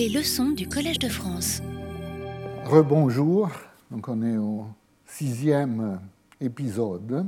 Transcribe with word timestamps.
Les 0.00 0.08
leçons 0.08 0.52
du 0.52 0.66
Collège 0.66 0.98
de 0.98 1.10
France. 1.10 1.60
Rebonjour, 2.64 3.50
donc 3.90 4.08
on 4.08 4.22
est 4.22 4.38
au 4.38 4.64
sixième 5.04 6.00
épisode. 6.40 7.26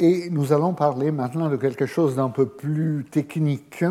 Et 0.00 0.28
nous 0.28 0.52
allons 0.52 0.74
parler 0.74 1.12
maintenant 1.12 1.48
de 1.50 1.56
quelque 1.56 1.86
chose 1.86 2.16
d'un 2.16 2.30
peu 2.30 2.46
plus 2.46 3.04
technique, 3.08 3.84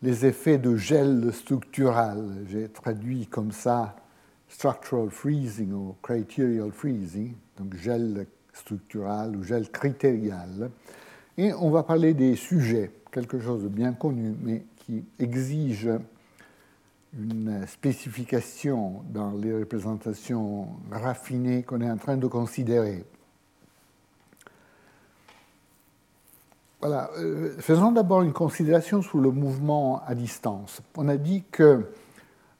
les 0.00 0.24
effets 0.24 0.56
de 0.56 0.74
gel 0.74 1.30
structural. 1.34 2.46
J'ai 2.48 2.70
traduit 2.70 3.26
comme 3.26 3.52
ça 3.52 3.94
structural 4.48 5.10
freezing 5.10 5.70
ou 5.74 5.96
criterial 6.00 6.72
freezing, 6.72 7.34
donc 7.58 7.76
gel 7.76 8.26
structural 8.54 9.36
ou 9.36 9.42
gel 9.42 9.68
critérial. 9.68 10.70
Et 11.36 11.52
on 11.52 11.70
va 11.70 11.82
parler 11.82 12.14
des 12.14 12.36
sujets, 12.36 12.90
quelque 13.12 13.38
chose 13.38 13.64
de 13.64 13.68
bien 13.68 13.92
connu, 13.92 14.34
mais 14.42 14.62
qui 14.84 15.04
exige 15.18 15.88
une 17.18 17.66
spécification 17.66 19.02
dans 19.10 19.32
les 19.32 19.54
représentations 19.54 20.68
raffinées 20.90 21.62
qu'on 21.62 21.80
est 21.80 21.90
en 21.90 21.96
train 21.96 22.16
de 22.16 22.26
considérer. 22.26 23.04
Voilà. 26.80 27.10
Euh, 27.16 27.54
faisons 27.60 27.92
d'abord 27.92 28.22
une 28.22 28.32
considération 28.32 29.00
sur 29.00 29.18
le 29.18 29.30
mouvement 29.30 30.02
à 30.06 30.14
distance. 30.14 30.82
On 30.96 31.08
a 31.08 31.16
dit 31.16 31.44
que 31.50 31.86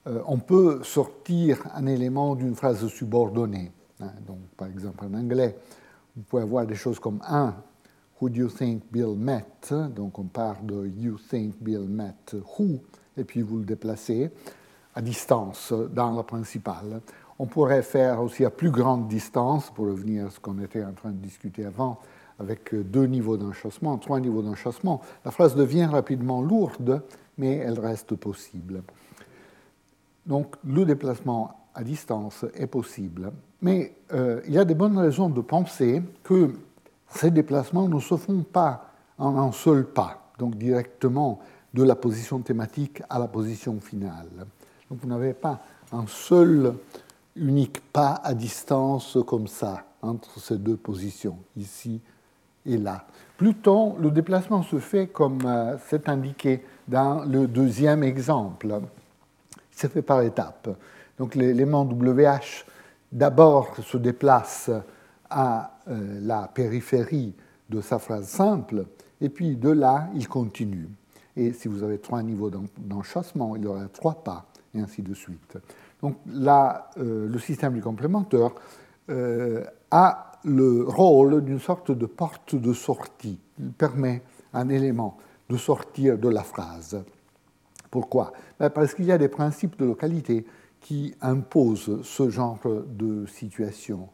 euh, 0.07 0.21
on 0.25 0.39
peut 0.39 0.81
sortir 0.83 1.61
un 1.75 1.85
élément 1.85 2.35
d'une 2.35 2.55
phrase 2.55 2.87
subordonnée. 2.87 3.71
Hein. 3.99 4.11
donc, 4.25 4.39
par 4.57 4.67
exemple, 4.67 5.05
en 5.05 5.13
anglais, 5.13 5.55
vous 6.15 6.23
pouvez 6.23 6.41
avoir 6.41 6.65
des 6.65 6.75
choses 6.75 6.99
comme 6.99 7.21
un 7.27 7.55
Who 8.21 8.29
do 8.29 8.39
you 8.39 8.49
think 8.49 8.83
Bill 8.91 9.15
met? 9.15 9.73
Donc, 9.95 10.17
on 10.19 10.23
part 10.23 10.61
de 10.63 10.87
You 10.87 11.17
think 11.17 11.55
Bill 11.61 11.87
met 11.87 12.33
who, 12.57 12.79
et 13.17 13.23
puis 13.23 13.41
vous 13.41 13.57
le 13.57 13.65
déplacez 13.65 14.31
à 14.93 15.01
distance 15.01 15.73
dans 15.93 16.15
la 16.15 16.23
principale. 16.23 17.01
On 17.37 17.45
pourrait 17.45 17.83
faire 17.83 18.21
aussi 18.21 18.45
à 18.45 18.49
plus 18.49 18.71
grande 18.71 19.09
distance, 19.09 19.69
pour 19.69 19.87
revenir 19.87 20.27
à 20.27 20.29
ce 20.29 20.39
qu'on 20.39 20.59
était 20.59 20.83
en 20.83 20.93
train 20.93 21.11
de 21.11 21.17
discuter 21.17 21.65
avant, 21.65 21.99
avec 22.39 22.73
deux 22.73 23.05
niveaux 23.05 23.35
d'enchâssement, 23.35 23.97
trois 23.97 24.19
niveaux 24.19 24.41
d'enchâssement. 24.41 25.01
La 25.25 25.31
phrase 25.31 25.55
devient 25.55 25.85
rapidement 25.85 26.41
lourde, 26.41 27.01
mais 27.37 27.57
elle 27.57 27.79
reste 27.79 28.15
possible. 28.15 28.83
Donc 30.25 30.55
le 30.65 30.85
déplacement 30.85 31.65
à 31.73 31.83
distance 31.83 32.45
est 32.55 32.67
possible. 32.67 33.31
Mais 33.61 33.93
euh, 34.13 34.41
il 34.47 34.53
y 34.53 34.57
a 34.57 34.65
des 34.65 34.75
bonnes 34.75 34.97
raisons 34.97 35.29
de 35.29 35.41
penser 35.41 36.01
que 36.23 36.53
ces 37.15 37.31
déplacements 37.31 37.87
ne 37.87 37.99
se 37.99 38.15
font 38.17 38.43
pas 38.43 38.91
en 39.17 39.37
un 39.37 39.51
seul 39.51 39.85
pas, 39.85 40.31
donc 40.37 40.55
directement 40.55 41.39
de 41.73 41.83
la 41.83 41.95
position 41.95 42.39
thématique 42.39 43.01
à 43.09 43.19
la 43.19 43.27
position 43.27 43.79
finale. 43.79 44.27
Donc 44.89 44.99
vous 45.01 45.07
n'avez 45.07 45.33
pas 45.33 45.59
un 45.91 46.05
seul 46.07 46.73
unique 47.35 47.81
pas 47.91 48.21
à 48.23 48.33
distance 48.33 49.17
comme 49.25 49.47
ça 49.47 49.83
entre 50.01 50.39
ces 50.39 50.57
deux 50.57 50.77
positions, 50.77 51.37
ici 51.57 52.01
et 52.65 52.77
là. 52.77 53.05
Plutôt, 53.37 53.95
le 53.99 54.11
déplacement 54.11 54.63
se 54.63 54.79
fait 54.79 55.07
comme 55.07 55.39
euh, 55.45 55.77
c'est 55.87 56.07
indiqué 56.07 56.63
dans 56.87 57.23
le 57.25 57.47
deuxième 57.47 58.03
exemple 58.03 58.81
c'est 59.75 59.91
fait 59.91 60.01
par 60.01 60.21
étapes. 60.21 60.69
Donc 61.19 61.35
l'élément 61.35 61.83
WH 61.83 62.65
d'abord 63.11 63.75
se 63.83 63.97
déplace 63.97 64.71
à 65.29 65.79
euh, 65.87 66.19
la 66.21 66.47
périphérie 66.47 67.33
de 67.69 67.81
sa 67.81 67.99
phrase 67.99 68.27
simple, 68.27 68.85
et 69.21 69.29
puis 69.29 69.55
de 69.55 69.69
là, 69.69 70.09
il 70.15 70.27
continue. 70.27 70.89
Et 71.35 71.51
si 71.53 71.67
vous 71.67 71.83
avez 71.83 71.97
trois 71.99 72.23
niveaux 72.23 72.51
d'enchassement, 72.77 73.55
il 73.55 73.63
y 73.63 73.67
aura 73.67 73.87
trois 73.87 74.23
pas, 74.23 74.45
et 74.73 74.79
ainsi 74.79 75.01
de 75.01 75.13
suite. 75.13 75.57
Donc 76.01 76.17
là, 76.27 76.89
euh, 76.97 77.27
le 77.27 77.39
système 77.39 77.73
du 77.73 77.81
complémentaire 77.81 78.51
euh, 79.09 79.63
a 79.91 80.31
le 80.43 80.83
rôle 80.83 81.43
d'une 81.43 81.59
sorte 81.59 81.91
de 81.91 82.05
porte 82.05 82.55
de 82.55 82.73
sortie. 82.73 83.39
Il 83.59 83.71
permet 83.71 84.21
un 84.53 84.69
élément 84.69 85.17
de 85.49 85.57
sortir 85.57 86.17
de 86.17 86.29
la 86.29 86.43
phrase. 86.43 87.03
Pourquoi? 87.89 88.31
Ben, 88.59 88.69
Parce 88.69 88.93
qu'il 88.93 89.05
y 89.05 89.11
a 89.11 89.17
des 89.17 89.27
principes 89.27 89.77
de 89.77 89.85
localité 89.85 90.45
qui 90.81 91.15
imposent 91.21 92.01
ce 92.03 92.29
genre 92.29 92.59
de 92.87 93.25
situation. 93.25 94.09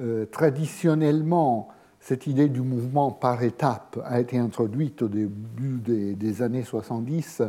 Euh, 0.00 0.26
traditionnellement, 0.26 1.68
cette 2.00 2.28
idée 2.28 2.48
du 2.48 2.60
mouvement 2.60 3.10
par 3.10 3.42
étapes 3.42 4.00
a 4.04 4.20
été 4.20 4.38
introduite 4.38 5.02
au 5.02 5.08
début 5.08 5.80
des, 5.80 6.42
années 6.42 6.62
70 6.62 7.42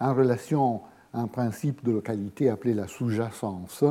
en 0.00 0.14
relation 0.14 0.80
à 1.12 1.20
un 1.20 1.28
principe 1.28 1.84
de 1.84 1.92
localité 1.92 2.50
appelé 2.50 2.74
la 2.74 2.88
sous-jacence. 2.88 3.84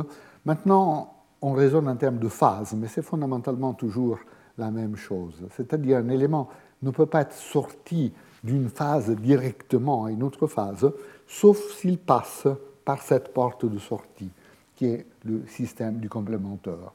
Maintenant, 0.44 1.14
on 1.40 1.52
raisonne 1.52 1.88
en 1.88 1.96
termes 1.96 2.18
de 2.18 2.28
phase, 2.28 2.74
mais 2.74 2.88
c'est 2.88 3.02
fondamentalement 3.02 3.72
toujours 3.72 4.18
la 4.58 4.70
même 4.70 4.96
chose. 4.96 5.42
C'est-à-dire 5.56 5.98
un 5.98 6.08
élément 6.10 6.50
ne 6.82 6.90
peut 6.90 7.06
pas 7.06 7.22
être 7.22 7.32
sorti 7.32 8.12
d'une 8.42 8.68
phase 8.68 9.10
directement 9.10 10.04
à 10.04 10.10
une 10.10 10.22
autre 10.22 10.46
phase, 10.46 10.92
sauf 11.26 11.58
s'il 11.72 11.96
passe 11.96 12.46
par 12.84 13.00
cette 13.00 13.32
porte 13.32 13.64
de 13.64 13.78
sortie, 13.78 14.30
qui 14.76 14.86
est 14.86 15.06
le 15.24 15.46
système 15.46 15.96
du 15.96 16.10
complémentaire. 16.10 16.92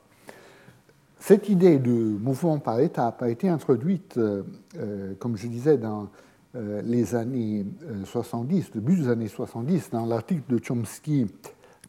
Cette 1.19 1.49
idée 1.49 1.79
de 1.79 1.91
mouvement 1.91 2.59
par 2.59 2.79
étape 2.79 3.21
a 3.21 3.29
été 3.29 3.49
introduite, 3.49 4.17
euh, 4.17 4.43
euh, 4.77 5.13
comme 5.19 5.35
je 5.35 5.47
disais, 5.47 5.77
dans 5.77 6.07
euh, 6.55 6.81
les 6.81 7.13
années 7.13 7.65
70, 8.05 8.71
début 8.71 8.95
des 8.95 9.09
années 9.09 9.27
70, 9.27 9.89
dans 9.91 10.05
l'article 10.05 10.43
de 10.49 10.59
Chomsky 10.63 11.27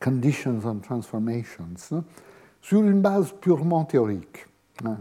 Conditions 0.00 0.58
on 0.64 0.76
Transformations, 0.76 2.02
sur 2.60 2.82
une 2.82 3.00
base 3.00 3.32
purement 3.41 3.84
théorique. 3.84 4.46
Hein. 4.84 4.98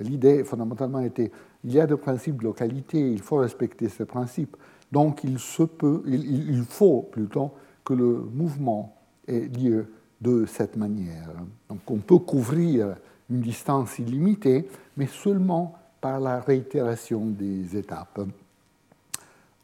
L'idée 0.00 0.42
fondamentalement 0.42 1.00
était 1.00 1.30
il 1.62 1.72
y 1.72 1.80
a 1.80 1.86
des 1.86 1.96
principes 1.96 2.38
de 2.38 2.44
localité, 2.44 3.12
il 3.12 3.20
faut 3.20 3.36
respecter 3.36 3.88
ces 3.88 4.04
principes. 4.04 4.56
Donc 4.90 5.22
il, 5.24 5.38
se 5.38 5.64
peut, 5.64 6.02
il, 6.06 6.62
faut 6.62 7.02
plutôt 7.02 7.52
que 7.84 7.92
le 7.92 8.24
mouvement 8.32 8.96
ait 9.26 9.48
lieu 9.48 9.92
de 10.20 10.46
cette 10.46 10.76
manière. 10.76 11.28
Donc 11.68 11.80
on 11.88 11.98
peut 11.98 12.18
couvrir 12.18 12.96
une 13.30 13.40
distance 13.40 13.98
illimitée, 13.98 14.68
mais 14.96 15.06
seulement 15.06 15.74
par 16.00 16.20
la 16.20 16.40
réitération 16.40 17.24
des 17.26 17.76
étapes. 17.76 18.20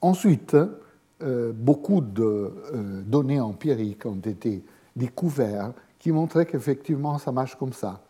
Ensuite, 0.01 0.57
euh, 1.23 1.53
beaucoup 1.55 2.01
de 2.01 2.23
euh, 2.25 2.51
données 3.07 3.41
empiriques 3.41 4.07
ont 4.07 4.21
été 4.25 4.65
découvertes 4.97 5.77
qui 6.01 6.11
montraient 6.11 6.47
qu'effectivement 6.47 7.19
ça 7.19 7.31
marche 7.31 7.55
comme 7.57 7.73
ça. 7.73 8.01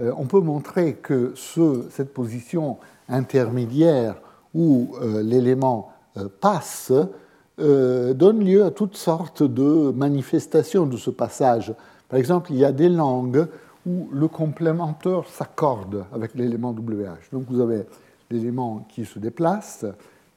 Euh, 0.00 0.12
on 0.16 0.24
peut 0.24 0.40
montrer 0.40 0.94
que 0.94 1.32
ce, 1.36 1.84
cette 1.90 2.12
position 2.12 2.78
intermédiaire 3.08 4.16
où 4.52 4.96
l'élément 5.22 5.92
passe 6.40 6.90
donne 7.58 8.42
lieu 8.42 8.64
à 8.64 8.70
toutes 8.70 8.96
sortes 8.96 9.42
de 9.42 9.92
manifestations 9.94 10.86
de 10.86 10.96
ce 10.96 11.10
passage. 11.10 11.74
Par 12.08 12.18
exemple, 12.18 12.52
il 12.52 12.56
y 12.56 12.64
a 12.64 12.72
des 12.72 12.88
langues 12.88 13.46
où 13.86 14.08
le 14.12 14.28
complémentaire 14.28 15.26
s'accorde 15.28 16.04
avec 16.12 16.34
l'élément 16.34 16.72
WH. 16.72 17.30
Donc 17.32 17.44
vous 17.48 17.60
avez 17.60 17.84
l'élément 18.30 18.86
qui 18.88 19.04
se 19.04 19.18
déplace, 19.18 19.86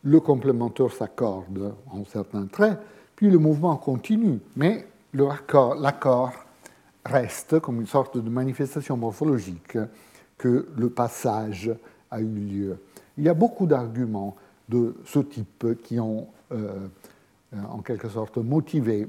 le 0.04 0.20
complémentaire 0.20 0.92
s'accorde 0.92 1.74
en 1.92 2.06
certains 2.06 2.46
traits, 2.46 2.78
puis 3.16 3.30
le 3.30 3.40
mouvement 3.40 3.76
continue, 3.76 4.40
mais 4.56 4.88
l'accord 5.14 6.32
reste 7.04 7.60
comme 7.60 7.82
une 7.82 7.88
sorte 7.88 8.18
de 8.18 8.30
manifestation 8.30 8.96
morphologique 8.96 9.78
que 10.38 10.68
le 10.78 10.90
passage 10.90 11.72
a 12.12 12.22
eu 12.22 12.26
lieu. 12.26 12.78
Il 13.18 13.24
y 13.24 13.30
a 13.30 13.34
beaucoup 13.34 13.66
d'arguments 13.66 14.36
de 14.70 14.96
ce 15.06 15.20
type 15.20 15.82
qui 15.84 16.00
ont 16.00 16.28
euh, 16.52 16.88
en 17.68 17.80
quelque 17.80 18.08
sorte 18.08 18.38
motivé 18.38 19.08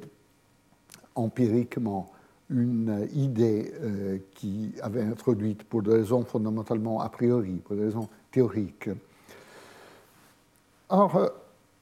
empiriquement 1.15 2.11
une 2.51 3.09
idée 3.15 3.73
euh, 3.81 4.19
qui 4.35 4.73
avait 4.83 5.03
introduite 5.03 5.65
pour 5.65 5.83
des 5.83 5.93
raisons 5.93 6.25
fondamentalement 6.25 7.01
a 7.01 7.09
priori, 7.09 7.55
pour 7.65 7.77
des 7.77 7.85
raisons 7.85 8.09
théoriques. 8.31 8.91
Or, 10.89 11.31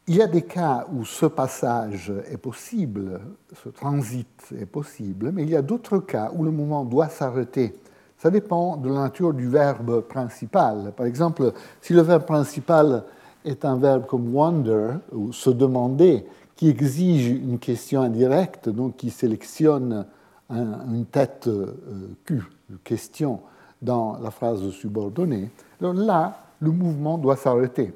il 0.06 0.16
y 0.16 0.22
a 0.22 0.26
des 0.26 0.42
cas 0.42 0.86
où 0.92 1.04
ce 1.04 1.26
passage 1.26 2.12
est 2.30 2.38
possible, 2.38 3.20
ce 3.62 3.68
transit 3.68 4.52
est 4.58 4.66
possible, 4.66 5.32
mais 5.32 5.42
il 5.42 5.50
y 5.50 5.56
a 5.56 5.62
d'autres 5.62 5.98
cas 5.98 6.30
où 6.34 6.44
le 6.44 6.50
mouvement 6.50 6.84
doit 6.84 7.08
s'arrêter. 7.08 7.74
Ça 8.18 8.30
dépend 8.30 8.76
de 8.76 8.88
la 8.88 9.00
nature 9.00 9.32
du 9.32 9.48
verbe 9.48 10.00
principal. 10.00 10.92
Par 10.96 11.06
exemple, 11.06 11.52
si 11.80 11.92
le 11.92 12.02
verbe 12.02 12.24
principal 12.24 13.04
est 13.44 13.64
un 13.64 13.76
verbe 13.76 14.06
comme 14.06 14.34
wonder, 14.34 14.94
ou 15.12 15.32
se 15.32 15.50
demander, 15.50 16.24
qui 16.56 16.68
exige 16.68 17.28
une 17.28 17.58
question 17.58 18.00
indirecte, 18.00 18.68
donc 18.68 18.96
qui 18.96 19.10
sélectionne 19.10 20.06
une 20.50 21.06
tête 21.06 21.46
euh, 21.46 22.16
Q, 22.24 22.42
question, 22.84 23.40
dans 23.80 24.18
la 24.18 24.30
phrase 24.30 24.68
subordonnée. 24.70 25.50
Donc 25.80 25.96
là, 25.96 26.44
le 26.60 26.70
mouvement 26.70 27.18
doit 27.18 27.36
s'arrêter. 27.36 27.92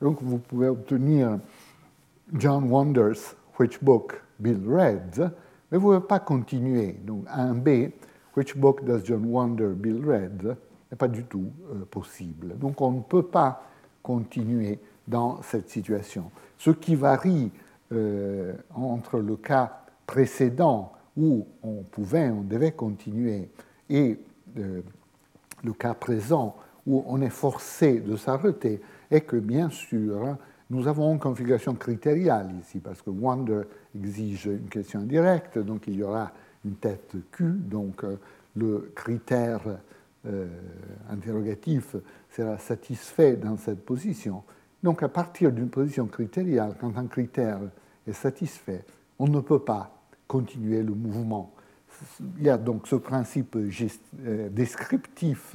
Donc 0.00 0.18
vous 0.22 0.38
pouvez 0.38 0.68
obtenir 0.68 1.38
John 2.34 2.70
wonders 2.70 3.36
which 3.58 3.82
book 3.82 4.20
Bill 4.38 4.60
read, 4.66 5.30
mais 5.70 5.78
vous 5.78 5.92
ne 5.92 5.98
pouvez 5.98 6.08
pas 6.08 6.18
continuer. 6.18 6.92
Donc, 7.04 7.24
un 7.28 7.54
B, 7.54 7.90
which 8.36 8.56
book 8.56 8.84
does 8.84 9.02
John 9.04 9.24
Wonder 9.26 9.68
Bill 9.74 10.04
read, 10.04 10.56
n'est 10.90 10.96
pas 10.96 11.08
du 11.08 11.24
tout 11.24 11.50
euh, 11.70 11.84
possible. 11.90 12.58
Donc, 12.58 12.80
on 12.80 12.92
ne 12.92 13.00
peut 13.00 13.22
pas 13.22 13.62
continuer 14.02 14.80
dans 15.06 15.42
cette 15.42 15.70
situation. 15.70 16.30
Ce 16.58 16.70
qui 16.70 16.94
varie 16.94 17.50
euh, 17.92 18.54
entre 18.74 19.18
le 19.18 19.36
cas 19.36 19.84
précédent 20.06 20.92
où 21.16 21.46
on 21.62 21.82
pouvait, 21.82 22.30
on 22.30 22.42
devait 22.42 22.72
continuer, 22.72 23.50
et 23.90 24.18
euh, 24.58 24.82
le 25.62 25.72
cas 25.72 25.94
présent 25.94 26.56
où 26.86 27.04
on 27.06 27.20
est 27.20 27.30
forcé 27.30 28.00
de 28.00 28.16
s'arrêter, 28.16 28.80
est 29.10 29.20
que 29.20 29.36
bien 29.36 29.70
sûr, 29.70 30.36
nous 30.70 30.88
avons 30.88 31.12
une 31.12 31.18
configuration 31.18 31.74
critériale 31.74 32.50
ici, 32.60 32.80
parce 32.80 33.02
que 33.02 33.10
Wonder 33.10 33.62
exige 33.94 34.46
une 34.46 34.68
question 34.68 35.00
indirecte, 35.00 35.58
donc 35.58 35.86
il 35.86 35.96
y 35.96 36.02
aura 36.02 36.32
une 36.64 36.76
tête 36.76 37.14
Q, 37.30 37.44
donc 37.44 38.04
euh, 38.04 38.16
le 38.56 38.92
critère 38.94 39.60
euh, 40.26 40.46
interrogatif 41.10 41.96
sera 42.30 42.56
satisfait 42.58 43.36
dans 43.36 43.56
cette 43.56 43.84
position. 43.84 44.44
Donc 44.82 45.02
à 45.02 45.08
partir 45.08 45.52
d'une 45.52 45.68
position 45.68 46.06
critériale, 46.06 46.74
quand 46.80 46.96
un 46.96 47.06
critère 47.06 47.58
est 48.06 48.12
satisfait, 48.12 48.84
on 49.18 49.28
ne 49.28 49.40
peut 49.40 49.58
pas 49.58 50.01
continuer 50.32 50.82
le 50.82 50.94
mouvement. 50.94 51.52
Il 52.38 52.44
y 52.44 52.48
a 52.48 52.56
donc 52.56 52.88
ce 52.88 52.96
principe 52.96 53.54
euh, 53.54 54.48
descriptif 54.48 55.54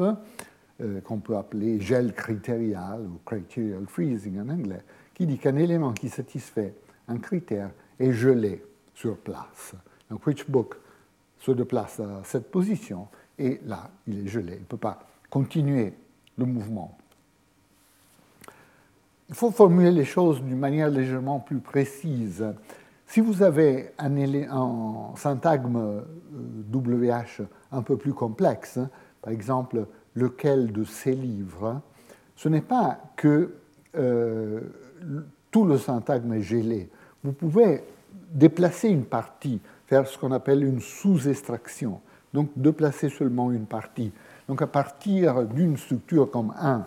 qu'on 1.03 1.17
peut 1.17 1.35
appeler 1.35 1.81
gel 1.81 2.13
critérial 2.13 3.01
ou 3.01 3.19
criterial 3.25 3.87
freezing 3.87 4.39
en 4.39 4.49
anglais, 4.49 4.83
qui 5.15 5.25
dit 5.25 5.39
qu'un 5.39 5.55
élément 5.55 5.91
qui 5.93 6.07
satisfait 6.07 6.75
un 7.07 7.17
critère 7.17 7.71
est 7.99 8.13
gelé 8.13 8.63
sur 8.93 9.17
place. 9.17 9.73
Donc 10.11 10.21
book 10.47 10.75
se 11.39 11.51
déplace 11.51 11.99
à 11.99 12.21
cette 12.23 12.51
position 12.51 13.07
et 13.39 13.59
là, 13.65 13.89
il 14.07 14.25
est 14.25 14.27
gelé. 14.27 14.53
Il 14.53 14.59
ne 14.59 14.65
peut 14.65 14.77
pas 14.77 14.99
continuer 15.31 15.93
le 16.37 16.45
mouvement. 16.45 16.95
Il 19.29 19.35
faut 19.35 19.49
formuler 19.49 19.91
les 19.91 20.05
choses 20.05 20.43
d'une 20.43 20.59
manière 20.59 20.91
légèrement 20.91 21.39
plus 21.39 21.59
précise. 21.59 22.45
Si 23.07 23.21
vous 23.21 23.41
avez 23.41 23.93
un, 23.97 24.11
un 24.51 25.15
syntagme 25.15 26.03
WH 26.71 27.39
euh, 27.39 27.45
un 27.71 27.81
peu 27.81 27.95
plus 27.95 28.13
complexe, 28.13 28.79
par 29.21 29.31
exemple, 29.31 29.87
lequel 30.13 30.73
de 30.73 30.83
ces 30.83 31.13
livres, 31.13 31.81
ce 32.35 32.49
n'est 32.49 32.61
pas 32.61 32.99
que 33.15 33.53
euh, 33.95 34.59
tout 35.49 35.63
le 35.63 35.77
syntagme 35.77 36.33
est 36.33 36.41
gelé. 36.41 36.89
Vous 37.23 37.31
pouvez 37.31 37.83
déplacer 38.29 38.89
une 38.89 39.05
partie, 39.05 39.61
faire 39.85 40.05
ce 40.05 40.17
qu'on 40.17 40.33
appelle 40.33 40.63
une 40.63 40.81
sous-extraction, 40.81 42.01
donc 42.33 42.49
déplacer 42.57 43.07
seulement 43.07 43.53
une 43.53 43.67
partie. 43.67 44.11
Donc 44.49 44.61
à 44.61 44.67
partir 44.67 45.45
d'une 45.45 45.77
structure 45.77 46.29
comme 46.29 46.53
1, 46.59 46.85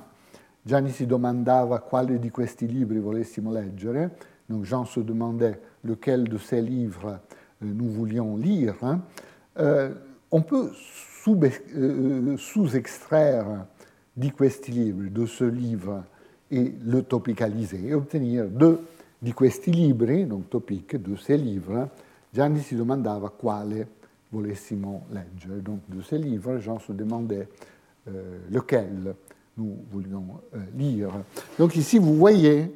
Gianni 0.63 0.91
si 0.91 1.07
domandava 1.07 1.81
quale 1.81 2.19
di 2.19 2.31
questi 2.31 2.67
libri 2.67 2.99
volessimo 2.99 3.51
leggere, 3.51 4.11
donc 4.51 4.65
Jean 4.65 4.85
se 4.85 5.01
demandait 5.01 5.59
lequel 5.85 6.25
de 6.25 6.37
ces 6.37 6.61
livres 6.61 7.21
euh, 7.63 7.67
nous 7.67 7.89
voulions 7.89 8.37
lire, 8.37 8.75
hein. 8.83 9.01
euh, 9.59 9.95
on 10.31 10.43
peut 10.43 10.73
euh, 11.29 12.37
sous-extraire 12.37 13.67
di 14.17 14.31
questi 14.33 14.73
libri, 14.73 15.11
de 15.11 15.25
ce 15.27 15.45
livre, 15.45 16.05
et 16.51 16.75
le 16.85 17.03
topicaliser 17.03 17.89
et 17.89 17.95
obtenir 17.95 18.49
de 18.49 18.81
di 19.23 19.33
questi 19.33 19.71
libri, 19.71 20.25
donc 20.25 20.49
topic, 20.49 20.97
de 20.97 21.15
ces 21.15 21.37
livres, 21.37 21.89
Gianni 22.33 22.61
si 22.61 22.75
domandava 22.75 23.31
quale 23.31 23.87
volessimo 24.31 25.03
leggere. 25.13 25.61
Donc 25.61 25.81
de 25.89 26.01
ces 26.01 26.19
livres, 26.19 26.59
Jean 26.59 26.79
se 26.79 26.93
demandait 26.93 27.49
euh, 28.09 28.39
lequel 28.51 29.15
nous 29.59 29.77
voulions 29.91 30.41
euh, 30.55 30.59
lire. 30.77 31.11
Donc 31.59 31.77
ici, 31.77 31.99
vous 31.99 32.15
voyez 32.15 32.73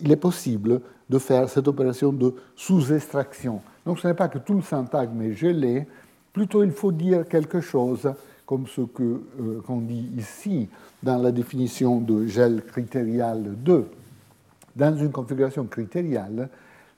qu'il 0.00 0.12
est 0.12 0.16
possible 0.16 0.80
de 1.08 1.18
faire 1.18 1.48
cette 1.48 1.68
opération 1.68 2.12
de 2.12 2.34
sous-extraction. 2.56 3.60
Donc 3.84 3.98
ce 3.98 4.08
n'est 4.08 4.14
pas 4.14 4.28
que 4.28 4.38
tout 4.38 4.54
le 4.54 4.62
syntagme 4.62 5.20
est 5.22 5.34
gelé, 5.34 5.86
plutôt 6.32 6.62
il 6.62 6.70
faut 6.70 6.92
dire 6.92 7.26
quelque 7.28 7.60
chose 7.60 8.10
comme 8.46 8.66
ce 8.66 8.80
euh, 8.80 9.60
qu'on 9.66 9.80
dit 9.80 10.10
ici 10.16 10.68
dans 11.02 11.18
la 11.18 11.30
définition 11.30 12.00
de 12.00 12.26
gel 12.26 12.64
critérial 12.64 13.54
2. 13.56 13.86
Dans 14.76 14.96
une 14.96 15.10
configuration 15.10 15.64
critériale, 15.66 16.48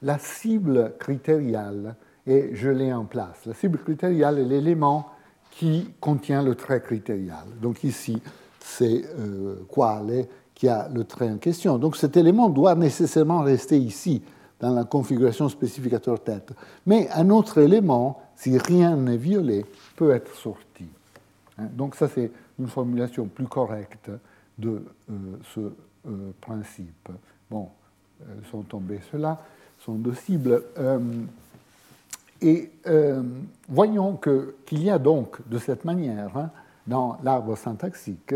la 0.03 0.19
cible 0.19 0.95
critériale 0.99 1.95
est 2.27 2.55
gelée 2.55 2.93
en 2.93 3.05
place. 3.05 3.47
La 3.47 3.55
cible 3.55 3.79
critériale 3.79 4.39
est 4.39 4.45
l'élément 4.45 5.11
qui 5.51 5.91
contient 6.01 6.43
le 6.43 6.55
trait 6.55 6.81
critérial. 6.81 7.45
Donc 7.61 7.85
ici, 7.85 8.21
c'est 8.61 9.05
euh, 9.19 9.57
quale 9.73 10.27
qui 10.63 10.69
a 10.69 10.89
le 10.95 11.03
trait 11.03 11.29
en 11.29 11.39
question. 11.39 11.77
Donc 11.77 11.97
cet 11.97 12.17
élément 12.17 12.49
doit 12.49 12.77
nécessairement 12.77 13.41
rester 13.41 13.77
ici, 13.77 14.23
dans 14.61 14.71
la 14.71 14.85
configuration 14.85 15.49
spécificateur 15.49 16.23
tête. 16.23 16.53
Mais 16.87 17.09
un 17.11 17.31
autre 17.31 17.59
élément, 17.59 18.23
si 18.37 18.57
rien 18.59 18.95
n'est 18.95 19.17
violé, 19.17 19.67
peut 19.97 20.13
être 20.13 20.33
sorti. 20.37 20.85
Hein, 21.59 21.65
donc 21.73 21.97
ça, 21.97 22.07
c'est 22.07 22.31
une 22.61 22.69
formulation 22.69 23.27
plus 23.27 23.49
correcte 23.49 24.09
de 24.57 24.85
euh, 25.11 25.15
ce 25.53 25.59
euh, 25.59 26.31
principe. 26.41 27.09
Bon, 27.51 27.69
elles 28.21 28.49
sont 28.49 28.63
tombées 28.63 29.01
ceux-là, 29.11 29.43
sont 29.81 29.95
deux 29.95 30.15
cibles. 30.15 30.63
Euh, 30.79 31.01
et 32.41 32.71
voyons 33.69 34.17
qu'il 34.17 34.85
y 34.85 34.91
a 34.91 34.99
donc 35.01 35.39
de 35.49 35.59
cette 35.59 35.85
manière, 35.85 36.37
hein, 36.37 36.51
dans 36.87 37.19
l'arbre 37.25 37.57
syntaxique, 37.57 38.35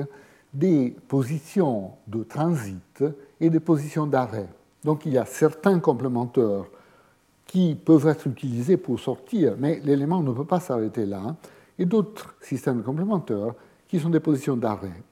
des 0.57 0.97
positions 1.07 1.93
de 2.07 2.23
transit 2.23 3.05
et 3.39 3.51
des 3.51 3.61
positions 3.61 4.07
d'arrêt. 4.07 4.49
Donc 4.83 5.05
il 5.05 5.13
y 5.13 5.19
a 5.19 5.27
certains 5.27 5.79
complémentaires 5.81 6.65
qui 7.47 7.75
peuvent 7.75 8.07
être 8.09 8.27
utilisés 8.27 8.79
pour 8.79 8.99
sortir, 8.99 9.55
mais 9.59 9.81
l'élément 9.85 10.23
ne 10.23 10.33
peut 10.33 10.47
pas 10.47 10.61
s'arrêter 10.61 11.05
là 11.05 11.37
et 11.79 11.85
d'autres 11.85 12.35
systèmes 12.41 12.83
complémentaires 12.83 13.53
qui 13.87 14.01
sont 14.01 14.09
des 14.09 14.21
positions 14.21 14.57
d'arrêt. 14.57 15.03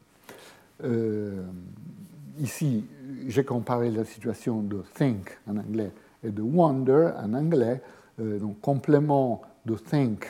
Euh, 0.83 1.43
ici, 2.41 2.85
j'ai 3.29 3.45
comparé 3.45 3.91
la 3.91 4.05
situation 4.05 4.63
de 4.63 4.83
think 4.95 5.39
en 5.47 5.59
anglais 5.59 5.93
et 6.23 6.31
de 6.31 6.41
wonder 6.41 7.11
en 7.23 7.35
anglais. 7.35 7.83
Euh, 8.19 8.39
donc, 8.39 8.61
complément 8.63 9.43
de 9.67 9.75
think 9.77 10.25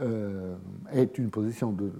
euh, 0.00 0.56
est 0.90 1.18
une 1.18 1.30
position 1.30 1.70
de 1.70 1.90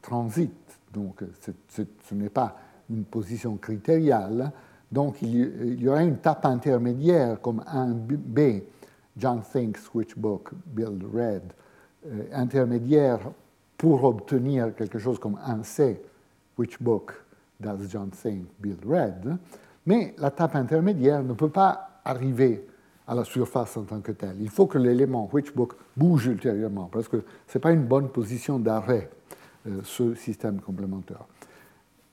transit, 0.00 0.52
donc 0.96 1.22
ce 1.68 2.14
n'est 2.14 2.30
pas 2.30 2.56
une 2.90 3.04
position 3.04 3.56
critériale. 3.56 4.50
Donc, 4.90 5.20
il, 5.20 5.80
y 5.80 5.88
aura 5.88 6.02
une 6.02 6.18
tape 6.18 6.46
intermédiaire 6.46 7.40
comme 7.40 7.62
un 7.66 7.88
B, 7.88 8.62
John 9.16 9.42
thinks 9.42 9.78
which 9.94 10.16
book 10.16 10.50
Bill 10.66 10.98
read, 11.12 11.42
euh, 12.06 12.24
intermédiaire 12.32 13.18
pour 13.76 14.04
obtenir 14.04 14.74
quelque 14.74 14.98
chose 14.98 15.18
comme 15.18 15.38
un 15.44 15.62
C, 15.62 16.00
which 16.56 16.80
book 16.80 17.12
does 17.60 17.88
John 17.90 18.10
think 18.10 18.46
Bill 18.60 18.78
read, 18.86 19.36
mais 19.84 20.14
la 20.18 20.30
tape 20.30 20.54
intermédiaire 20.54 21.22
ne 21.22 21.34
peut 21.34 21.50
pas 21.50 22.00
arriver 22.04 22.66
à 23.08 23.14
la 23.14 23.24
surface 23.24 23.76
en 23.76 23.82
tant 23.82 24.00
que 24.00 24.12
telle. 24.12 24.36
Il 24.40 24.50
faut 24.50 24.66
que 24.66 24.78
l'élément 24.78 25.28
which 25.32 25.52
book 25.54 25.74
bouge 25.96 26.26
ultérieurement, 26.26 26.88
parce 26.90 27.08
que 27.08 27.24
ce 27.46 27.58
n'est 27.58 27.62
pas 27.62 27.72
une 27.72 27.84
bonne 27.84 28.08
position 28.08 28.58
d'arrêt, 28.58 29.10
ce 29.82 30.14
système 30.14 30.60
complémentaire. 30.60 31.24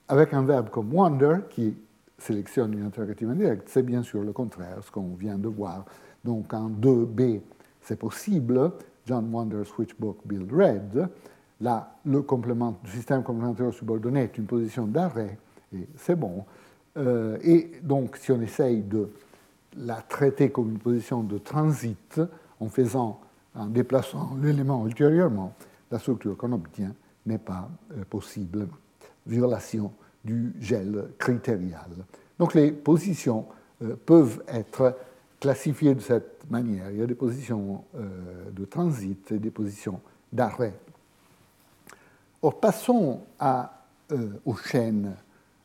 Avec 0.07 0.33
un 0.33 0.43
verbe 0.43 0.69
comme 0.69 0.93
wonder, 0.93 1.37
qui 1.49 1.75
sélectionne 2.17 2.73
une 2.73 2.85
interrogative 2.85 3.29
indirecte, 3.29 3.69
c'est 3.69 3.83
bien 3.83 4.03
sûr 4.03 4.23
le 4.23 4.31
contraire, 4.31 4.77
ce 4.81 4.91
qu'on 4.91 5.15
vient 5.15 5.37
de 5.37 5.47
voir. 5.47 5.85
Donc 6.23 6.53
en 6.53 6.69
2b, 6.69 7.41
c'est 7.81 7.97
possible, 7.97 8.71
John 9.05 9.29
Wonder's 9.33 9.77
Which 9.77 9.95
Book 9.99 10.17
Bill 10.25 10.47
Read, 10.51 11.09
là, 11.61 11.95
le, 12.05 12.21
complément, 12.21 12.79
système 12.85 13.23
complémentaire 13.23 13.73
subordonné 13.73 14.23
est 14.23 14.37
une 14.37 14.45
position 14.45 14.87
d'arrêt, 14.87 15.37
et 15.75 15.87
c'est 15.97 16.15
bon. 16.15 16.45
Euh, 16.97 17.37
et 17.43 17.71
donc, 17.81 18.17
si 18.17 18.31
on 18.31 18.41
essaye 18.41 18.81
de 18.81 19.09
la 19.77 19.95
traiter 19.95 20.49
comme 20.51 20.71
une 20.71 20.79
position 20.79 21.23
de 21.23 21.37
transit, 21.39 22.21
en 22.59 22.69
faisant, 22.69 23.19
en 23.55 23.65
déplaçant 23.65 24.37
l'élément 24.41 24.85
ultérieurement, 24.85 25.53
la 25.91 25.99
structure 25.99 26.37
qu'on 26.37 26.53
obtient 26.53 26.93
n'est 27.25 27.37
pas 27.37 27.69
euh, 27.91 28.03
possible. 28.09 28.67
Violation 29.25 29.93
du 30.23 30.53
gel 30.59 31.09
critérial. 31.17 31.89
Donc 32.39 32.53
les 32.53 32.71
positions 32.71 33.45
euh, 33.81 33.95
peuvent 34.05 34.43
être 34.47 34.97
classifiées 35.39 35.95
de 35.95 36.01
cette 36.01 36.49
manière. 36.49 36.89
Il 36.91 36.97
y 36.97 37.01
a 37.01 37.07
des 37.07 37.15
positions 37.15 37.83
euh, 37.95 38.51
de 38.51 38.65
transit 38.65 39.31
et 39.31 39.39
des 39.39 39.51
positions 39.51 39.99
d'arrêt. 40.31 40.73
Or, 42.41 42.59
passons 42.59 43.21
aux 44.45 44.55
chaînes 44.55 45.15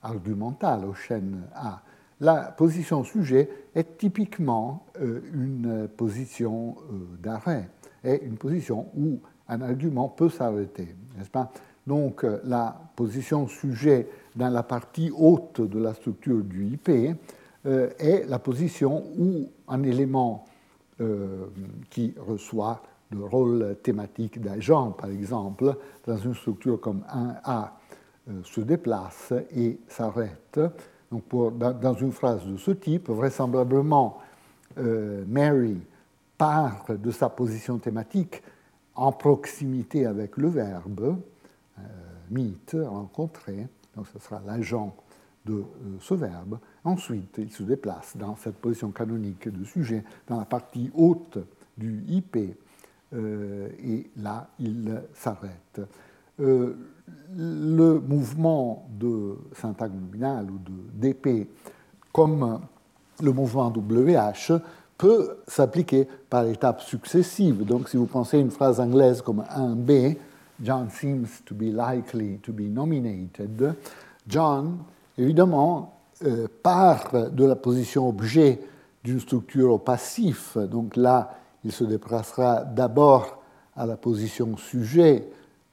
argumentales, 0.01 0.85
aux 0.85 0.95
chaînes 0.95 1.43
A. 1.55 1.83
la 2.21 2.53
position 2.53 3.03
sujet 3.03 3.51
est 3.75 3.99
typiquement 3.99 4.87
une 5.01 5.89
position 5.97 6.77
d'arrêt, 7.21 7.69
est 8.05 8.23
une 8.25 8.37
position 8.37 8.87
où 8.97 9.19
un 9.49 9.61
argument 9.61 10.09
peut 10.09 10.29
s'arrêter, 10.29 10.95
n'est-ce 11.17 11.31
pas? 11.31 11.51
Donc 11.87 12.25
la 12.45 12.79
position 12.97 13.49
sujet 13.49 14.09
dans 14.37 14.51
la 14.51 14.63
partie 14.63 15.11
haute 15.17 15.61
de 15.61 15.79
la 15.79 15.95
structure 15.95 16.43
du 16.43 16.67
IP 16.67 16.91
est 17.69 18.29
la 18.29 18.39
position 18.39 19.05
où 19.19 19.49
un 19.67 19.83
élément 19.83 20.45
qui 21.89 22.15
reçoit 22.19 22.83
le 23.11 23.25
rôle 23.25 23.77
thématique 23.83 24.41
d'agent, 24.41 24.91
par 24.91 25.11
exemple, 25.11 25.75
dans 26.07 26.17
une 26.17 26.35
structure 26.35 26.81
comme 26.81 27.03
1A, 27.11 27.71
euh, 28.29 28.43
se 28.45 28.61
déplace 28.61 29.33
et 29.57 29.79
s'arrête. 29.89 30.61
Donc 31.11 31.23
dans, 31.59 31.95
une 31.95 32.13
phrase 32.13 32.45
de 32.45 32.57
ce 32.59 32.73
type, 32.73 33.09
vraisemblablement, 33.09 34.19
euh, 34.79 35.25
Mary 35.27 35.79
part 36.37 36.87
de 36.91 37.11
sa 37.11 37.31
position 37.31 37.79
thématique 37.79 38.43
en 38.99 39.13
proximité 39.13 40.07
avec 40.07 40.37
le 40.37 40.49
verbe, 40.49 41.17
euh, 41.79 41.83
meet, 42.31 42.77
rencontrer, 42.85 43.69
donc 43.97 44.07
ce 44.13 44.19
sera 44.19 44.43
l'agent 44.45 44.95
de 45.47 45.63
ce 46.01 46.15
verbe. 46.15 46.59
Ensuite, 46.83 47.37
il 47.39 47.51
se 47.51 47.63
déplace 47.63 48.17
dans 48.17 48.35
cette 48.35 48.57
position 48.57 48.91
canonique 48.91 49.49
de 49.49 49.65
sujet, 49.65 50.05
dans 50.27 50.37
la 50.37 50.45
partie 50.45 50.91
haute 50.95 51.39
du 51.77 52.05
IP, 52.09 52.39
euh, 53.15 53.69
et 53.83 54.11
là, 54.17 54.49
il 54.59 55.01
s'arrête. 55.15 55.81
Euh, 56.41 56.75
le 57.37 58.01
mouvement 58.01 58.89
de 58.91 59.39
syntagme 59.55 60.01
nominale 60.01 60.51
ou 60.51 60.59
de 60.59 60.73
DP, 61.09 61.49
comme 62.13 62.61
le 63.23 63.33
mouvement 63.33 63.69
WH, 63.69 64.61
peut 64.99 65.39
s'appliquer 65.47 66.09
par 66.29 66.45
étapes 66.47 66.83
successives. 66.83 67.65
Donc, 67.65 67.89
si 67.89 67.97
vous 67.97 68.07
pensez 68.07 68.37
à 68.37 68.41
une 68.41 68.51
phrase 68.51 68.81
anglaise 68.81 69.23
comme 69.23 69.45
1B, 69.57 70.17
John 70.61 70.89
seems 70.91 71.29
to 71.47 71.55
be 71.55 71.73
likely 71.73 72.39
to 72.43 72.53
be 72.53 72.69
nominated, 72.69 73.75
John, 74.27 74.79
évidemment, 75.17 75.95
euh, 76.25 76.49
part 76.63 77.31
de 77.31 77.45
la 77.45 77.55
position 77.55 78.09
objet 78.09 78.61
d'une 79.05 79.21
structure 79.21 79.73
au 79.73 79.79
passif. 79.79 80.59
Donc 80.59 80.97
là, 80.97 81.39
il 81.65 81.71
se 81.71 81.85
déplacera 81.85 82.65
d'abord 82.65 83.39
à 83.77 83.87
la 83.87 83.97
position 83.97 84.57
sujet 84.57 85.29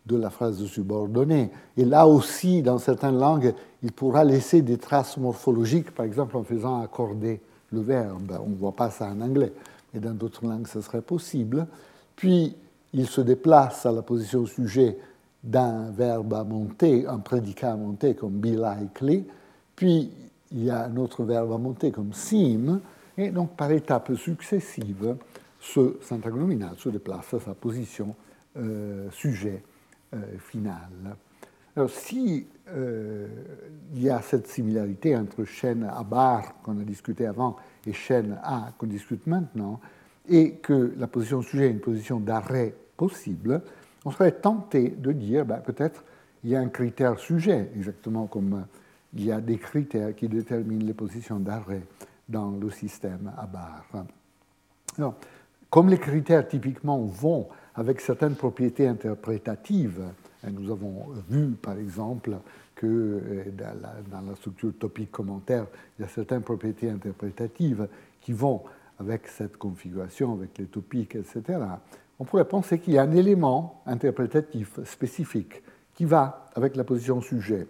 de 0.05 0.15
la 0.15 0.29
phrase 0.29 0.63
subordonnée. 0.65 1.49
Et 1.77 1.83
là 1.83 2.07
aussi, 2.07 2.61
dans 2.61 2.77
certaines 2.77 3.17
langues, 3.17 3.55
il 3.81 3.91
pourra 3.91 4.23
laisser 4.23 4.61
des 4.61 4.77
traces 4.77 5.17
morphologiques, 5.17 5.91
par 5.91 6.05
exemple 6.05 6.37
en 6.37 6.43
faisant 6.43 6.79
accorder 6.81 7.41
le 7.75 7.81
verbe. 7.81 8.39
On 8.43 8.49
ne 8.49 8.55
voit 8.55 8.75
pas 8.75 8.89
ça 8.89 9.07
en 9.07 9.21
anglais, 9.21 9.53
mais 9.93 9.99
dans 9.99 10.13
d'autres 10.13 10.45
langues, 10.45 10.67
ce 10.67 10.81
serait 10.81 11.01
possible. 11.01 11.67
Puis, 12.15 12.55
il 12.93 13.07
se 13.07 13.21
déplace 13.21 13.85
à 13.85 13.91
la 13.91 14.01
position 14.01 14.45
sujet 14.45 14.97
d'un 15.43 15.91
verbe 15.91 16.33
à 16.33 16.43
monter, 16.43 17.05
un 17.05 17.19
prédicat 17.19 17.73
à 17.73 17.75
monter 17.75 18.15
comme 18.15 18.39
be 18.39 18.55
likely. 18.57 19.25
Puis, 19.75 20.11
il 20.51 20.63
y 20.63 20.69
a 20.69 20.85
un 20.85 20.95
autre 20.97 21.23
verbe 21.23 21.51
à 21.51 21.57
monter 21.57 21.91
comme 21.91 22.13
seem. 22.13 22.79
Et 23.17 23.29
donc, 23.29 23.55
par 23.55 23.71
étapes 23.71 24.15
successives, 24.15 25.15
ce 25.59 25.97
syntagme 26.01 26.39
nominal 26.39 26.75
se 26.77 26.89
déplace 26.89 27.33
à 27.33 27.39
sa 27.39 27.53
position 27.53 28.15
euh, 28.57 29.09
sujet 29.11 29.61
euh, 30.13 30.37
final. 30.39 31.15
Alors, 31.75 31.89
si 31.89 32.47
euh, 32.69 33.27
il 33.93 34.03
y 34.03 34.09
a 34.09 34.21
cette 34.21 34.47
similarité 34.47 35.15
entre 35.15 35.43
chaîne 35.43 35.83
à 35.83 36.03
barre 36.03 36.61
qu'on 36.63 36.79
a 36.79 36.83
discuté 36.83 37.25
avant 37.25 37.57
et 37.85 37.93
chaîne 37.93 38.39
A 38.43 38.71
qu'on 38.77 38.87
discute 38.87 39.27
maintenant, 39.27 39.79
et 40.27 40.53
que 40.53 40.93
la 40.97 41.07
position 41.07 41.41
sujet 41.41 41.67
est 41.67 41.71
une 41.71 41.79
position 41.79 42.19
d'arrêt 42.19 42.73
possible, 42.97 43.61
on 44.05 44.11
serait 44.11 44.31
tenté 44.31 44.89
de 44.89 45.11
dire 45.11 45.45
ben, 45.45 45.57
peut-être 45.57 46.03
il 46.43 46.51
y 46.51 46.55
a 46.55 46.59
un 46.59 46.69
critère 46.69 47.19
sujet, 47.19 47.69
exactement 47.75 48.27
comme 48.27 48.65
il 49.13 49.25
y 49.25 49.31
a 49.31 49.41
des 49.41 49.57
critères 49.57 50.15
qui 50.15 50.27
déterminent 50.27 50.85
les 50.85 50.93
positions 50.93 51.39
d'arrêt 51.39 51.81
dans 52.27 52.51
le 52.51 52.69
système 52.69 53.31
à 53.37 53.45
barre. 53.45 54.05
Alors, 54.97 55.15
comme 55.69 55.89
les 55.89 55.97
critères 55.97 56.47
typiquement 56.47 56.99
vont 56.99 57.47
avec 57.75 57.99
certaines 57.99 58.35
propriétés 58.35 58.87
interprétatives, 58.87 60.01
nous 60.51 60.71
avons 60.71 61.07
vu 61.29 61.51
par 61.51 61.77
exemple 61.77 62.37
que 62.75 62.85
euh, 62.85 63.43
dans 63.57 64.21
la, 64.27 64.35
structure 64.35 64.73
topique 64.77 65.11
commentaire, 65.11 65.65
il 65.97 66.03
y 66.03 66.05
a 66.05 66.07
certaines 66.07 66.41
propriétés 66.41 66.89
interprétatives 66.89 67.87
qui 68.21 68.33
vont 68.33 68.61
avec 68.99 69.27
cette 69.27 69.57
configuration, 69.57 70.33
avec 70.33 70.57
les 70.57 70.65
topiques, 70.65 71.15
etc. 71.15 71.59
On 72.19 72.25
pourrait 72.25 72.47
penser 72.47 72.79
qu'il 72.79 72.93
y 72.93 72.97
a 72.97 73.03
un 73.03 73.11
élément 73.11 73.81
interprétatif 73.85 74.79
spécifique 74.85 75.61
qui 75.93 76.05
va 76.05 76.49
avec 76.55 76.75
la 76.75 76.83
position 76.83 77.21
sujet. 77.21 77.67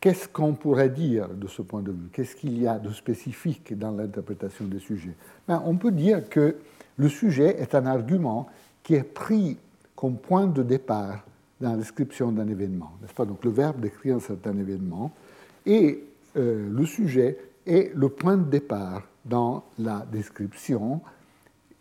Qu'est-ce 0.00 0.28
qu'on 0.28 0.54
pourrait 0.54 0.90
dire 0.90 1.28
de 1.28 1.46
ce 1.48 1.62
point 1.62 1.82
de 1.82 1.90
vue? 1.90 2.08
Qu'est-ce 2.12 2.36
qu'il 2.36 2.60
y 2.60 2.66
a 2.66 2.78
de 2.78 2.90
spécifique 2.90 3.76
dans 3.76 3.90
l'interprétation 3.90 4.66
des 4.66 4.78
sujets? 4.78 5.14
Ben, 5.48 5.62
On 5.64 5.76
peut 5.76 5.90
dire 5.90 6.28
que 6.28 6.56
le 6.96 7.08
sujet 7.08 7.60
est 7.60 7.74
un 7.74 7.86
argument 7.86 8.46
qui 8.82 8.94
est 8.94 9.02
pris 9.02 9.58
comme 9.96 10.18
point 10.18 10.46
de 10.46 10.62
départ 10.62 11.24
dans 11.60 11.72
la 11.72 11.76
description 11.78 12.30
d'un 12.30 12.46
événement, 12.46 12.92
n'est-ce 13.00 13.14
pas? 13.14 13.24
Donc 13.24 13.44
le 13.44 13.50
verbe 13.50 13.80
décrit 13.80 14.10
un 14.10 14.20
certain 14.20 14.56
événement, 14.56 15.10
et 15.64 16.04
euh, 16.36 16.68
le 16.70 16.86
sujet 16.86 17.38
est 17.66 17.92
le 17.94 18.08
point 18.10 18.36
de 18.36 18.44
départ 18.44 19.02
dans 19.24 19.64
la 19.78 20.06
description, 20.12 21.00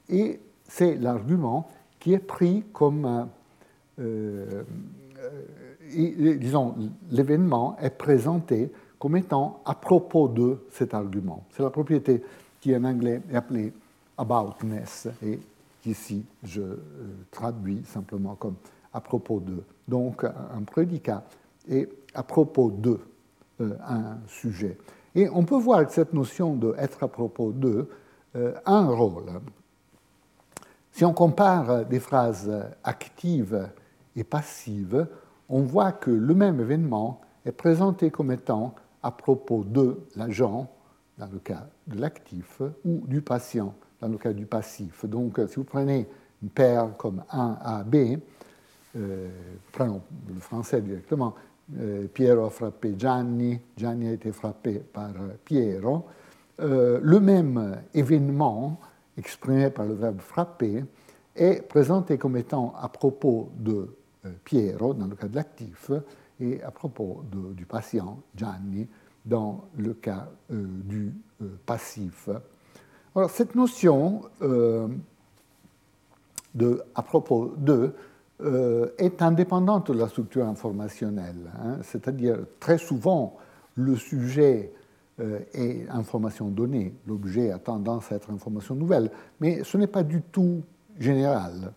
et 0.09 0.39
c'est 0.67 0.95
l'argument 0.95 1.69
qui 1.99 2.13
est 2.13 2.19
pris 2.19 2.63
comme 2.73 3.27
euh, 3.99 4.63
disons, 5.89 6.75
l'événement 7.11 7.77
est 7.79 7.91
présenté 7.91 8.71
comme 8.97 9.17
étant 9.17 9.61
à 9.65 9.75
propos 9.75 10.27
de 10.27 10.57
cet 10.71 10.93
argument. 10.93 11.43
C'est 11.51 11.63
la 11.63 11.69
propriété 11.69 12.23
qui 12.59 12.75
en 12.75 12.83
anglais 12.83 13.21
est 13.31 13.35
appelée 13.35 13.73
aboutness 14.17 15.07
et 15.23 15.39
ici 15.85 16.25
je 16.43 16.61
euh, 16.61 16.77
traduis 17.31 17.83
simplement 17.85 18.35
comme 18.35 18.55
à 18.93 19.01
propos 19.01 19.39
de. 19.39 19.63
Donc 19.87 20.23
un 20.23 20.61
prédicat 20.63 21.23
est 21.69 21.89
à 22.13 22.23
propos 22.23 22.71
de 22.71 22.99
euh, 23.61 23.75
un 23.87 24.17
sujet. 24.27 24.77
Et 25.15 25.29
on 25.29 25.43
peut 25.43 25.57
voir 25.57 25.85
que 25.85 25.93
cette 25.93 26.13
notion 26.13 26.55
de 26.55 26.75
être 26.77 27.03
à 27.03 27.07
propos 27.07 27.51
de 27.51 27.89
euh, 28.35 28.53
a 28.65 28.73
un 28.73 28.89
rôle. 28.89 29.31
Si 30.91 31.03
on 31.03 31.13
compare 31.13 31.85
des 31.85 31.99
phrases 31.99 32.51
actives 32.83 33.69
et 34.15 34.23
passives, 34.23 35.07
on 35.49 35.61
voit 35.61 35.91
que 35.91 36.11
le 36.11 36.33
même 36.33 36.59
événement 36.59 37.21
est 37.45 37.51
présenté 37.51 38.11
comme 38.11 38.31
étant 38.31 38.75
à 39.03 39.11
propos 39.11 39.63
de 39.63 39.99
l'agent, 40.15 40.67
dans 41.17 41.27
le 41.27 41.39
cas 41.39 41.67
de 41.87 41.99
l'actif, 41.99 42.61
ou 42.83 43.03
du 43.07 43.21
patient, 43.21 43.73
dans 44.01 44.07
le 44.07 44.17
cas 44.17 44.33
du 44.33 44.45
passif. 44.45 45.05
Donc, 45.05 45.39
si 45.47 45.55
vous 45.55 45.63
prenez 45.63 46.07
une 46.41 46.49
paire 46.49 46.89
comme 46.97 47.23
1 47.31 47.57
A, 47.61 47.83
B, 47.83 48.17
euh, 48.97 49.29
prenons 49.71 50.01
le 50.27 50.39
français 50.39 50.81
directement, 50.81 51.33
euh, 51.79 52.07
Piero 52.07 52.45
a 52.45 52.49
frappé 52.49 52.95
Gianni, 52.97 53.59
Gianni 53.75 54.09
a 54.09 54.11
été 54.13 54.31
frappé 54.31 54.79
par 54.79 55.11
Piero, 55.43 56.05
euh, 56.61 56.99
le 57.01 57.19
même 57.19 57.81
événement 57.93 58.79
exprimé 59.17 59.69
par 59.69 59.85
le 59.85 59.93
verbe 59.93 60.19
frapper 60.19 60.83
est 61.35 61.61
présenté 61.67 62.17
comme 62.17 62.37
étant 62.37 62.73
à 62.79 62.87
propos 62.87 63.51
de 63.57 63.95
euh, 64.25 64.31
Piero 64.43 64.93
dans 64.93 65.07
le 65.07 65.15
cas 65.15 65.27
de 65.27 65.35
l'actif 65.35 65.91
et 66.39 66.61
à 66.63 66.71
propos 66.71 67.23
du 67.31 67.65
patient 67.65 68.19
Gianni 68.35 68.87
dans 69.25 69.65
le 69.77 69.93
cas 69.93 70.29
euh, 70.51 70.65
du 70.83 71.13
euh, 71.41 71.57
passif. 71.65 72.29
Alors, 73.15 73.29
cette 73.29 73.55
notion 73.55 74.23
de 76.53 76.81
à 76.93 77.01
propos 77.01 77.53
de 77.57 77.93
est 78.97 79.21
indépendante 79.21 79.91
de 79.91 79.97
la 79.97 80.09
structure 80.09 80.45
informationnelle, 80.45 81.51
hein. 81.57 81.77
c'est-à-dire 81.81 82.39
très 82.59 82.77
souvent 82.77 83.37
le 83.75 83.95
sujet 83.95 84.73
est 85.53 85.87
information 85.89 86.49
donnée, 86.49 86.93
l'objet 87.07 87.51
a 87.51 87.59
tendance 87.59 88.11
à 88.11 88.15
être 88.15 88.29
information 88.31 88.75
nouvelle, 88.75 89.09
mais 89.39 89.63
ce 89.63 89.77
n'est 89.77 89.87
pas 89.87 90.03
du 90.03 90.21
tout 90.21 90.61
général 90.99 91.71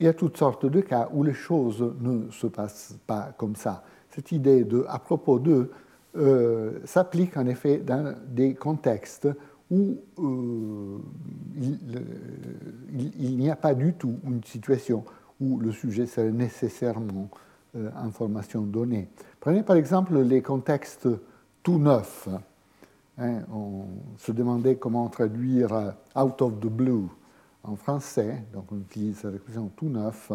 il 0.00 0.06
y 0.06 0.08
a 0.08 0.12
toutes 0.12 0.36
sortes 0.36 0.66
de 0.66 0.80
cas 0.80 1.08
où 1.12 1.22
les 1.22 1.34
choses 1.34 1.94
ne 2.00 2.30
se 2.30 2.46
passent 2.46 2.96
pas 3.06 3.32
comme 3.36 3.56
ça. 3.56 3.84
Cette 4.10 4.32
idée 4.32 4.64
de 4.64 4.84
à 4.88 4.98
propos 4.98 5.40
euh, 6.16 6.78
s'applique 6.84 7.36
en 7.36 7.46
effet 7.46 7.78
dans 7.78 8.14
des 8.26 8.54
contextes 8.54 9.28
où 9.74 9.98
euh, 10.20 10.98
il, 13.18 13.36
n'y 13.36 13.50
a 13.50 13.56
pas 13.56 13.74
du 13.74 13.92
tout 13.94 14.20
une 14.24 14.42
situation 14.44 15.04
où 15.40 15.58
le 15.58 15.72
sujet 15.72 16.06
serait 16.06 16.30
nécessairement 16.30 17.28
information 17.96 18.62
donnée. 18.62 19.08
Prenez 19.40 19.64
par 19.64 19.74
exemple 19.74 20.16
les 20.20 20.42
contextes 20.42 21.08
tout 21.64 21.78
neufs. 21.78 22.28
Hein, 23.18 23.42
on 23.52 23.86
se 24.18 24.32
demandait 24.32 24.76
comment 24.76 25.08
traduire 25.08 25.72
euh, 25.72 25.90
out 26.16 26.40
of 26.42 26.60
the 26.60 26.66
blue 26.66 27.06
en 27.62 27.76
français, 27.76 28.44
donc 28.52 28.70
on 28.72 28.78
utilise 28.78 29.18
cette 29.18 29.34
expression 29.34 29.70
tout 29.76 29.88
neuf. 29.88 30.30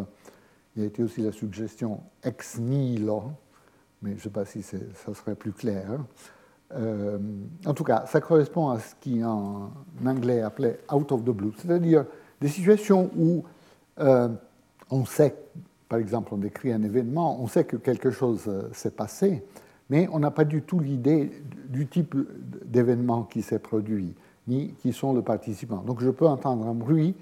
Il 0.75 0.81
y 0.81 0.85
a 0.85 0.87
été 0.87 1.03
aussi 1.03 1.21
la 1.21 1.31
suggestion 1.31 2.01
ex 2.23 2.57
nihilo, 2.57 3.23
mais 4.01 4.11
je 4.11 4.15
ne 4.15 4.21
sais 4.21 4.29
pas 4.29 4.45
si 4.45 4.63
ça 4.63 4.77
serait 5.13 5.35
plus 5.35 5.51
clair. 5.51 5.99
Euh, 6.75 7.17
en 7.65 7.73
tout 7.73 7.83
cas, 7.83 8.05
ça 8.05 8.21
correspond 8.21 8.69
à 8.69 8.79
ce 8.79 8.93
qui 9.01 9.23
en 9.23 9.71
anglais 10.05 10.41
appelait 10.41 10.79
out 10.93 11.11
of 11.11 11.23
the 11.23 11.31
blue, 11.31 11.51
c'est-à-dire 11.57 12.05
des 12.39 12.47
situations 12.47 13.09
où 13.17 13.43
euh, 13.99 14.29
on 14.91 15.05
sait, 15.05 15.35
par 15.87 15.99
exemple, 15.99 16.33
on 16.33 16.37
décrit 16.37 16.71
un 16.71 16.83
événement, 16.83 17.41
on 17.41 17.47
sait 17.47 17.63
que 17.63 17.75
quelque 17.75 18.11
chose 18.11 18.49
s'est 18.71 18.91
passé, 18.91 19.43
mais 19.89 20.07
on 20.11 20.19
n'a 20.19 20.31
pas 20.31 20.45
du 20.45 20.61
tout 20.61 20.79
l'idée 20.79 21.31
du 21.67 21.87
type 21.87 22.15
d'événement 22.65 23.23
qui 23.23 23.41
s'est 23.41 23.59
produit, 23.59 24.13
ni 24.47 24.73
qui 24.81 24.93
sont 24.93 25.13
le 25.13 25.23
participant. 25.23 25.77
Donc 25.77 26.01
je 26.01 26.09
peux 26.11 26.27
entendre 26.27 26.67
un 26.67 26.75
bruit, 26.75 27.15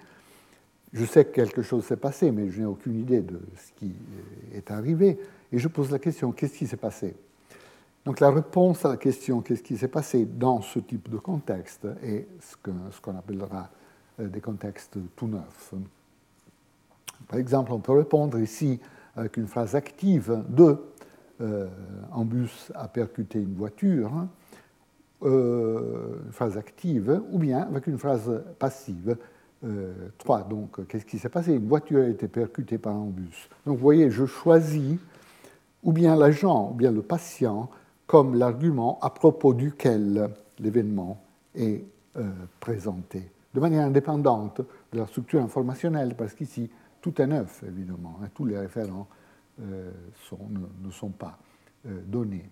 je 0.91 1.05
sais 1.05 1.23
que 1.23 1.31
quelque 1.31 1.61
chose 1.61 1.85
s'est 1.85 1.97
passé, 1.97 2.31
mais 2.31 2.49
je 2.49 2.59
n'ai 2.59 2.65
aucune 2.65 2.99
idée 2.99 3.21
de 3.21 3.39
ce 3.55 3.71
qui 3.77 3.93
est 4.53 4.71
arrivé, 4.71 5.19
et 5.53 5.57
je 5.57 5.67
pose 5.69 5.89
la 5.91 5.99
question, 5.99 6.33
qu'est-ce 6.33 6.57
qui 6.57 6.67
s'est 6.67 6.75
passé? 6.75 7.15
Donc 8.07 8.21
la 8.21 8.31
réponse 8.31 8.85
à 8.85 8.89
la 8.91 8.95
question, 8.95 9.41
qu'est-ce 9.41 9.61
qui 9.61 9.75
s'est 9.75 9.89
passé 9.89 10.23
dans 10.23 10.61
ce 10.61 10.79
type 10.79 11.09
de 11.09 11.17
contexte, 11.17 11.85
est 12.01 12.25
ce 12.39 12.55
qu'on 13.01 13.17
appellera 13.17 13.69
euh, 14.21 14.29
des 14.29 14.39
contextes 14.39 14.97
tout 15.17 15.27
neufs. 15.27 15.73
Par 17.27 17.37
exemple, 17.37 17.73
on 17.73 17.79
peut 17.79 17.91
répondre 17.91 18.39
ici 18.39 18.79
avec 19.13 19.35
une 19.35 19.47
phrase 19.47 19.75
active 19.75 20.41
de 20.47 20.77
euh, 21.41 21.67
un 22.15 22.23
bus 22.23 22.71
a 22.75 22.87
percuté 22.87 23.39
une 23.39 23.55
voiture, 23.55 24.13
hein, 24.13 24.29
euh, 25.23 26.21
une 26.27 26.31
phrase 26.31 26.57
active, 26.57 27.21
ou 27.33 27.39
bien 27.39 27.63
avec 27.63 27.87
une 27.87 27.97
phrase 27.97 28.41
passive. 28.57 29.17
Euh, 29.65 29.91
3. 30.19 30.43
Donc, 30.43 30.87
qu'est-ce 30.87 31.05
qui 31.05 31.19
s'est 31.19 31.27
passé? 31.27 31.51
Une 31.51 31.67
voiture 31.67 32.05
a 32.05 32.07
été 32.07 32.29
percutée 32.29 32.77
par 32.77 32.95
un 32.95 33.07
bus. 33.07 33.49
Donc, 33.65 33.75
vous 33.75 33.83
voyez, 33.83 34.09
je 34.09 34.25
choisis 34.25 34.97
ou 35.83 35.91
bien 35.91 36.15
l'agent, 36.15 36.69
ou 36.71 36.73
bien 36.73 36.91
le 36.91 37.01
patient, 37.01 37.69
comme 38.07 38.35
l'argument 38.35 38.97
à 39.01 39.09
propos 39.09 39.53
duquel 39.53 40.29
l'événement 40.59 41.21
est 41.53 41.83
euh, 42.17 42.29
présenté, 42.59 43.29
de 43.53 43.59
manière 43.59 43.85
indépendante 43.85 44.61
de 44.91 44.97
la 44.97 45.05
structure 45.05 45.41
informationnelle, 45.41 46.15
parce 46.17 46.33
qu'ici, 46.33 46.69
tout 47.01 47.21
est 47.21 47.27
neuf, 47.27 47.63
évidemment. 47.67 48.19
Hein, 48.23 48.29
tous 48.33 48.45
les 48.45 48.57
référents 48.57 49.07
euh, 49.61 49.91
ne, 50.83 50.91
sont 50.91 51.09
pas 51.09 51.37
euh, 51.85 52.01
donnés, 52.07 52.49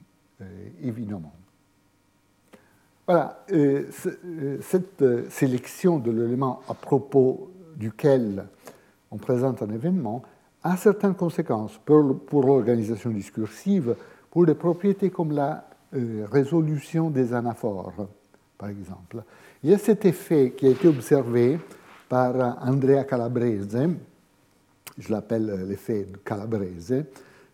évidemment. 0.81 1.33
Voilà, 3.07 3.45
cette 4.62 5.29
sélection 5.29 6.00
de 6.00 6.09
l'élément 6.09 6.62
à 6.67 6.74
propos 6.74 7.51
duquel 7.77 8.47
on 9.12 9.17
présente 9.17 9.62
un 9.62 9.69
événement 9.69 10.24
a 10.63 10.75
certaines 10.75 11.13
conséquences 11.13 11.79
pour, 11.85 12.43
l'organisation 12.43 13.12
discursive, 13.12 13.95
pour 14.36 14.46
des 14.46 14.54
propriétés 14.54 15.12
comme 15.12 15.32
la 15.32 15.63
résolution 16.30 17.10
des 17.10 17.34
anaphores, 17.34 18.10
par 18.58 18.68
exemple. 18.68 19.24
Il 19.63 19.70
y 19.70 19.74
a 19.74 19.77
cet 19.77 20.04
effet 20.04 20.54
qui 20.58 20.68
a 20.68 20.72
été 20.72 20.89
observé 20.89 21.58
par 22.10 22.62
Andrea 22.62 23.06
Calabrese, 23.06 23.77
je 24.98 25.10
l'appelle 25.10 25.50
euh, 25.50 25.65
l'effet 25.65 26.06
calabrese, 26.25 27.06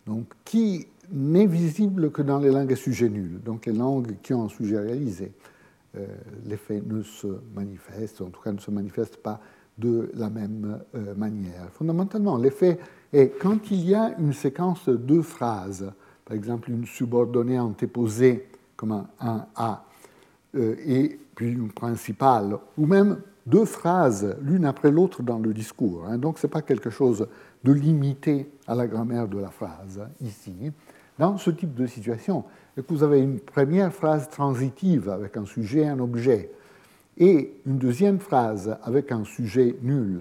donc, 0.04 0.26
qui 0.44 0.88
n'est 1.12 1.46
visible 1.46 2.10
que 2.10 2.20
dans 2.20 2.40
les 2.40 2.50
langues 2.50 2.72
à 2.72 2.76
sujet 2.76 3.08
nul, 3.08 3.40
donc 3.44 3.66
les 3.66 3.72
langues 3.72 4.16
qui 4.20 4.34
ont 4.34 4.46
un 4.46 4.48
sujet 4.48 4.80
réalisé. 4.80 5.30
Euh, 5.96 6.04
l'effet 6.46 6.82
ne 6.84 7.04
se 7.04 7.28
manifeste, 7.54 8.22
en 8.22 8.30
tout 8.30 8.42
cas 8.42 8.50
ne 8.50 8.58
se 8.58 8.72
manifeste 8.72 9.18
pas 9.18 9.40
de 9.78 10.10
la 10.14 10.30
même 10.30 10.80
euh, 10.96 11.14
manière. 11.14 11.68
Fondamentalement, 11.74 12.38
l'effet 12.38 12.80
est 13.12 13.38
quand 13.40 13.70
il 13.70 13.88
y 13.88 13.94
a 13.94 14.16
une 14.18 14.32
séquence 14.32 14.88
de 14.88 15.20
phrases, 15.20 15.92
par 16.24 16.36
exemple 16.36 16.70
une 16.70 16.86
subordonnée 16.86 17.58
antéposée 17.58 18.48
comme 18.76 19.06
un, 19.20 19.46
A, 19.54 19.84
et 20.54 21.18
puis 21.34 21.52
une 21.52 21.70
principale, 21.70 22.58
ou 22.76 22.86
même 22.86 23.18
deux 23.46 23.64
phrases 23.64 24.36
l'une 24.42 24.64
après 24.64 24.90
l'autre 24.90 25.22
dans 25.22 25.38
le 25.38 25.52
discours. 25.54 26.06
Hein. 26.06 26.18
Donc 26.18 26.38
ce 26.38 26.46
n'est 26.46 26.50
pas 26.50 26.62
quelque 26.62 26.90
chose 26.90 27.26
de 27.64 27.72
limité 27.72 28.50
à 28.66 28.74
la 28.74 28.86
grammaire 28.86 29.28
de 29.28 29.38
la 29.38 29.50
phrase 29.50 30.00
ici. 30.20 30.72
Dans 31.18 31.36
ce 31.38 31.50
type 31.50 31.74
de 31.74 31.86
situation, 31.86 32.44
vous 32.88 33.02
avez 33.02 33.20
une 33.20 33.38
première 33.38 33.92
phrase 33.92 34.28
transitive 34.28 35.08
avec 35.08 35.36
un 35.36 35.44
sujet 35.44 35.80
et 35.80 35.88
un 35.88 35.98
objet, 35.98 36.50
et 37.18 37.52
une 37.66 37.78
deuxième 37.78 38.18
phrase 38.18 38.76
avec 38.82 39.12
un 39.12 39.24
sujet 39.24 39.76
nul, 39.82 40.20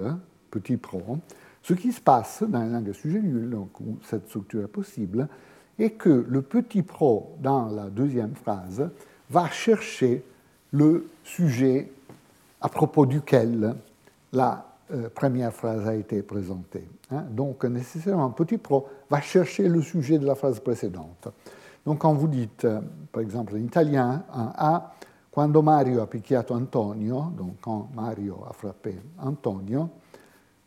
petit 0.50 0.78
pro. 0.78 1.18
Ce 1.64 1.74
qui 1.74 1.92
se 1.92 2.02
passe 2.02 2.44
dans 2.44 2.60
la 2.60 2.68
langue 2.68 2.92
sujet 2.92 3.22
nul, 3.22 3.50
donc 3.50 3.80
où 3.80 3.98
cette 4.04 4.28
structure 4.28 4.64
est 4.64 4.68
possible, 4.68 5.28
est 5.84 5.92
que 5.92 6.26
le 6.28 6.42
petit 6.42 6.84
pro 6.84 7.36
dans 7.40 7.68
la 7.68 7.90
deuxième 7.90 8.36
phrase 8.36 8.90
va 9.30 9.50
chercher 9.50 10.24
le 10.72 11.08
sujet 11.24 11.92
à 12.62 12.70
propos 12.70 13.06
duquel 13.06 13.76
la 14.34 14.66
euh, 14.92 15.10
première 15.14 15.54
phrase 15.54 15.88
a 15.88 15.96
été 15.96 16.22
présentée. 16.22 16.88
Hein. 17.12 17.24
Donc, 17.30 17.64
nécessairement, 17.66 18.30
petit 18.32 18.58
pro 18.58 18.88
va 19.10 19.22
chercher 19.22 19.68
le 19.68 19.82
sujet 19.82 20.20
de 20.20 20.26
la 20.26 20.36
phrase 20.36 20.60
précédente. 20.60 21.30
Donc, 21.86 22.00
quand 22.00 22.14
vous 22.14 22.28
dites, 22.28 22.66
euh, 22.66 22.82
par 23.12 23.22
exemple, 23.22 23.56
en 23.56 23.58
italien, 23.58 24.24
un 24.34 24.54
A, 24.56 24.94
quando 25.32 25.62
Mario 25.62 26.02
ha 26.02 26.08
picchiato 26.08 26.54
Antonio, 26.54 27.32
donc 27.38 27.56
quand 27.62 27.90
Mario 27.96 28.44
a 28.50 28.54
frappé 28.54 29.00
Antonio, 29.20 29.90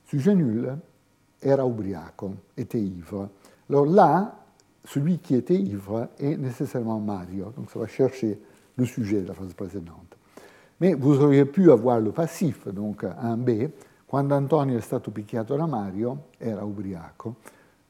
sujet 0.06 0.34
nul, 0.34 0.74
era 1.42 1.66
ubriaco, 1.66 2.34
était 2.56 2.80
ivre. 2.80 3.28
Alors 3.68 3.86
là, 3.86 4.43
celui 4.84 5.18
qui 5.18 5.34
était 5.34 5.54
ivre 5.54 6.08
est 6.18 6.36
nécessairement 6.36 7.00
Mario, 7.00 7.52
donc 7.56 7.70
ça 7.70 7.78
va 7.78 7.86
chercher 7.86 8.38
le 8.76 8.84
sujet 8.84 9.22
de 9.22 9.28
la 9.28 9.34
phrase 9.34 9.54
précédente. 9.54 10.16
Mais 10.80 10.94
vous 10.94 11.20
auriez 11.20 11.44
pu 11.44 11.70
avoir 11.70 12.00
le 12.00 12.12
passif, 12.12 12.68
donc 12.68 13.04
un 13.04 13.36
B. 13.36 13.68
Quando 14.06 14.34
Antonio 14.34 14.76
è 14.76 14.80
stato 14.80 15.10
picchiato 15.10 15.56
da 15.56 15.66
Mario, 15.66 16.26
era 16.38 16.62
ubriaco. 16.62 17.36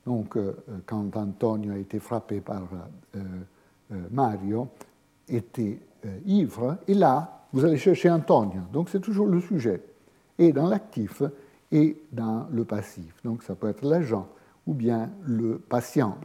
Donc, 0.05 0.37
euh, 0.37 0.55
quand 0.85 1.17
Antonio 1.17 1.73
a 1.73 1.79
été 1.79 1.99
frappé 1.99 2.41
par 2.41 2.63
euh, 3.15 3.19
euh, 3.91 3.97
Mario, 4.11 4.69
était 5.27 5.79
ivre. 6.27 6.77
Et 6.87 6.93
là, 6.93 7.47
vous 7.53 7.65
allez 7.65 7.79
chercher 7.79 8.11
Antonio. 8.11 8.61
Donc, 8.73 8.91
c'est 8.91 9.01
toujours 9.01 9.27
le 9.27 9.41
sujet. 9.41 9.83
Et 10.39 10.53
dans 10.53 10.69
l'actif 10.69 11.23
et 11.73 11.97
dans 12.13 12.47
le 12.51 12.65
passif. 12.65 13.15
Donc, 13.25 13.43
ça 13.43 13.55
peut 13.55 13.69
être 13.69 13.83
l'agent 13.85 14.29
ou 14.67 14.75
bien 14.75 15.11
le 15.27 15.59
patient. 15.59 16.19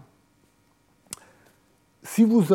Si 2.11 2.23
vous 2.23 2.51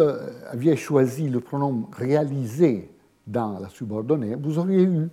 aviez 0.51 0.75
choisi 0.75 1.29
le 1.29 1.39
pronom 1.39 1.87
réalisé 1.93 2.91
dans 3.25 3.61
la 3.61 3.69
subordonnée, 3.69 4.35
vous 4.35 4.59
auriez 4.59 4.83
eu 4.83 5.09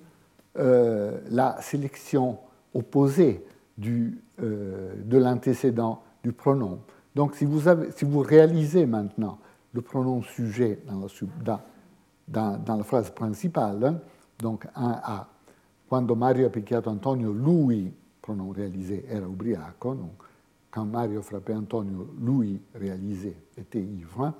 euh, 0.57 1.19
la 1.29 1.61
sélection 1.61 2.39
opposée 2.73 3.45
euh, 3.85 4.95
de 4.97 5.17
l'antécédent 5.19 6.01
du 6.23 6.31
pronom. 6.33 6.79
Donc 7.13 7.35
si 7.35 7.45
vous, 7.45 8.19
réalisez 8.19 8.87
maintenant 8.87 9.37
le 9.73 9.81
pronom 9.81 10.23
sujet 10.23 10.79
dans 10.87 11.67
la, 12.33 12.83
phrase 12.83 13.11
principale, 13.11 14.01
donc 14.39 14.65
un 14.75 14.99
A, 15.03 15.27
quando 15.87 16.15
Mario 16.15 16.47
ha 16.47 16.49
picchiato 16.49 16.89
Antonio, 16.89 17.31
lui, 17.31 17.93
pronom 18.19 18.49
réalisé, 18.49 19.05
era 19.07 19.27
ubriaco, 19.27 19.93
donc 19.93 20.30
quand 20.71 20.85
Mario 20.85 21.21
frappait 21.21 21.53
Antonio, 21.53 22.07
lui, 22.19 22.61
réalisé, 22.73 23.35
était 23.57 23.81
ivre, 23.81 24.33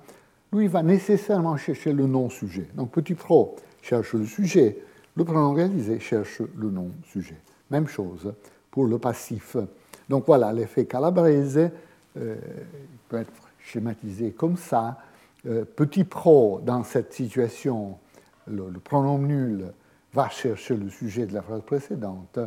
lui 0.52 0.66
va 0.66 0.82
nécessairement 0.82 1.56
chercher 1.56 1.92
le 1.92 2.06
non-sujet. 2.06 2.68
Donc 2.74 2.90
petit 2.90 3.14
pro 3.14 3.56
cherche 3.82 4.14
le 4.14 4.26
sujet, 4.26 4.78
le 5.14 5.24
pronom 5.24 5.52
réalisé 5.52 6.00
cherche 6.00 6.40
le 6.56 6.70
non-sujet. 6.70 7.36
Même 7.70 7.86
chose 7.86 8.32
pour 8.70 8.86
le 8.86 8.98
passif. 8.98 9.56
Donc 10.08 10.24
voilà, 10.26 10.52
l'effet 10.52 10.86
Calabrese 10.86 11.70
euh, 12.16 12.36
peut 13.08 13.18
être 13.18 13.32
schématisé 13.58 14.32
comme 14.32 14.56
ça. 14.56 14.98
Euh, 15.46 15.64
petit 15.64 16.04
pro, 16.04 16.60
dans 16.64 16.82
cette 16.82 17.12
situation, 17.12 17.98
le, 18.46 18.70
pronom 18.82 19.18
nul 19.18 19.72
va 20.12 20.28
chercher 20.28 20.76
le 20.76 20.88
sujet 20.90 21.26
de 21.26 21.34
la 21.34 21.42
phrase 21.42 21.62
précédente. 21.62 22.38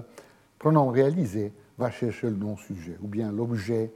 Pronom 0.59 0.89
réalisé 0.89 1.51
va 1.77 1.91
chercher 1.91 2.29
le 2.29 2.35
non-sujet, 2.35 2.97
ou 3.01 3.07
bien 3.07 3.31
l'objet, 3.31 3.91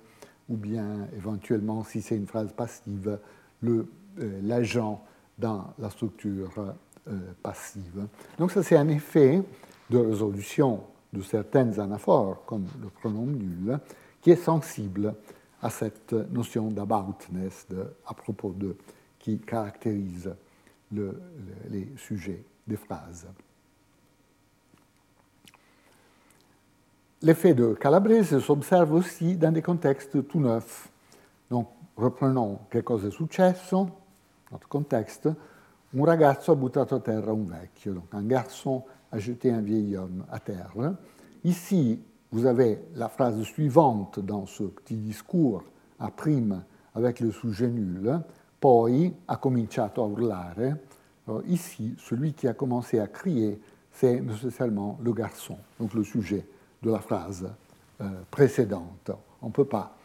ou 0.49 0.57
bien 0.57 1.07
éventuellement, 1.15 1.83
si 1.83 2.01
c'est 2.01 2.17
une 2.17 2.27
phrase 2.27 2.51
passive, 2.51 3.19
euh, 3.63 3.83
l'agent 4.43 5.03
dans 5.37 5.73
la 5.77 5.89
structure 5.89 6.75
euh, 7.07 7.19
passive. 7.41 8.07
Donc 8.37 8.51
ça, 8.51 8.63
c'est 8.63 8.75
un 8.75 8.89
effet 8.89 9.41
de 9.89 9.97
résolution 9.97 10.83
de 11.13 11.21
certaines 11.21 11.79
anaphores, 11.79 12.43
comme 12.45 12.65
le 12.81 12.89
pronom 12.89 13.25
nul, 13.25 13.79
qui 14.21 14.31
est 14.31 14.43
sensible 14.43 15.15
à 15.61 15.69
cette 15.69 16.13
notion 16.13 16.69
d'aboutness, 16.69 17.67
à 18.05 18.13
propos 18.13 18.51
de, 18.51 18.75
qui 19.17 19.39
caractérise 19.39 20.33
les 20.91 21.87
sujets 21.97 22.43
des 22.67 22.77
phrases. 22.77 23.27
L'effet 27.21 27.53
de 27.53 27.73
Calabrese 27.73 28.39
s'observe 28.39 28.93
aussi 28.93 29.35
dans 29.35 29.51
des 29.51 29.61
contextes 29.61 30.25
tout 30.25 30.39
neufs. 30.39 30.87
Donc, 31.49 31.67
reprenons 31.97 32.59
che 32.69 32.81
cosa 32.81 33.07
è 33.07 33.11
successo, 33.11 33.89
notre 34.49 34.69
contexte. 34.69 35.35
Un 35.89 36.05
ragazzo 36.05 36.53
ha 36.53 36.55
buttato 36.55 36.95
a 36.95 37.01
terra 37.01 37.33
un 37.33 37.45
vecchio. 37.45 37.91
Donc, 37.91 38.13
un 38.13 38.25
garçon 38.25 38.85
a 39.11 39.17
jeté 39.17 39.51
un 39.51 39.59
vieil 39.59 39.97
homme 39.97 40.23
à 40.31 40.39
terre. 40.39 40.71
Ici, 41.43 42.01
vous 42.31 42.45
avez 42.45 42.87
la 42.95 43.09
phrase 43.09 43.41
suivante 43.41 44.21
dans 44.21 44.45
ce 44.45 44.63
petit 44.63 44.95
discours 44.95 45.65
à 45.99 46.11
prime 46.11 46.63
avec 46.95 47.19
le 47.19 47.31
sujet 47.31 47.67
nul. 47.67 48.17
Poi 48.61 49.11
ha 49.27 49.35
cominciato 49.35 50.05
a 50.05 50.07
urlare. 50.07 50.77
Ici, 51.47 51.95
celui 51.97 52.31
qui 52.31 52.47
a 52.47 52.53
commencé 52.53 52.97
à 52.97 53.07
crier, 53.07 53.59
c'est 53.91 54.21
nécessairement 54.21 54.97
le 55.03 55.11
garçon, 55.11 55.57
donc 55.81 55.93
le 55.93 56.05
sujet 56.05 56.45
de 56.81 56.91
la 56.91 56.99
phrase 56.99 57.49
euh, 58.01 58.09
précédente. 58.29 59.11
On 59.41 59.47
ne 59.47 59.51
peut 59.51 59.65
pas 59.65 59.97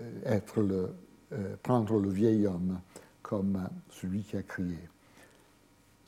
euh, 0.00 0.40
euh, 0.58 1.56
prendre 1.62 1.98
le 1.98 2.08
vieil 2.08 2.46
homme 2.46 2.80
comme 3.22 3.68
celui 3.90 4.22
qui 4.22 4.36
a 4.36 4.42
crié. 4.42 4.88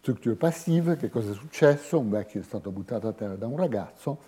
Structure 0.01 0.37
passive, 0.37 0.97
che 0.97 1.09
cosa 1.09 1.31
è 1.31 1.35
successo? 1.35 1.99
Un 1.99 2.11
vecchio 2.11 2.41
è 2.41 2.45
stato 2.45 2.71
buttato 2.71 3.09
a 3.09 3.13
terra 3.13 3.37
da 3.37 3.47
un 3.47 3.57
ragazzo, 3.57 4.19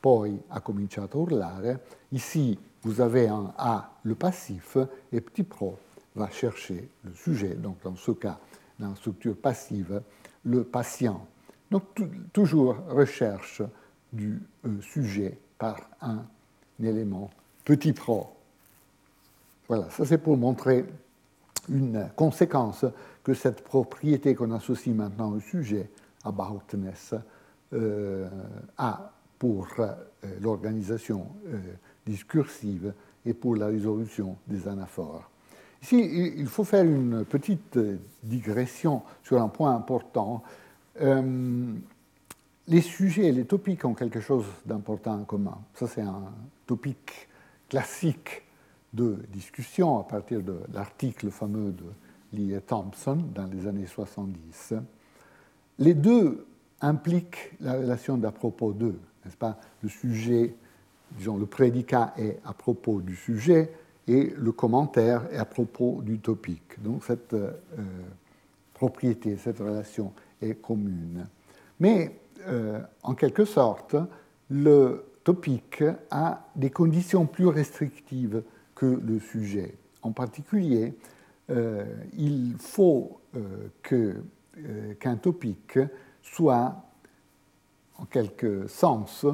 poi 0.00 0.40
ha 0.48 0.60
cominciato 0.60 1.18
a 1.18 1.20
urlare. 1.20 1.84
Ici, 2.12 2.58
vous 2.82 3.00
avez 3.00 3.28
un 3.28 3.52
A, 3.58 3.98
le 4.02 4.14
passif, 4.14 4.78
et 5.12 5.20
petit 5.20 5.42
pro 5.42 5.78
va 6.14 6.30
chercher 6.30 6.88
le 7.02 7.12
sujet, 7.12 7.54
donc 7.54 7.82
dans 7.82 7.96
ce 7.96 8.12
cas, 8.12 8.38
dans 8.78 8.88
la 8.88 8.94
structure 8.94 9.36
passive, 9.36 10.00
le 10.44 10.64
patient. 10.64 11.26
Donc 11.70 11.82
toujours 12.32 12.76
recherche 12.88 13.62
du 14.12 14.40
euh, 14.64 14.80
sujet 14.80 15.38
par 15.58 15.80
un 16.00 16.24
élément 16.82 17.30
petit 17.64 17.92
pro. 17.92 18.28
Voilà, 19.68 19.90
ça 19.90 20.04
c'est 20.06 20.18
pour 20.18 20.36
montrer 20.36 20.84
une 21.68 22.08
conséquence 22.16 22.86
que 23.22 23.34
cette 23.34 23.62
propriété 23.62 24.34
qu'on 24.34 24.52
associe 24.52 24.94
maintenant 24.94 25.32
au 25.32 25.40
sujet, 25.40 25.90
aboutness, 26.24 27.14
euh, 27.74 28.28
a 28.78 29.12
pour 29.38 29.68
euh, 29.78 29.92
l'organisation 30.40 31.26
discursive 32.06 32.94
et 33.26 33.34
pour 33.34 33.56
la 33.56 33.66
résolution 33.66 34.36
des 34.46 34.66
anaphores. 34.66 35.30
Ici, 35.82 36.32
il 36.38 36.46
faut 36.46 36.64
faire 36.64 36.84
une 36.84 37.24
petite 37.24 37.78
digression 38.24 39.02
sur 39.22 39.40
un 39.40 39.48
point 39.48 39.76
important 39.76 40.42
les 42.68 42.82
sujets 42.82 43.26
et 43.26 43.32
les 43.32 43.46
topiques 43.46 43.84
ont 43.84 43.94
quelque 43.94 44.20
chose 44.20 44.44
d'important 44.66 45.18
en 45.18 45.24
commun. 45.24 45.58
Ça, 45.74 45.86
c'est 45.86 46.02
un 46.02 46.32
topic 46.66 47.28
classique 47.68 48.42
de 48.92 49.18
discussion 49.32 49.98
à 49.98 50.04
partir 50.04 50.42
de 50.42 50.60
l'article 50.72 51.30
fameux 51.30 51.72
de 51.72 51.84
Lee 52.32 52.54
et 52.54 52.60
Thompson 52.60 53.18
dans 53.34 53.46
les 53.46 53.66
années 53.66 53.86
70. 53.86 54.74
Les 55.78 55.94
deux 55.94 56.46
impliquent 56.80 57.52
la 57.60 57.74
relation 57.74 58.18
d'à 58.18 58.32
propos 58.32 58.72
d'eux, 58.72 59.00
n'est-ce 59.24 59.36
pas? 59.36 59.58
Le 59.82 59.88
sujet, 59.88 60.54
disons, 61.12 61.38
le 61.38 61.46
prédicat 61.46 62.12
est 62.18 62.38
à 62.44 62.52
propos 62.52 63.00
du 63.00 63.16
sujet 63.16 63.72
et 64.06 64.32
le 64.36 64.52
commentaire 64.52 65.26
est 65.32 65.38
à 65.38 65.44
propos 65.44 66.00
du 66.02 66.18
topic. 66.18 66.82
Donc 66.82 67.04
cette 67.04 67.32
euh, 67.32 67.50
propriété, 68.74 69.36
cette 69.36 69.58
relation 69.58 70.12
est 70.40 70.54
commune. 70.54 71.26
Mais 71.80 72.18
euh, 72.46 72.80
en 73.02 73.14
quelque 73.14 73.44
sorte, 73.44 73.96
le 74.50 75.04
topic 75.24 75.82
a 76.10 76.46
des 76.56 76.70
conditions 76.70 77.26
plus 77.26 77.46
restrictives 77.46 78.42
que 78.74 78.86
le 78.86 79.18
sujet. 79.18 79.74
En 80.02 80.12
particulier, 80.12 80.94
euh, 81.50 81.84
il 82.16 82.54
faut 82.58 83.20
euh, 83.36 84.22
qu'un 84.98 85.16
topic 85.16 85.78
soit 86.22 86.76
en 87.98 88.04
quelque 88.04 88.66
sens 88.68 89.26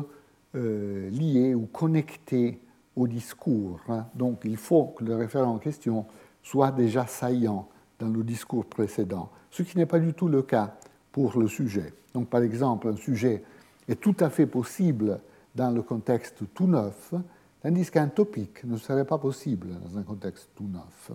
lié 0.55 1.53
ou 1.55 1.67
connecté 1.67 2.61
au 2.95 3.09
discours. 3.09 3.81
Donc 4.15 4.43
il 4.45 4.57
faut 4.57 4.95
que 4.97 5.05
le 5.05 5.17
référent 5.17 5.55
en 5.55 5.59
question 5.59 6.07
soit 6.45 6.71
déjà 6.71 7.07
saillant 7.07 7.69
dans 7.99 8.09
le 8.09 8.23
discours 8.23 8.65
précédent, 8.65 9.31
ce 9.51 9.65
qui 9.65 9.77
n'est 9.77 9.87
pas 9.87 9.99
du 9.99 10.15
tout 10.15 10.29
le 10.29 10.43
cas 10.43 10.77
pour 11.15 11.39
le 11.39 11.47
sujet. 11.47 11.95
Donc, 12.13 12.29
par 12.29 12.43
exemple, 12.43 12.89
un 12.89 12.97
sujet 12.97 13.45
est 13.87 14.01
tout 14.01 14.17
à 14.19 14.31
fait 14.31 14.49
possible 14.49 15.21
dans 15.55 15.71
le 15.71 15.81
contexte 15.81 16.43
tout 16.53 16.67
neuf, 16.67 17.15
tandis 17.63 17.89
qu'un 17.89 18.09
topic 18.09 18.65
ne 18.65 18.77
serait 18.77 19.05
pas 19.05 19.19
possible 19.19 19.69
dans 19.79 19.97
un 19.97 20.03
contexte 20.03 20.49
tout 20.57 20.67
neuf. 20.67 21.13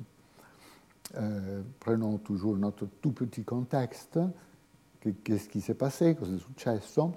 Euh, 1.18 1.64
prenons 1.82 2.18
toujours 2.18 2.56
notre 2.56 2.86
tout 3.02 3.12
petit 3.12 3.44
contexte. 3.44 4.18
Qu'est-ce 5.02 5.50
qui 5.50 5.60
s'est 5.60 5.74
passé? 5.74 6.16
Cosa 6.16 6.34
è 6.34 6.40
successo? 6.40 7.14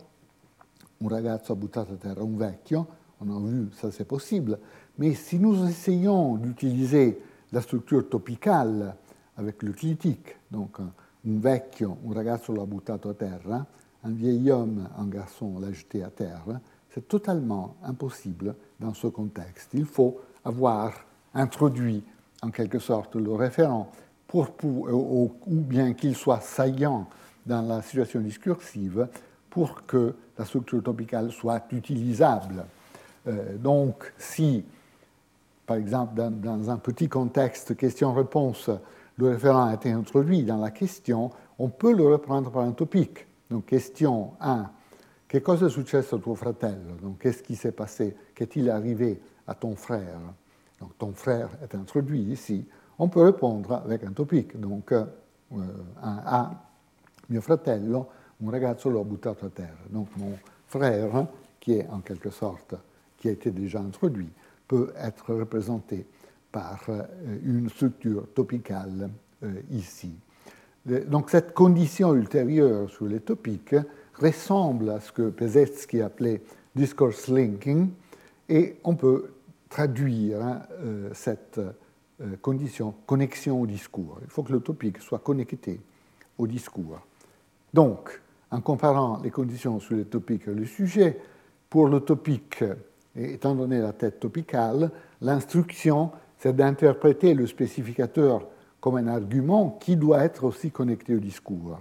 Un 0.99 1.09
ragazzo 1.09 1.53
ha 1.53 1.57
buttato 1.57 1.93
a 1.93 1.97
terra 1.97 2.23
un 2.23 2.37
vecchio. 2.37 2.87
On 3.19 3.31
a 3.31 3.49
vu, 3.49 3.71
ça 3.75 3.93
c'est 3.93 4.05
possible. 4.09 4.59
Mais 4.99 5.15
si 5.15 5.39
nous 5.39 5.69
essayons 5.69 6.35
d'utiliser 6.35 7.23
la 7.53 7.61
structure 7.61 8.09
topicale 8.09 8.97
avec 9.37 9.63
le 9.63 9.71
critique, 9.71 10.35
donc 10.51 10.81
vecchio, 11.25 11.99
un 12.09 12.27
a 12.27 13.15
terra, 13.15 13.67
un 14.05 14.11
vieil 14.11 14.51
homme, 14.51 14.89
un 14.99 15.07
garçon 15.07 15.59
l'a 15.61 15.73
jeté 15.73 16.03
à 16.03 16.11
terre, 16.11 16.61
c'est 16.91 17.07
totalement 17.09 17.77
impossible 17.85 18.55
dans 18.81 18.95
ce 18.95 19.07
contexte. 19.07 19.71
Il 19.75 19.87
faut 19.87 20.21
avoir 20.45 20.93
introduit 21.35 22.03
en 22.43 22.51
quelque 22.51 22.79
sorte 22.79 23.17
le 23.17 23.33
référent 23.33 23.91
pour, 24.27 24.51
ou 24.61 25.31
bien 25.47 25.95
qu'il 25.95 26.17
soit 26.17 26.41
saillant 26.41 27.07
dans 27.47 27.63
la 27.63 27.83
situation 27.83 28.21
discursive 28.21 29.09
pour 29.51 29.87
que 29.87 30.15
la 30.39 30.45
structure 30.45 30.83
topicale 30.83 31.31
soit 31.31 31.63
utilisable. 31.71 32.65
Euh, 33.29 33.57
donc, 33.57 34.13
si, 34.19 34.65
par 35.67 35.77
exemple, 35.77 36.15
dans 36.15 36.71
un 36.71 36.79
petit 36.79 37.09
contexte 37.09 37.77
question-réponse, 37.77 38.71
le 39.17 39.29
référent 39.29 39.67
a 39.67 39.75
été 39.75 39.91
introduit 39.91 40.43
dans 40.43 40.59
la 40.59 40.71
question, 40.71 41.31
on 41.59 41.69
peut 41.69 41.95
le 41.95 42.07
reprendre 42.07 42.51
par 42.51 42.63
un 42.63 42.73
topic. 42.73 43.27
Donc, 43.51 43.67
question 43.67 44.33
1. 44.41 44.71
Che 45.27 45.41
cosa 45.41 45.67
è 45.67 45.71
successo 45.71 46.17
a 46.17 46.19
tuo 46.19 46.35
fratello? 46.35 46.95
Donc, 47.01 47.19
qu'est-ce 47.19 47.43
qui 47.43 47.55
s'est 47.55 47.73
passé? 47.73 48.17
Qu'est-il 48.35 48.69
arrivé 48.71 49.21
à 49.47 49.55
ton 49.55 49.75
frère? 49.77 50.21
Donc, 50.81 50.97
ton 50.99 51.13
frère 51.13 51.49
est 51.63 51.75
introduit 51.75 52.21
ici. 52.21 52.67
On 52.99 53.09
peut 53.09 53.23
répondre 53.23 53.73
avec 53.73 54.05
un 54.05 54.13
topic. 54.13 54.59
Donc, 54.59 54.93
euh, 54.93 55.05
un 56.03 56.23
A. 56.25 56.69
Mio 57.29 57.41
fratello, 57.41 58.09
un 58.45 58.51
ragazzo 58.51 58.91
l'ho 58.91 59.05
buttato 59.05 59.47
a 59.47 59.49
terra. 59.49 59.85
Donc, 59.89 60.09
mon 60.17 60.37
frère, 60.67 61.27
qui 61.61 61.75
est 61.75 61.89
en 61.89 62.01
quelque 62.01 62.31
sorte, 62.31 62.75
qui 63.17 63.29
a 63.29 63.33
été 63.33 63.51
déjà 63.51 63.81
introduit, 63.81 64.31
peut 64.67 64.93
être 64.97 65.33
représenté 65.35 66.07
par 66.53 66.85
euh, 66.89 67.03
une 67.45 67.69
structure 67.71 68.29
topicale 68.35 69.11
euh, 69.43 69.55
ici. 69.71 70.15
Donc 70.85 71.31
cette 71.31 71.55
condition 71.55 72.13
ultérieure 72.15 72.91
sur 72.91 73.07
les 73.07 73.21
topiques 73.21 73.77
ressemble 74.21 74.91
à 74.91 75.01
ce 75.01 75.13
que 75.13 75.31
Pesetsky 75.31 76.03
appelait 76.03 76.43
discourse 76.75 77.29
linking, 77.29 77.91
et 78.49 78.77
on 78.83 78.97
peut 78.97 79.31
traduire 79.69 80.43
hein, 80.43 80.63
euh, 80.81 81.11
cette 81.15 81.61
condition 82.41 82.95
connexion 83.07 83.61
au 83.61 83.67
discours. 83.67 84.19
Il 84.23 84.29
faut 84.29 84.43
que 84.43 84.53
le 84.53 84.61
topic 84.61 84.99
soit 84.99 85.21
connecté 85.21 85.81
au 86.39 86.47
discours. 86.47 87.01
Donc, 87.73 88.21
en 88.51 88.61
comparant 88.61 89.21
les 89.23 89.31
conditions 89.31 89.81
sur 89.81 89.97
les 89.97 90.05
topiques 90.05 90.47
et 90.47 90.55
le 90.55 90.67
sujet, 90.67 91.19
pour 91.71 91.89
le 91.89 92.01
topic, 92.01 92.63
étant 93.17 93.55
donné 93.55 93.81
la 93.81 93.93
tête 93.93 94.21
topicale, 94.21 94.91
l'instruction 95.21 96.11
c'est 96.43 96.57
d'interpréter 96.57 97.35
le 97.35 97.47
spécificateur 97.47 98.49
comme 98.81 98.97
un 98.97 99.07
argument 99.07 99.79
qui 99.81 99.95
doit 99.95 100.25
être 100.25 100.43
aussi 100.43 100.73
connecté 100.73 101.15
au 101.15 101.21
discours. 101.21 101.79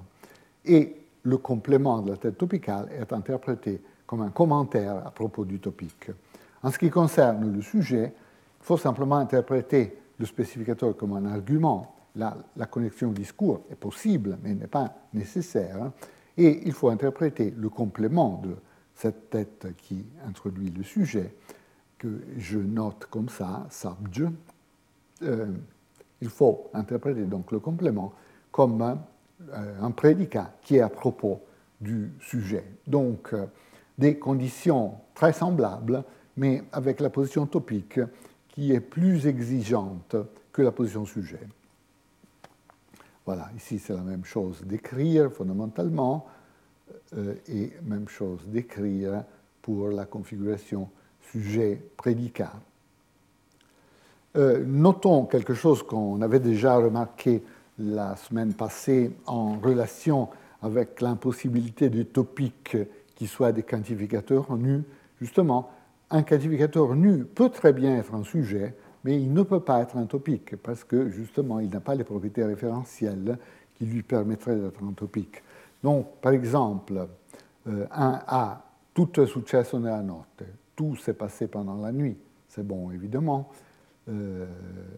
Et 0.64 0.98
le 1.24 1.38
complément 1.38 2.04
de 2.04 2.12
la 2.12 2.18
tête 2.18 2.38
topicale 2.38 2.88
est 2.92 3.12
interprété 3.12 3.82
comme 4.06 4.22
un 4.22 4.30
commentaire 4.30 4.98
à 5.04 5.10
propos 5.10 5.46
du 5.46 5.60
topic. 5.60 6.12
En 6.62 6.70
ce 6.70 6.78
qui 6.78 6.92
concerne 6.92 7.52
le 7.52 7.62
sujet, 7.64 8.14
il 8.60 8.64
faut 8.64 8.78
simplement 8.78 9.16
interpréter 9.16 9.98
le 10.20 10.28
spécificateur 10.28 10.96
comme 10.96 11.14
un 11.14 11.26
argument. 11.26 11.96
La, 12.16 12.38
la 12.56 12.68
connexion 12.68 13.10
au 13.10 13.14
discours 13.14 13.62
est 13.72 13.76
possible, 13.76 14.38
mais 14.44 14.54
n'est 14.54 14.68
pas 14.68 14.94
nécessaire. 15.12 15.92
Et 16.38 16.68
il 16.68 16.74
faut 16.74 16.90
interpréter 16.90 17.52
le 17.58 17.70
complément 17.70 18.40
de 18.44 18.56
cette 18.94 19.32
tête 19.32 19.70
qui 19.76 20.06
introduit 20.28 20.70
le 20.70 20.84
sujet, 20.84 21.34
que 22.02 22.20
je 22.40 22.58
note 22.58 23.06
comme 23.12 23.30
ça, 23.30 23.68
euh, 25.22 25.46
il 26.20 26.30
faut 26.30 26.72
interpréter 26.74 27.26
donc 27.26 27.52
le 27.52 27.60
complément 27.60 28.12
comme 28.52 28.82
un 28.82 29.92
prédicat 29.92 30.52
qui 30.64 30.78
est 30.78 30.82
à 30.82 30.90
propos 30.90 31.42
du 31.80 32.12
sujet. 32.20 32.66
Donc, 32.88 33.34
des 34.00 34.18
conditions 34.18 34.96
très 35.14 35.32
semblables, 35.32 36.04
mais 36.38 36.64
avec 36.72 37.00
la 37.02 37.12
position 37.12 37.46
topique 37.46 38.00
qui 38.50 38.74
est 38.74 38.80
plus 38.80 39.28
exigeante 39.28 40.16
que 40.52 40.64
la 40.64 40.72
position 40.72 41.06
sujet. 41.06 41.48
Voilà, 43.28 43.50
ici 43.56 43.78
c'est 43.78 43.94
la 43.94 44.02
même 44.02 44.26
chose 44.26 44.64
d'écrire 44.64 45.32
fondamentalement 45.32 46.26
euh, 47.16 47.36
et 47.48 47.72
même 47.84 48.08
chose 48.10 48.48
d'écrire 48.48 49.24
pour 49.62 49.90
la 49.90 50.06
configuration 50.06 50.90
sujet-prédicat. 51.32 52.54
Euh, 54.38 54.64
notons 54.66 55.26
quelque 55.26 55.54
chose 55.54 55.84
qu'on 55.84 56.22
avait 56.22 56.40
déjà 56.40 56.76
remarqué 56.76 57.44
la 57.78 58.16
semaine 58.16 58.54
passée 58.54 59.12
en 59.26 59.60
relation 59.60 60.30
avec 60.62 61.02
l'impossibilité 61.02 61.90
du 61.90 62.06
topique 62.06 62.78
qui 63.16 63.28
soit 63.28 63.52
des 63.52 63.64
quantificateurs 63.64 64.56
nus. 64.56 64.84
Justement, 65.20 65.70
un 66.10 66.24
quantificateur 66.24 66.96
nu 66.96 67.26
peut 67.26 67.50
très 67.50 67.74
bien 67.74 67.98
être 67.98 68.14
un 68.14 68.24
sujet, 68.24 68.76
mais 69.04 69.20
il 69.22 69.34
ne 69.34 69.44
peut 69.44 69.60
pas 69.60 69.82
être 69.82 69.98
un 69.98 70.06
topique 70.06 70.56
parce 70.58 70.84
que 70.84 71.10
justement, 71.10 71.60
il 71.60 71.70
n'a 71.70 71.80
pas 71.80 71.96
les 71.96 72.04
propriétés 72.04 72.44
référentielles 72.44 73.38
qui 73.76 73.86
lui 73.86 74.04
permettraient 74.04 74.56
d'être 74.56 74.84
un 74.84 74.94
topique. 74.94 75.42
Donc, 75.84 76.08
par 76.22 76.34
exemple, 76.34 77.08
euh, 77.68 77.86
un 77.92 78.22
A, 78.28 78.64
tutto 78.94 79.24
è 79.24 79.28
successo 79.28 79.78
nella 79.78 80.02
notte, 80.02 80.46
tout 80.82 80.96
s'est 80.96 81.14
passé 81.14 81.46
pendant 81.46 81.78
la 81.78 81.92
nuit, 81.92 82.18
c'est 82.48 82.66
bon 82.66 82.90
évidemment. 82.90 83.50
Euh, 84.10 84.48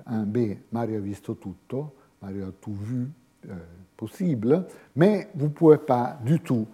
un 0.05 0.23
B, 0.23 0.55
Mario 0.71 0.95
a 0.95 1.01
visto 1.01 1.35
tutto, 1.35 1.93
Mario 2.21 2.47
a 2.47 2.51
tout 2.61 2.73
vu, 2.73 3.09
euh, 3.49 3.53
possible, 3.97 4.65
mais 4.95 5.27
vous 5.35 5.47
ne 5.47 5.51
pouvez 5.51 5.77
pas 5.77 6.17
du 6.23 6.39
tout 6.39 6.65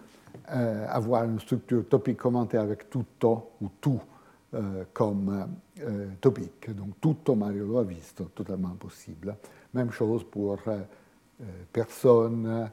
avoir 0.45 1.25
une 1.25 1.39
structure 1.39 1.87
topique 1.87 2.17
commentée 2.17 2.57
avec 2.57 2.89
tutto 2.89 3.51
ou 3.61 3.69
tout 3.81 3.99
euh, 4.55 4.83
comme 4.93 5.47
euh, 5.81 6.07
topic. 6.19 6.71
Donc 6.75 6.99
tutto 6.99 7.35
Mario 7.35 7.65
lo 7.65 7.77
ha 7.77 7.83
visto, 7.83 8.31
totalement 8.33 8.69
impossible. 8.69 9.35
Même 9.73 9.91
chose 9.91 10.23
pour 10.23 10.57
euh, 10.67 10.79
personne, 11.71 12.69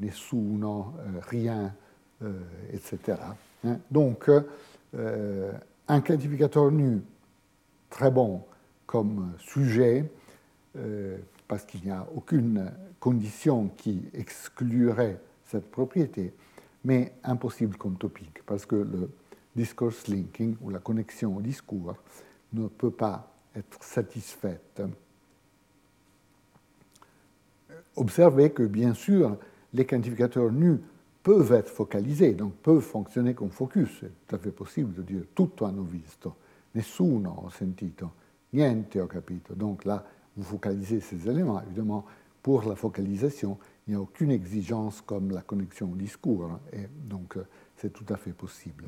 nessuno, 0.00 0.94
rien, 1.28 1.72
etc. 2.72 3.18
Hein. 3.64 3.78
Donc 3.88 4.28
un 4.96 6.00
quantificateur 6.00 6.70
nu 6.70 7.02
très 7.90 8.10
bon 8.10 8.42
comme 8.86 9.32
sujet, 9.38 10.10
parce 11.48 11.64
qu'il 11.64 11.82
n'y 11.84 11.90
a 11.90 12.06
aucune 12.14 12.72
condition 13.00 13.68
qui 13.76 14.02
exclurait 14.14 15.20
cette 15.44 15.70
propriété, 15.70 16.32
mais 16.84 17.12
impossible 17.22 17.76
comme 17.76 17.96
topique, 17.96 18.42
parce 18.46 18.66
que 18.66 18.76
le 18.76 19.10
discourse 19.54 20.08
linking, 20.08 20.56
ou 20.62 20.70
la 20.70 20.78
connexion 20.78 21.36
au 21.36 21.40
discours, 21.40 21.96
ne 22.52 22.66
peut 22.66 22.90
pas 22.90 23.30
être 23.54 23.82
satisfaite. 23.82 24.82
Observez 27.96 28.50
que, 28.50 28.64
bien 28.64 28.94
sûr, 28.94 29.36
les 29.72 29.86
quantificateurs 29.86 30.50
nus 30.50 30.80
peuvent 31.24 31.52
être 31.52 31.70
focalisés, 31.70 32.34
donc 32.34 32.52
peuvent 32.56 32.82
fonctionner 32.82 33.32
comme 33.32 33.50
focus. 33.50 33.88
C'est 33.98 34.26
tout 34.26 34.36
à 34.36 34.38
fait 34.38 34.50
possible 34.50 34.92
de 34.92 35.02
dire 35.02 35.22
tutto 35.34 35.64
hanno 35.64 35.82
visto, 35.82 36.36
nessuno 36.72 37.30
ho 37.44 37.48
sentito, 37.48 38.12
niente 38.50 39.00
ho 39.00 39.06
capito. 39.06 39.54
Donc 39.54 39.86
là, 39.86 40.04
vous 40.36 40.44
focalisez 40.44 41.00
ces 41.00 41.26
éléments. 41.26 41.62
Évidemment, 41.62 42.04
pour 42.42 42.64
la 42.64 42.76
focalisation, 42.76 43.56
il 43.86 43.92
n'y 43.92 43.96
a 43.96 44.02
aucune 44.02 44.30
exigence 44.30 45.00
comme 45.00 45.30
la 45.30 45.40
connexion 45.40 45.90
au 45.90 45.96
discours, 45.96 46.60
et 46.74 46.88
donc 47.08 47.38
c'est 47.78 47.90
tout 47.90 48.06
à 48.12 48.18
fait 48.18 48.32
possible. 48.32 48.84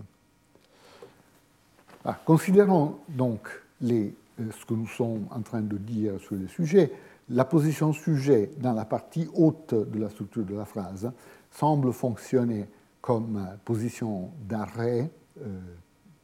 Ah, 2.05 2.21
considérons 2.23 2.99
donc 3.09 3.49
euh, 3.83 4.11
ce 4.39 4.67
que 4.67 4.75
nous 4.75 4.87
sommes 4.87 5.27
en 5.31 5.41
train 5.41 5.63
de 5.63 5.79
dire 5.79 6.21
sur 6.21 6.37
le 6.37 6.49
sujet. 6.49 6.93
La 7.31 7.47
position 7.47 7.95
sujet 7.95 8.51
dans 8.59 8.75
la 8.75 8.85
partie 8.85 9.27
haute 9.35 9.75
de 9.75 9.99
la 9.99 10.11
structure 10.11 10.45
de 10.45 10.55
la 10.55 10.67
phrase 10.67 11.11
semble 11.57 11.93
fonctionner 11.93 12.67
comme 13.01 13.47
position 13.65 14.31
d'arrêt 14.49 15.11
euh, 15.41 15.59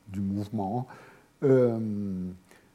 du 0.09 0.21
mouvement, 0.21 0.87
euh, 1.42 1.79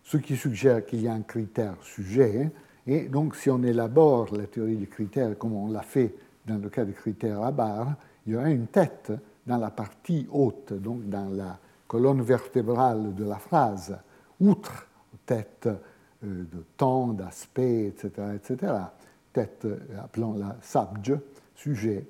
ce 0.04 0.18
qui 0.18 0.36
suggère 0.36 0.86
qu'il 0.86 1.02
y 1.02 1.08
a 1.08 1.14
un 1.14 1.22
critère 1.22 1.76
sujet. 1.82 2.50
Et 2.88 3.10
donc, 3.10 3.36
si 3.36 3.50
on 3.50 3.62
élabore 3.64 4.36
la 4.36 4.48
théorie 4.48 4.78
des 4.78 4.88
critères 4.88 5.38
comme 5.38 5.54
on 5.54 5.72
l'a 5.72 5.82
fait 5.82 6.16
dans 6.46 6.58
le 6.58 6.70
cas 6.70 6.86
des 6.86 6.94
critères 6.94 7.42
à 7.44 7.52
barre, 7.52 7.96
il 8.26 8.34
y 8.34 8.36
aura 8.36 8.50
une 8.50 8.68
tête 8.68 9.12
dans 9.46 9.58
la 9.58 9.70
partie 9.70 10.28
haute, 10.32 10.74
donc 10.74 11.08
dans 11.10 11.30
la 11.30 11.60
colonne 11.88 12.22
vertébrale 12.22 13.14
de 13.14 13.24
la 13.24 13.38
phrase, 13.38 13.98
outre 14.40 14.88
tête 15.26 15.68
euh, 16.24 16.44
de 16.44 16.64
temps, 16.76 17.08
d'aspect, 17.08 17.88
etc., 17.88 18.10
etc., 18.36 18.74
tête, 19.32 19.66
euh, 19.66 19.78
appelons-la 20.04 20.58
subject, 20.62 21.22
sujet, 21.56 22.06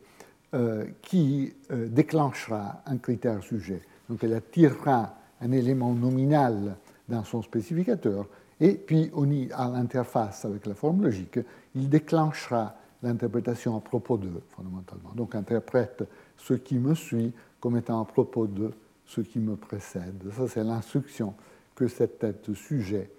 euh, 0.54 0.86
qui 1.02 1.54
déclenchera 1.70 2.82
un 2.86 2.98
critère 2.98 3.44
sujet. 3.44 3.82
Donc 4.10 4.24
elle 4.24 4.34
attirera 4.34 5.16
un 5.42 5.52
élément 5.52 5.94
nominal 5.94 6.78
dans 7.08 7.24
son 7.24 7.42
spécificateur, 7.42 8.28
et 8.60 8.74
puis 8.74 9.12
à 9.54 9.70
l'interface 9.70 10.46
avec 10.46 10.66
la 10.66 10.74
forme 10.74 11.04
logique, 11.04 11.40
il 11.76 11.90
déclenchera 11.90 12.76
l'interprétation 13.04 13.78
à 13.78 13.80
propos 13.80 14.18
de, 14.18 14.30
fondamentalement. 14.50 15.12
Donc 15.16 15.36
interprète 15.36 16.04
ce 16.38 16.54
qui 16.54 16.80
me 16.80 16.96
suit 16.96 17.34
comme 17.60 17.78
étant 17.78 18.02
à 18.02 18.06
propos 18.06 18.48
de 18.48 18.72
ce 19.06 19.22
qui 19.22 19.40
me 19.40 19.56
précède. 19.56 20.24
Ça, 20.36 20.48
c'est 20.48 20.64
l'instruction 20.64 21.34
que 21.76 21.88
cette 21.88 22.20
tête 22.20 22.54
sujet 22.54 23.10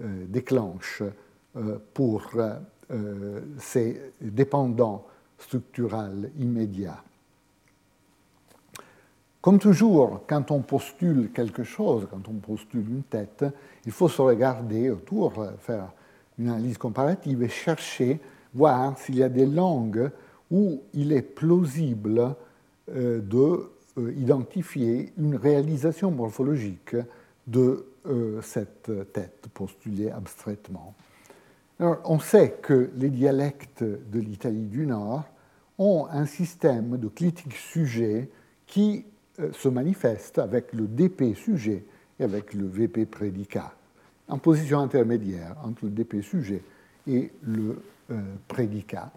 euh, 0.00 0.24
déclenche 0.26 1.02
euh, 1.56 1.78
pour 1.94 2.30
euh, 2.90 3.40
ses 3.58 4.00
dépendants 4.20 5.06
structurels 5.38 6.30
immédiats. 6.38 7.02
Comme 9.40 9.58
toujours, 9.58 10.22
quand 10.26 10.50
on 10.50 10.60
postule 10.60 11.30
quelque 11.32 11.62
chose, 11.62 12.06
quand 12.10 12.28
on 12.28 12.34
postule 12.34 12.88
une 12.88 13.04
tête, 13.04 13.44
il 13.86 13.92
faut 13.92 14.08
se 14.08 14.20
regarder 14.20 14.90
autour, 14.90 15.46
faire 15.60 15.92
une 16.38 16.48
analyse 16.48 16.76
comparative 16.76 17.42
et 17.42 17.48
chercher, 17.48 18.20
voir 18.52 18.98
s'il 18.98 19.16
y 19.16 19.22
a 19.22 19.28
des 19.28 19.46
langues 19.46 20.10
où 20.50 20.82
il 20.92 21.12
est 21.12 21.22
plausible 21.22 22.34
de 22.88 23.70
euh, 23.98 24.12
identifier 24.16 25.12
une 25.18 25.36
réalisation 25.36 26.10
morphologique 26.10 26.96
de 27.46 27.86
euh, 28.06 28.40
cette 28.42 28.90
tête 29.12 29.46
postulée 29.52 30.10
abstraitement. 30.10 30.94
On 31.80 32.18
sait 32.18 32.58
que 32.62 32.90
les 32.96 33.10
dialectes 33.10 33.82
de 33.84 34.20
l'Italie 34.20 34.66
du 34.66 34.86
Nord 34.86 35.24
ont 35.78 36.06
un 36.10 36.26
système 36.26 36.96
de 36.96 37.08
clitique 37.08 37.54
sujet 37.54 38.28
qui 38.66 39.06
euh, 39.38 39.52
se 39.52 39.68
manifeste 39.68 40.38
avec 40.38 40.72
le 40.72 40.88
DP 40.88 41.36
sujet 41.36 41.84
et 42.18 42.24
avec 42.24 42.52
le 42.52 42.66
VP 42.66 43.06
prédicat, 43.06 43.72
en 44.28 44.38
position 44.38 44.80
intermédiaire 44.80 45.56
entre 45.62 45.84
le 45.84 45.90
DP 45.90 46.20
sujet 46.22 46.62
et 47.06 47.30
le 47.42 47.80
prédicat. 48.48 49.12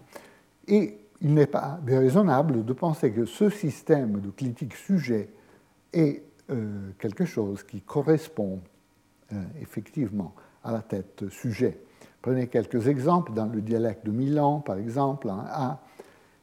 Et 0.68 0.98
il 1.22 1.34
n'est 1.34 1.46
pas 1.46 1.78
déraisonnable 1.84 2.64
de 2.64 2.72
penser 2.72 3.12
que 3.12 3.24
ce 3.24 3.48
système 3.48 4.20
de 4.20 4.30
critique 4.30 4.74
sujet 4.74 5.28
est 5.92 6.22
euh, 6.50 6.90
quelque 6.98 7.24
chose 7.24 7.62
qui 7.62 7.80
correspond 7.80 8.60
euh, 9.32 9.42
effectivement 9.60 10.34
à 10.64 10.72
la 10.72 10.82
tête 10.82 11.28
sujet. 11.30 11.78
Prenez 12.22 12.46
quelques 12.46 12.86
exemples 12.86 13.32
dans 13.34 13.46
le 13.46 13.60
dialecte 13.60 14.06
de 14.06 14.12
Milan, 14.12 14.60
par 14.60 14.78
exemple, 14.78 15.28
un 15.28 15.44
A, 15.48 15.80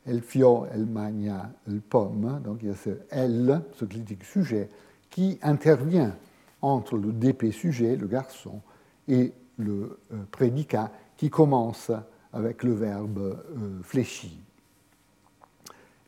el 0.05 0.21
fio, 0.21 0.67
el 0.73 0.85
magna, 0.85 1.51
el 1.67 1.79
pomme, 1.79 2.41
donc 2.43 2.59
il 2.61 2.67
y 2.67 2.71
a 2.71 2.75
ce 2.75 2.89
L, 3.11 3.61
ce 3.73 3.85
critique 3.85 4.25
sujet, 4.25 4.69
qui 5.09 5.39
intervient 5.41 6.15
entre 6.61 6.97
le 6.97 7.13
DP 7.13 7.51
sujet, 7.51 7.95
le 7.95 8.07
garçon, 8.07 8.59
et 9.07 9.31
le 9.57 9.97
euh, 10.11 10.17
prédicat 10.31 10.91
qui 11.15 11.29
commence 11.29 11.91
avec 12.33 12.63
le 12.63 12.73
verbe 12.73 13.41
fléchi. 13.83 14.39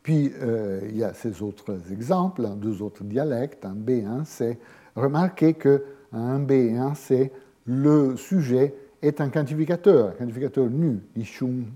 Puis 0.02 0.32
euh, 0.40 0.80
il 0.88 0.96
y 0.96 1.04
a 1.04 1.14
ces 1.14 1.42
autres 1.42 1.92
exemples, 1.92 2.46
deux 2.56 2.82
autres 2.82 3.04
dialectes, 3.04 3.64
un 3.64 3.74
B 3.74 3.90
et 3.90 4.04
un 4.04 4.24
C. 4.24 4.58
Remarquez 4.96 5.54
qu'un 5.54 5.80
un 6.12 6.38
B 6.38 6.52
et 6.52 6.76
un 6.76 6.94
C, 6.94 7.32
le 7.66 8.16
sujet 8.16 8.74
est 9.02 9.20
un 9.20 9.28
quantificateur, 9.28 10.10
un 10.10 10.12
quantificateur 10.12 10.70
nu, 10.70 11.00
ishum 11.16 11.66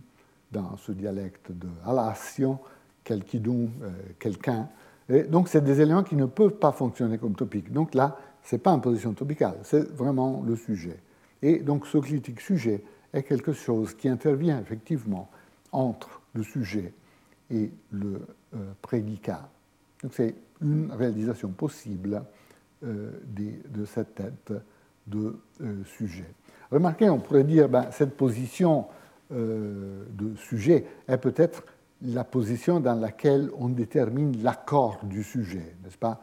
dans 0.53 0.77
ce 0.77 0.93
dialecte 0.93 1.51
de 1.51 1.69
Alassio, 1.85 2.59
quelqu'idum, 3.03 3.69
euh, 3.83 3.91
quelqu'un. 4.19 4.69
donc 5.29 5.49
c'est 5.49 5.63
des 5.63 5.81
éléments 5.81 6.05
qui 6.05 6.17
ne 6.17 6.27
peuvent 6.27 6.59
pas 6.59 6.73
fonctionner 6.73 7.19
comme 7.19 7.35
topiques. 7.35 7.73
Donc 7.73 7.95
là, 7.95 8.17
ce 8.43 8.55
n'est 8.55 8.61
pas 8.61 8.73
une 8.73 8.81
position 8.81 9.13
topicale, 9.13 9.57
c'est 9.65 9.91
vraiment 9.93 10.43
le 10.47 10.55
sujet. 10.55 10.99
Et 11.43 11.59
donc 11.59 11.87
ce 11.87 11.99
critique 11.99 12.41
sujet 12.41 12.83
est 13.13 13.25
quelque 13.25 13.53
chose 13.53 13.95
qui 13.95 14.09
intervient 14.09 14.61
effectivement 14.61 15.29
entre 15.73 16.21
le 16.33 16.45
sujet 16.45 16.95
et 17.51 17.71
le 17.91 18.21
prédicat. 18.83 19.49
Donc 20.03 20.13
c'est 20.15 20.35
une 20.63 20.93
réalisation 20.93 21.49
possible 21.51 22.23
de 22.83 23.85
cette 23.85 24.15
tête 24.15 24.53
de 25.07 25.37
sujet. 25.85 26.27
Remarquez, 26.71 27.09
on 27.11 27.19
pourrait 27.19 27.45
dire, 27.45 27.69
ben, 27.69 27.87
cette 27.91 28.17
position 28.17 28.87
de 29.31 30.37
sujet 30.37 30.87
est 31.09 31.19
peut-être 31.19 31.65
la 32.03 32.23
position 32.23 32.79
dans 32.79 32.95
laquelle 32.95 33.51
on 33.59 33.69
détermine 33.69 34.41
l'accord 34.43 35.01
du 35.03 35.25
sujet, 35.25 35.75
n'est-ce 35.83 35.99
pas? 35.99 36.21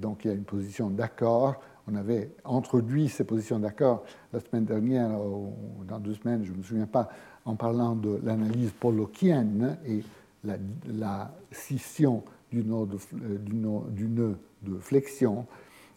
Donc 0.00 0.24
il 0.24 0.28
y 0.28 0.30
a 0.30 0.34
une 0.34 0.44
position 0.44 0.88
d'accord 0.88 1.60
on 1.88 1.94
avait 1.94 2.30
introduit 2.44 3.08
ces 3.08 3.24
positions 3.24 3.58
d'accord 3.58 4.04
la 4.32 4.40
semaine 4.40 4.64
dernière, 4.64 5.20
ou 5.20 5.54
dans 5.86 5.98
deux 5.98 6.14
semaines, 6.14 6.44
je 6.44 6.52
ne 6.52 6.58
me 6.58 6.62
souviens 6.62 6.86
pas, 6.86 7.08
en 7.44 7.54
parlant 7.54 7.94
de 7.94 8.20
l'analyse 8.24 8.72
pollockienne 8.72 9.78
et 9.86 10.02
la, 10.44 11.30
scission 11.52 12.24
du 12.50 12.64
nœud 12.64 12.88
de, 14.62 14.78
flexion. 14.80 15.46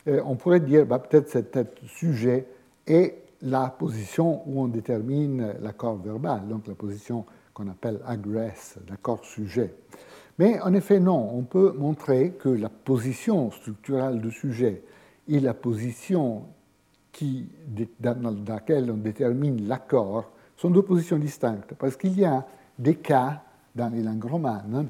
on 0.08 0.36
pourrait 0.36 0.60
dire 0.60 0.86
bah, 0.86 1.00
peut-être 1.00 1.30
cet 1.30 1.58
sujet 1.88 2.46
est 2.86 3.16
la 3.41 3.67
position 3.69 4.41
où 4.45 4.62
on 4.62 4.67
détermine 4.67 5.56
l'accord 5.62 5.97
verbal, 5.97 6.47
donc 6.47 6.67
la 6.67 6.75
position 6.75 7.25
qu'on 7.54 7.67
appelle 7.67 7.99
agress, 8.06 8.78
l'accord 8.89 9.23
sujet. 9.23 9.73
Mais 10.38 10.60
en 10.62 10.73
effet, 10.73 10.99
non, 10.99 11.32
on 11.34 11.43
peut 11.43 11.73
montrer 11.78 12.32
que 12.39 12.49
la 12.49 12.69
position 12.69 13.52
structurale 13.52 14.21
du 14.21 14.32
sujet 14.32 14.84
et 15.28 15.39
la 15.39 15.54
position 15.54 16.43
qui, 17.12 17.47
dans 17.99 18.36
laquelle 18.47 18.89
on 18.91 18.97
détermine 18.97 19.67
l'accord 19.67 20.32
sont 20.56 20.69
deux 20.69 20.82
positions 20.82 21.17
distinctes, 21.17 21.73
parce 21.78 21.97
qu'il 21.97 22.17
y 22.17 22.25
a 22.25 22.45
des 22.78 22.95
cas 22.95 23.43
dans 23.75 23.89
les 23.89 24.02
langues 24.02 24.25
romanes 24.25 24.88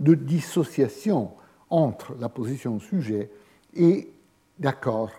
de 0.00 0.14
dissociation 0.14 1.32
entre 1.70 2.14
la 2.18 2.28
position 2.28 2.78
sujet 2.80 3.30
et 3.74 4.10
d'accord 4.58 5.10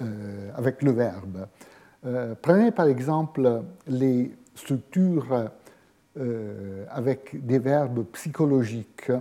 euh, 0.00 0.50
avec 0.54 0.82
le 0.82 0.92
verbe. 0.92 1.46
Euh, 2.08 2.34
prenez 2.40 2.70
par 2.70 2.86
exemple 2.86 3.62
les 3.86 4.34
structures 4.54 5.50
euh, 6.18 6.84
avec 6.90 7.46
des 7.46 7.58
verbes 7.58 8.04
psychologiques 8.12 9.12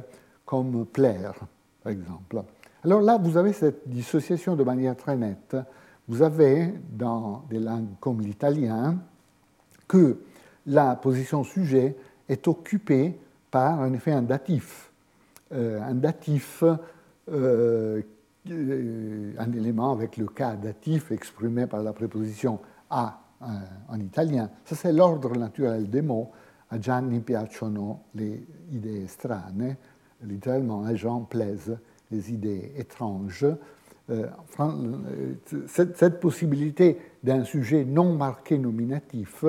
comme 0.45 0.85
plaire, 0.85 1.35
par 1.83 1.91
exemple. 1.91 2.41
Alors 2.83 3.01
là, 3.01 3.17
vous 3.21 3.35
avez 3.35 3.51
cette 3.51 3.87
dissociation 3.87 4.55
de 4.55 4.63
manière 4.63 4.95
très 4.95 5.17
nette. 5.17 5.57
Vous 6.07 6.21
avez, 6.21 6.73
dans 6.89 7.43
des 7.49 7.59
langues 7.59 7.89
comme 7.99 8.21
l'italien, 8.21 8.95
que 9.87 10.17
la 10.65 10.95
position 10.95 11.43
sujet 11.43 11.95
est 12.29 12.47
occupée 12.47 13.19
par 13.51 13.79
en 13.79 13.93
effet 13.93 14.13
un 14.13 14.21
datif. 14.21 14.89
Euh, 15.53 15.81
un 15.81 15.93
datif, 15.95 16.63
euh, 17.31 18.01
un 18.49 19.51
élément 19.51 19.91
avec 19.91 20.17
le 20.17 20.25
cas 20.27 20.55
datif 20.55 21.11
exprimé 21.11 21.67
par 21.67 21.83
la 21.83 21.93
préposition 21.93 22.59
a 22.89 23.19
euh, 23.41 23.45
en 23.89 23.99
italien. 23.99 24.49
Ça, 24.65 24.75
c'est 24.75 24.91
l'ordre 24.91 25.37
naturel 25.37 25.89
des 25.89 26.01
mots. 26.01 26.31
A 26.69 26.79
Gianni 26.79 27.19
piacciono 27.19 27.99
le 28.15 28.39
idee 28.71 29.07
strane, 29.07 29.75
littéralement, 30.23 30.83
à 30.83 30.95
Jean 30.95 31.21
plaisent 31.21 31.77
les 32.11 32.33
idées 32.33 32.73
étranges. 32.75 33.45
Euh, 34.09 34.27
euh, 34.59 35.33
cette, 35.67 36.19
possibilité 36.19 36.97
d'un 37.23 37.43
sujet 37.43 37.85
non 37.85 38.15
marqué 38.15 38.57
nominatif 38.57 39.45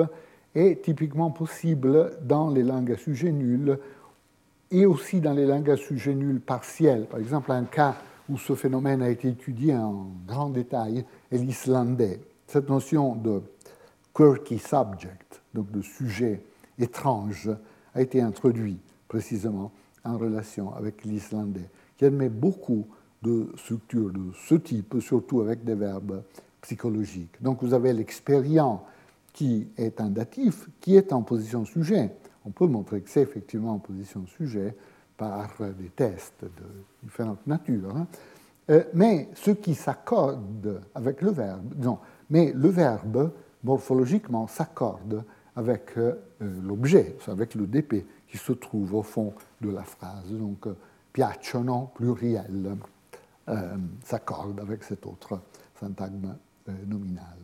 est 0.53 0.83
typiquement 0.83 1.31
possible 1.31 2.17
dans 2.21 2.49
les 2.49 2.63
langues 2.63 2.91
à 2.91 2.97
sujet 2.97 3.31
nul 3.31 3.79
et 4.69 4.85
aussi 4.85 5.21
dans 5.21 5.33
les 5.33 5.45
langues 5.45 5.71
à 5.71 5.77
sujet 5.77 6.13
nul 6.13 6.41
partiels. 6.41 7.05
Par 7.05 7.19
exemple, 7.19 7.51
un 7.51 7.63
cas 7.63 7.95
où 8.29 8.37
ce 8.37 8.53
phénomène 8.53 9.01
a 9.01 9.09
été 9.09 9.29
étudié 9.29 9.75
en 9.75 10.07
grand 10.27 10.49
détail 10.49 11.05
est 11.31 11.37
l'islandais. 11.37 12.19
Cette 12.49 12.67
notion 12.67 13.13
de 13.13 13.43
quirky 14.11 14.57
subject, 14.57 15.39
donc 15.53 15.69
de 15.69 15.83
sujet 15.83 16.41
étrange, 16.79 17.47
a 17.93 18.01
été 18.01 18.21
introduite 18.21 18.81
précisément 19.07 19.71
en 20.03 20.17
relation 20.17 20.73
avec 20.73 21.05
l'islandais 21.05 21.69
qui 21.95 22.05
admet 22.05 22.29
beaucoup 22.29 22.87
de 23.21 23.53
structures 23.55 24.09
de 24.11 24.31
ce 24.47 24.55
type, 24.55 24.95
surtout 24.99 25.41
avec 25.41 25.63
des 25.63 25.75
verbes 25.75 26.23
psychologiques. 26.61 27.39
Donc 27.39 27.61
vous 27.61 27.75
avez 27.75 27.93
l'expérience 27.93 28.81
qui 29.31 29.67
est 29.77 30.01
un 30.01 30.09
datif, 30.09 30.69
qui 30.81 30.95
est 30.95 31.13
en 31.13 31.21
position 31.21 31.65
sujet. 31.65 32.09
On 32.45 32.49
peut 32.49 32.65
montrer 32.65 33.01
que 33.01 33.11
c'est 33.11 33.21
effectivement 33.21 33.73
en 33.73 33.79
position 33.79 34.25
sujet 34.25 34.75
par 35.17 35.51
des 35.77 35.89
tests 35.89 36.41
de 36.41 36.65
différentes 37.03 37.45
natures. 37.45 37.95
Hein. 37.95 38.07
Euh, 38.71 38.83
mais 38.95 39.29
ce 39.35 39.51
qui 39.51 39.75
s'accorde 39.75 40.81
avec 40.95 41.21
le 41.21 41.29
verbe, 41.29 41.75
non, 41.77 41.99
mais 42.29 42.53
le 42.55 42.69
verbe 42.69 43.31
morphologiquement 43.63 44.47
s'accorde 44.47 45.23
avec 45.55 45.97
euh, 45.97 46.13
l'objet, 46.39 47.17
avec 47.27 47.55
le 47.55 47.67
DP 47.67 48.05
qui 48.27 48.37
se 48.37 48.53
trouve 48.53 48.95
au 48.95 49.01
fond 49.01 49.33
de 49.61 49.69
la 49.69 49.83
phrase. 49.83 50.31
Donc 50.31 50.67
piacciono 51.11 51.89
pluriel 51.95 52.77
euh, 53.49 53.75
s'accorde 54.03 54.59
avec 54.59 54.83
cet 54.83 55.05
autre 55.05 55.39
syntagme 55.79 56.35
euh, 56.67 56.71
nominal. 56.87 57.37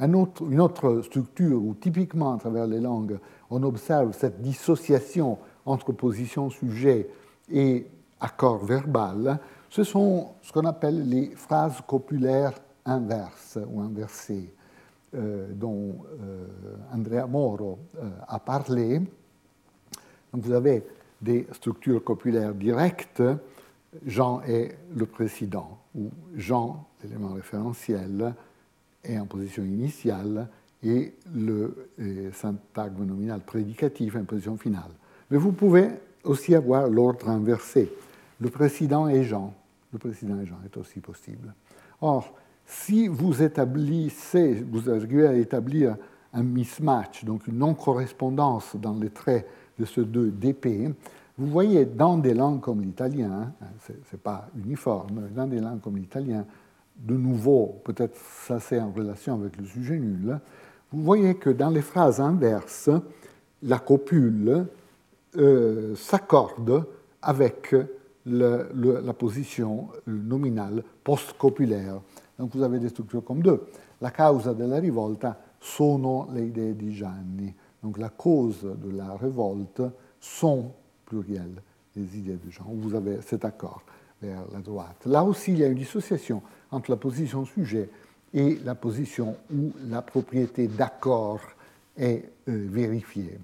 une 0.00 0.60
autre 0.60 1.02
structure 1.02 1.62
où 1.62 1.74
typiquement 1.74 2.34
à 2.34 2.38
travers 2.38 2.66
les 2.66 2.80
langues 2.80 3.18
on 3.50 3.62
observe 3.62 4.12
cette 4.12 4.40
dissociation 4.40 5.38
entre 5.64 5.92
position 5.92 6.50
sujet 6.50 7.08
et 7.50 7.86
accord 8.20 8.64
verbal, 8.64 9.38
ce 9.68 9.84
sont 9.84 10.28
ce 10.42 10.52
qu'on 10.52 10.64
appelle 10.64 11.08
les 11.08 11.30
phrases 11.36 11.80
copulaires 11.86 12.54
inverses 12.86 13.58
ou 13.68 13.80
inversées, 13.80 14.52
euh, 15.14 15.48
dont 15.52 16.04
Andrea 16.92 17.26
Moro 17.26 17.78
a 18.26 18.38
parlé. 18.38 19.00
Vous 20.32 20.52
avez 20.52 20.84
des 21.20 21.46
structures 21.52 22.02
copulaires 22.02 22.54
directes, 22.54 23.22
Jean 24.04 24.42
est 24.42 24.76
le 24.94 25.06
président, 25.06 25.78
ou 25.94 26.10
Jean, 26.34 26.86
l'élément 27.02 27.34
référentiel, 27.34 28.34
est 29.02 29.18
en 29.18 29.26
position 29.26 29.62
initiale 29.62 30.48
et 30.82 31.14
le 31.34 31.88
syntagme 32.32 33.04
nominal 33.04 33.40
prédicatif 33.40 34.16
en 34.16 34.24
position 34.24 34.56
finale. 34.58 34.90
Mais 35.30 35.38
vous 35.38 35.52
pouvez 35.52 35.88
aussi 36.24 36.54
avoir 36.54 36.88
l'ordre 36.88 37.28
inversé. 37.28 37.90
Le 38.40 38.50
président 38.50 39.08
est 39.08 39.24
Jean. 39.24 39.54
Le 39.92 39.98
président 39.98 40.38
est 40.40 40.46
Jean 40.46 40.58
est 40.64 40.76
aussi 40.76 41.00
possible. 41.00 41.54
Or, 42.00 42.34
si 42.66 43.06
vous 43.06 43.42
établissez, 43.42 44.64
vous 44.70 44.90
arrivez 44.90 45.26
à 45.26 45.34
établir 45.34 45.96
un 46.32 46.42
mismatch, 46.42 47.24
donc 47.24 47.46
une 47.46 47.58
non-correspondance 47.58 48.76
dans 48.76 48.94
les 48.94 49.10
traits 49.10 49.46
de 49.78 49.84
ce 49.84 50.00
deux 50.00 50.30
DP, 50.30 50.92
vous 51.38 51.46
voyez 51.46 51.84
dans 51.84 52.18
des 52.18 52.34
langues 52.34 52.60
comme 52.60 52.82
l'italien, 52.82 53.52
hein, 53.60 53.66
ce 53.86 53.92
n'est 53.92 54.18
pas 54.22 54.48
uniforme, 54.56 55.28
dans 55.34 55.46
des 55.46 55.60
langues 55.60 55.80
comme 55.80 55.96
l'italien, 55.96 56.44
de 56.98 57.16
nouveau, 57.16 57.80
peut-être 57.84 58.16
ça 58.46 58.58
c'est 58.58 58.80
en 58.80 58.90
relation 58.90 59.34
avec 59.34 59.56
le 59.58 59.66
sujet 59.66 59.98
nul, 59.98 60.38
vous 60.92 61.02
voyez 61.02 61.34
que 61.34 61.50
dans 61.50 61.70
les 61.70 61.82
phrases 61.82 62.20
inverses, 62.20 62.90
la 63.62 63.78
copule 63.78 64.66
euh, 65.36 65.94
s'accorde 65.94 66.84
avec 67.22 67.74
la 68.26 69.12
position 69.12 69.88
nominale 70.06 70.82
post-copulaire. 71.04 72.00
Donc 72.38 72.54
vous 72.54 72.62
avez 72.62 72.78
des 72.78 72.88
structures 72.88 73.24
comme 73.24 73.42
deux. 73.42 73.66
La 74.00 74.10
causa 74.10 74.52
della 74.52 74.78
rivolta 74.78 75.38
sono 75.58 76.28
le 76.32 76.42
idee 76.42 76.76
di 76.76 76.92
Gianni. 76.92 77.54
Donc 77.82 77.98
la 77.98 78.10
cause 78.10 78.62
de 78.62 78.90
la 78.90 79.16
révolte 79.16 79.82
sont, 80.20 80.72
pluriel, 81.04 81.62
les 81.94 82.18
idées 82.18 82.38
de 82.42 82.50
Jean. 82.50 82.66
Vous 82.68 82.94
avez 82.94 83.20
cet 83.22 83.44
accord 83.44 83.82
vers 84.20 84.42
la 84.52 84.60
droite. 84.60 85.06
Là 85.06 85.22
aussi, 85.22 85.52
il 85.52 85.58
y 85.58 85.64
a 85.64 85.68
une 85.68 85.78
dissociation 85.78 86.42
entre 86.70 86.90
la 86.90 86.96
position 86.96 87.44
sujet 87.44 87.88
et 88.34 88.58
la 88.64 88.74
position 88.74 89.36
où 89.52 89.72
la 89.88 90.02
propriété 90.02 90.68
d'accord 90.68 91.40
est 91.96 92.24
euh, 92.48 92.66
vérifiée. 92.68 93.38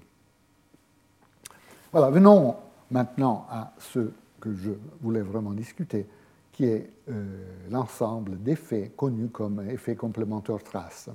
Voilà, 1.91 2.09
venons 2.09 2.55
maintenant 2.91 3.45
à 3.49 3.73
ce 3.79 4.11
que 4.39 4.53
je 4.53 4.71
voulais 5.01 5.21
vraiment 5.21 5.51
discuter, 5.51 6.05
qui 6.53 6.65
est 6.65 6.89
euh, 7.09 7.25
l'ensemble 7.69 8.41
d'effets 8.41 8.91
connus 8.95 9.29
comme 9.29 9.67
effets 9.69 9.95
complémentaires 9.95 10.63
traces. 10.63 11.09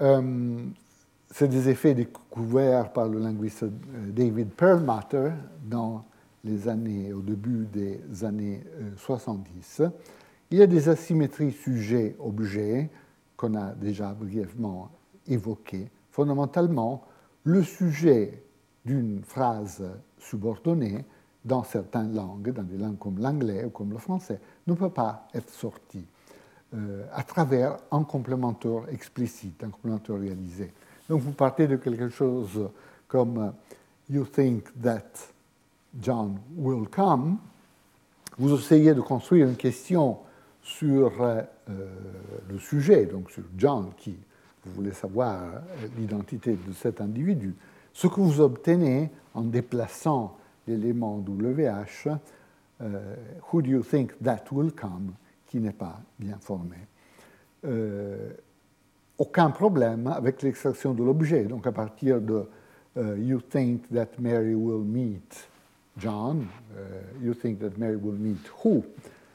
Euh, 0.00 0.64
c'est 1.30 1.48
des 1.48 1.68
effets 1.68 1.94
découverts 1.94 2.92
par 2.92 3.08
le 3.08 3.18
linguiste 3.18 3.64
euh, 3.64 3.68
David 4.10 4.48
Perlmutter 4.50 5.30
dans 5.64 6.04
les 6.44 6.68
années, 6.68 7.12
au 7.12 7.20
début 7.20 7.66
des 7.66 8.00
années 8.24 8.62
70. 8.96 9.80
Euh, 9.80 9.88
Il 10.50 10.58
y 10.58 10.62
a 10.62 10.66
des 10.66 10.88
asymétries 10.88 11.52
sujet-objet 11.52 12.90
qu'on 13.36 13.54
a 13.54 13.72
déjà 13.72 14.12
brièvement 14.14 14.90
évoquées. 15.26 15.90
Fondamentalement, 16.10 17.04
le 17.44 17.62
sujet 17.62 18.42
d'une 18.84 19.22
phrase 19.22 19.84
subordonnée 20.18 21.04
dans 21.46 21.62
certaines 21.62 22.14
langues, 22.14 22.52
dans 22.52 22.62
des 22.62 22.76
langues 22.76 22.98
comme 22.98 23.18
l'anglais 23.18 23.64
ou 23.64 23.70
comme 23.70 23.92
le 23.92 23.98
français, 23.98 24.40
ne 24.66 24.74
peut 24.74 24.90
pas 24.90 25.28
être 25.32 25.50
sorti 25.50 26.04
euh, 26.74 27.04
à 27.14 27.22
travers 27.22 27.78
un 27.92 28.02
complémentaire 28.02 28.82
explicite, 28.90 29.62
un 29.62 29.70
complémentaire 29.70 30.18
réalisé. 30.18 30.72
Donc 31.08 31.20
vous 31.20 31.32
partez 31.32 31.68
de 31.68 31.76
quelque 31.76 32.08
chose 32.08 32.68
comme 33.06 33.52
You 34.10 34.24
think 34.24 34.64
that 34.82 35.04
John 36.00 36.38
will 36.56 36.88
come, 36.88 37.38
vous 38.38 38.54
essayez 38.54 38.92
de 38.92 39.00
construire 39.00 39.48
une 39.48 39.56
question 39.56 40.18
sur 40.62 41.12
euh, 41.22 41.42
le 42.50 42.58
sujet, 42.58 43.06
donc 43.06 43.30
sur 43.30 43.44
John, 43.56 43.90
qui 43.96 44.16
vous 44.64 44.72
voulez 44.72 44.92
savoir 44.92 45.42
l'identité 45.96 46.58
de 46.66 46.72
cet 46.72 47.00
individu. 47.00 47.54
Ce 47.92 48.08
que 48.08 48.20
vous 48.20 48.40
obtenez 48.40 49.10
en 49.32 49.42
déplaçant 49.42 50.36
l'élément 50.66 51.18
WH, 51.18 52.08
euh, 52.82 53.14
Who 53.52 53.62
do 53.62 53.70
you 53.70 53.82
think 53.82 54.12
that 54.22 54.44
will 54.52 54.72
come 54.72 55.14
qui 55.46 55.60
n'est 55.60 55.72
pas 55.72 56.00
bien 56.18 56.38
formé. 56.40 56.76
Euh, 57.64 58.32
aucun 59.16 59.50
problème 59.50 60.08
avec 60.08 60.42
l'extraction 60.42 60.92
de 60.92 61.02
l'objet. 61.02 61.44
Donc 61.44 61.66
à 61.66 61.72
partir 61.72 62.20
de 62.20 62.44
euh, 62.96 63.16
You 63.18 63.40
think 63.40 63.88
that 63.92 64.18
Mary 64.18 64.54
will 64.54 64.84
meet 64.84 65.48
John, 65.96 66.46
You 67.22 67.32
think 67.32 67.60
that 67.60 67.78
Mary 67.78 67.96
will 67.96 68.18
meet 68.18 68.50
who, 68.62 68.84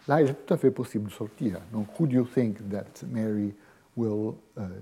là 0.07 0.21
il 0.21 0.29
est 0.29 0.45
tout 0.45 0.53
à 0.53 0.57
fait 0.57 0.69
possible 0.69 1.05
de 1.05 1.13
sortir. 1.13 1.59
Donc 1.73 1.87
Who 1.99 2.05
do 2.05 2.17
you 2.17 2.25
think 2.25 2.57
that 2.69 3.03
Mary 3.09 3.55
will 3.97 4.35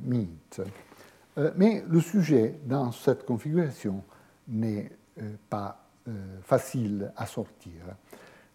meet? 0.03 0.61
Mais 1.55 1.85
le 1.87 2.01
sujet 2.01 2.59
dans 2.65 2.91
cette 2.91 3.25
configuration 3.25 4.03
n'est 4.49 4.91
pas 5.49 5.88
facile 6.43 7.12
à 7.16 7.26
sortir. 7.26 7.72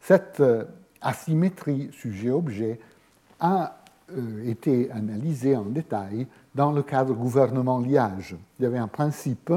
Cette 0.00 0.40
euh, 0.40 0.64
asymétrie 1.00 1.88
sujet-objet 1.92 2.78
a 3.40 3.80
euh, 4.12 4.44
été 4.44 4.90
analysée 4.90 5.56
en 5.56 5.64
détail 5.64 6.26
dans 6.54 6.72
le 6.72 6.82
cadre 6.82 7.14
gouvernement-liage. 7.14 8.36
Il 8.58 8.64
y 8.64 8.66
avait 8.66 8.78
un 8.78 8.88
principe 8.88 9.52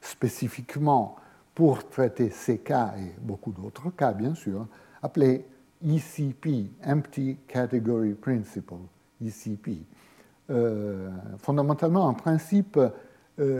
spécifiquement 0.00 1.14
pour 1.54 1.88
traiter 1.88 2.30
ces 2.30 2.58
cas 2.58 2.94
et 2.98 3.12
beaucoup 3.20 3.52
d'autres 3.52 3.90
cas, 3.90 4.12
bien 4.12 4.34
sûr, 4.34 4.66
appelé 5.02 5.44
ECP, 5.86 6.70
Empty 6.84 7.36
Category 7.46 8.14
Principle, 8.14 8.74
ECP. 9.24 9.82
fondamentalement, 11.38 12.08
un 12.08 12.14
principe 12.14 12.78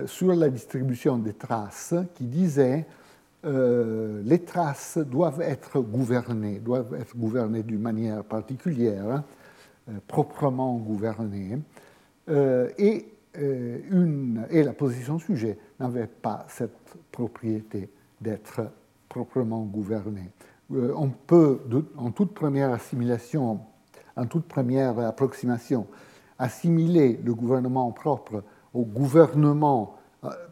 sur 0.06 0.34
la 0.34 0.48
distribution 0.48 1.18
des 1.18 1.34
traces 1.34 1.94
qui 2.14 2.24
disait 2.24 2.86
euh, 3.44 4.22
les 4.24 4.44
traces 4.44 4.98
doivent 4.98 5.40
être 5.40 5.80
gouvernées, 5.80 6.60
doivent 6.60 6.94
être 6.94 7.16
gouvernées 7.16 7.64
d'une 7.64 7.80
manière 7.80 8.22
particulière, 8.22 9.04
hein, 9.10 9.24
euh, 9.88 9.92
proprement 10.06 10.76
gouvernées, 10.76 11.58
euh, 12.28 12.70
et, 12.78 13.08
la 13.34 14.72
position 14.74 15.18
sujet 15.18 15.58
n'avait 15.80 16.06
pas 16.06 16.44
cette 16.50 16.76
propriété 17.10 17.88
d'être 18.20 18.60
proprement 19.08 19.62
gouvernée. 19.62 20.30
on 20.70 21.08
peut, 21.08 21.60
en 21.96 22.10
toute 22.10 22.34
première 22.34 22.70
assimilation, 22.70 23.60
en 24.14 24.26
toute 24.26 24.44
première 24.44 24.98
approximation, 24.98 25.86
assimiler 26.38 27.18
le 27.24 27.34
gouvernement 27.34 27.90
propre 27.92 28.44
au 28.74 28.84
gouvernement 28.84 29.96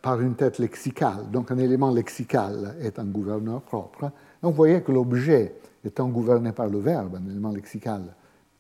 par 0.03 0.21
une 0.21 0.35
tête 0.35 0.59
lexicale. 0.59 1.31
Donc 1.31 1.51
un 1.51 1.59
élément 1.59 1.91
lexical 1.91 2.77
est 2.81 2.99
un 2.99 3.05
gouverneur 3.05 3.63
propre. 3.63 4.11
Donc 4.43 4.53
vous 4.53 4.57
voyez 4.57 4.83
que 4.83 4.93
l'objet 4.93 5.55
étant 5.85 6.09
gouverné 6.09 6.53
par 6.53 6.69
le 6.69 6.79
verbe, 6.79 7.17
un 7.17 7.31
élément 7.31 7.51
lexical, 7.51 8.03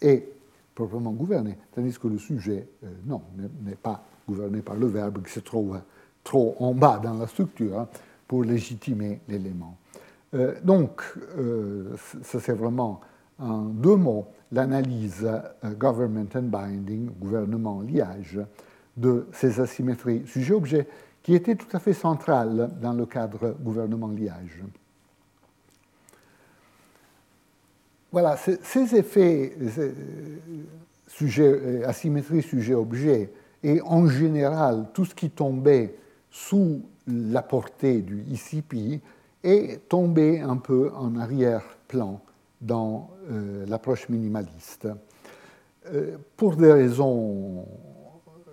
est 0.01 0.27
proprement 0.75 1.11
gouverné, 1.11 1.59
tandis 1.75 1.99
que 1.99 2.09
le 2.09 2.19
sujet, 2.19 2.69
euh, 2.85 2.89
non, 3.05 3.23
n'est 3.63 3.75
pas 3.75 4.03
gouverné 4.27 4.63
par 4.63 4.77
le 4.77 4.87
verbe 4.87 5.23
qui 5.23 5.33
se 5.33 5.41
trouve 5.41 5.79
trop 6.25 6.55
en 6.61 6.75
bas 6.75 7.01
dans 7.03 7.15
la 7.15 7.27
structure 7.27 7.81
hein, 7.81 7.89
pour 8.27 8.45
légitimer 8.45 9.21
l'élément. 9.29 9.77
Euh, 10.35 10.55
donc, 10.63 11.03
ça 12.23 12.39
c'est 12.41 12.53
vraiment 12.53 13.01
en 13.39 13.63
deux 13.63 13.97
mots 13.97 14.29
l'analyse 14.53 15.29
government 15.79 16.29
and 16.35 16.43
binding, 16.43 17.11
gouvernement 17.19 17.81
liage, 17.83 18.39
de 18.97 19.27
ces 19.33 19.61
asymétries 19.61 20.23
sujet-objet 20.27 20.87
qui 21.23 21.35
étaient 21.35 21.55
tout 21.55 21.75
à 21.75 21.79
fait 21.79 21.93
centrales 21.93 22.71
dans 22.81 22.93
le 22.93 23.07
cadre 23.07 23.57
gouvernement-liage. 23.61 24.63
Voilà, 28.13 28.37
ces 28.37 28.97
effets, 28.97 29.57
sujet, 31.07 31.85
asymétrie 31.85 32.43
sujet-objet, 32.43 33.33
et 33.63 33.81
en 33.83 34.09
général 34.09 34.87
tout 34.93 35.05
ce 35.05 35.15
qui 35.15 35.31
tombait 35.31 35.95
sous 36.31 36.83
la 37.07 37.43
portée 37.43 38.03
du 38.03 38.25
ICP 38.29 39.03
est 39.43 39.89
tombé 39.89 40.41
un 40.41 40.57
peu 40.57 40.91
en 40.95 41.17
arrière-plan 41.17 42.21
dans 42.61 43.11
euh, 43.31 43.65
l'approche 43.67 44.09
minimaliste. 44.09 44.89
Euh, 45.87 46.17
pour 46.37 46.57
des 46.57 46.73
raisons 46.73 47.67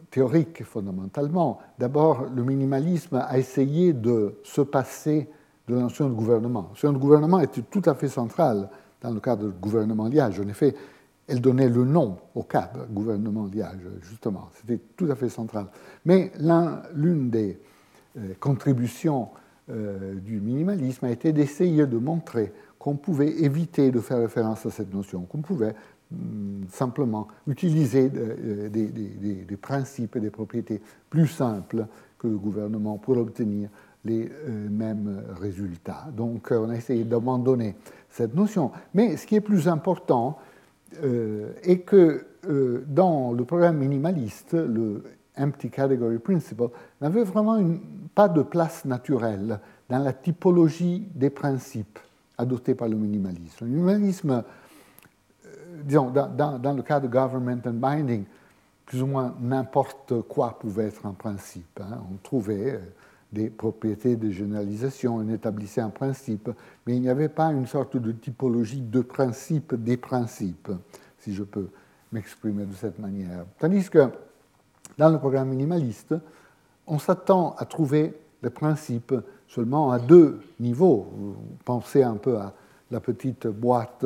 théorique 0.10 0.64
fondamentalement. 0.64 1.60
D'abord, 1.78 2.26
le 2.34 2.44
minimalisme 2.44 3.18
a 3.18 3.38
essayé 3.38 3.94
de 3.94 4.36
se 4.44 4.62
passer 4.62 5.30
de 5.68 5.76
la 5.76 5.82
notion 5.82 6.10
de 6.10 6.14
gouvernement. 6.14 6.62
La 6.62 6.70
notion 6.70 6.94
de 6.94 6.98
gouvernement 6.98 7.40
était 7.40 7.62
tout 7.62 7.82
à 7.86 7.94
fait 7.94 8.08
centrale 8.08 8.70
dans 9.02 9.12
le 9.12 9.20
cadre 9.20 9.48
du 9.48 9.60
gouvernement 9.60 10.08
liage. 10.08 10.40
En 10.40 10.48
effet, 10.48 10.76
elle 11.28 11.42
donnait 11.42 11.70
le 11.70 11.84
nom 11.84 12.18
au 12.36 12.44
cadre 12.44 12.88
gouvernement 12.90 13.46
liage, 13.46 13.82
justement. 14.02 14.50
C'était 14.54 14.80
tout 14.96 15.12
à 15.12 15.16
fait 15.16 15.30
central. 15.30 15.68
Mais 16.06 16.32
l'une 16.94 17.30
des 17.30 17.60
euh, 18.18 18.34
contributions 18.40 19.30
euh, 19.70 20.16
du 20.16 20.40
minimalisme 20.40 21.06
a 21.06 21.12
été 21.12 21.34
d'essayer 21.34 21.86
de 21.86 21.98
montrer 21.98 22.54
qu'on 22.80 22.96
pouvait 22.96 23.42
éviter 23.44 23.92
de 23.92 24.00
faire 24.00 24.20
référence 24.20 24.66
à 24.66 24.70
cette 24.70 24.94
notion, 24.94 25.24
qu'on 25.24 25.42
pouvait 25.42 25.76
simplement 26.70 27.28
utiliser 27.48 28.10
euh, 28.16 28.70
des, 28.70 29.58
principes 29.58 30.16
et 30.16 30.20
des 30.20 30.30
propriétés 30.30 30.82
plus 31.10 31.28
simples 31.28 31.86
que 32.18 32.28
le 32.28 32.38
gouvernement 32.38 32.98
pour 32.98 33.18
obtenir 33.18 33.70
les 34.06 34.30
euh, 34.30 34.70
mêmes 34.70 35.24
résultats. 35.40 36.08
Donc 36.16 36.52
euh, 36.52 36.60
on 36.60 36.70
a 36.70 36.76
essayé 36.76 37.04
d'abandonner 37.04 37.76
cette 38.10 38.36
notion. 38.36 38.72
Mais 38.94 39.18
ce 39.18 39.28
qui 39.28 39.36
est 39.36 39.42
plus 39.42 39.68
important 39.68 40.40
est 41.64 41.80
que 41.80 42.26
dans 42.88 43.34
le 43.34 43.44
programme 43.44 43.80
minimaliste, 43.80 44.54
le 44.54 45.04
Empty 45.38 45.70
Category 45.70 46.18
Principle 46.18 46.70
n'avait 47.02 47.26
vraiment 47.26 47.62
pas 48.16 48.30
de 48.30 48.42
place 48.42 48.86
naturelle 48.86 49.60
dans 49.90 50.00
la 50.00 50.14
typologie 50.14 51.06
des 51.14 51.30
principes 51.30 52.00
adoptés 52.38 52.74
par 52.74 52.88
le 52.88 52.96
minimalisme. 52.96 53.66
Le 53.66 53.68
minimalisme 53.68 54.44
disons, 55.88 56.12
dans, 56.12 56.74
le 56.76 56.82
cas 56.84 57.00
de 57.00 57.08
government 57.08 57.62
and 57.66 57.74
binding, 57.74 58.26
plus 58.86 59.02
ou 59.02 59.08
moins 59.08 59.34
n'importe 59.40 60.22
quoi 60.24 60.58
pouvait 60.60 60.88
être 60.88 61.06
un 61.06 61.14
principe. 61.14 61.80
Hein. 61.82 62.00
On 62.12 62.18
trouvait 62.18 62.74
euh, 62.74 62.80
des 63.32 63.50
propriétés 63.50 64.16
de 64.16 64.30
généralisation, 64.30 65.16
on 65.16 65.30
établissait 65.30 65.82
un 65.82 65.90
principe, 65.90 66.50
mais 66.86 66.96
il 66.96 67.02
n'y 67.02 67.10
avait 67.10 67.30
pas 67.30 67.48
une 67.48 67.66
sorte 67.66 67.98
de 67.98 68.12
typologie 68.12 68.82
de 68.82 69.02
principe 69.02 69.76
des 69.76 69.98
principes, 69.98 70.72
si 71.20 71.34
je 71.34 71.44
peux 71.44 71.70
m'exprimer 72.12 72.66
de 72.66 72.74
cette 72.74 73.00
manière. 73.00 73.46
Tandis 73.60 73.90
que 73.90 74.10
dans 74.98 75.10
le 75.10 75.18
programme 75.18 75.50
minimaliste, 75.50 76.16
on 76.86 77.00
s'attend 77.00 77.56
à 77.58 77.66
trouver 77.66 78.18
les 78.42 78.50
principes 78.50 79.14
seulement 79.48 79.92
à 79.92 80.00
deux 80.00 80.42
niveaux. 80.60 81.08
Pensez 81.66 82.04
un 82.04 82.16
peu 82.16 82.38
à 82.38 82.54
la 82.92 83.00
petite 83.00 83.48
boîte 83.48 84.06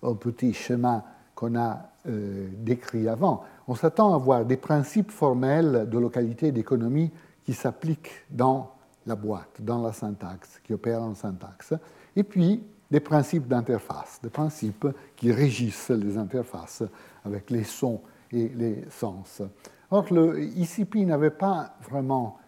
au 0.00 0.14
petit 0.14 0.52
schéma 0.52 1.04
qu'on 1.34 1.56
a 1.56 1.90
euh, 2.06 2.48
décrit 2.58 3.08
avant, 3.08 3.44
on 3.66 3.74
s'attend 3.74 4.14
à 4.14 4.18
voir 4.18 4.44
des 4.44 4.56
principes 4.56 5.10
formels 5.10 5.88
de 5.88 5.98
localité 5.98 6.48
et 6.48 6.52
d'économie 6.52 7.10
qui 7.44 7.54
s'appliquent 7.54 8.24
dans 8.30 8.72
la 9.06 9.16
boîte, 9.16 9.60
dans 9.60 9.82
la 9.82 9.92
syntaxe, 9.92 10.60
qui 10.64 10.72
opèrent 10.72 11.02
en 11.02 11.14
syntaxe, 11.14 11.74
et 12.16 12.22
puis 12.22 12.62
des 12.90 13.00
principes 13.00 13.48
d'interface, 13.48 14.20
des 14.22 14.30
principes 14.30 14.86
qui 15.16 15.32
régissent 15.32 15.90
les 15.90 16.16
interfaces 16.16 16.82
avec 17.24 17.50
les 17.50 17.64
sons 17.64 18.00
et 18.30 18.48
les 18.48 18.84
sens. 18.90 19.42
Or, 19.90 20.12
le 20.12 20.42
ICP 20.42 21.06
n'avait 21.06 21.30
pas 21.30 21.76
vraiment 21.88 22.38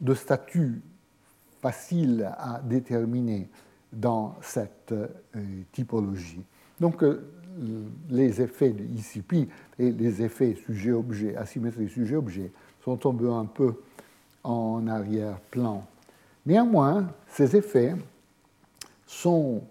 de 0.00 0.14
statut 0.14 0.80
facile 1.60 2.30
à 2.38 2.60
déterminer 2.62 3.48
dans 3.92 4.36
cette 4.40 4.92
euh, 4.92 5.06
typologie. 5.72 6.44
Donc, 6.78 7.02
euh, 7.02 7.32
les 8.10 8.40
effets 8.42 8.70
de 8.70 8.84
ICP 8.84 9.48
et 9.78 9.90
les 9.90 10.22
effets 10.22 10.56
sujet-objet, 10.66 11.36
asymétrie 11.36 11.88
sujet-objet, 11.88 12.52
sont 12.84 12.96
tombés 12.96 13.28
un 13.28 13.46
peu 13.46 13.74
en 14.44 14.86
arrière-plan 14.86 15.84
Néanmoins, 16.46 17.08
ces 17.28 17.56
effets 17.56 17.96
sont 19.04 19.62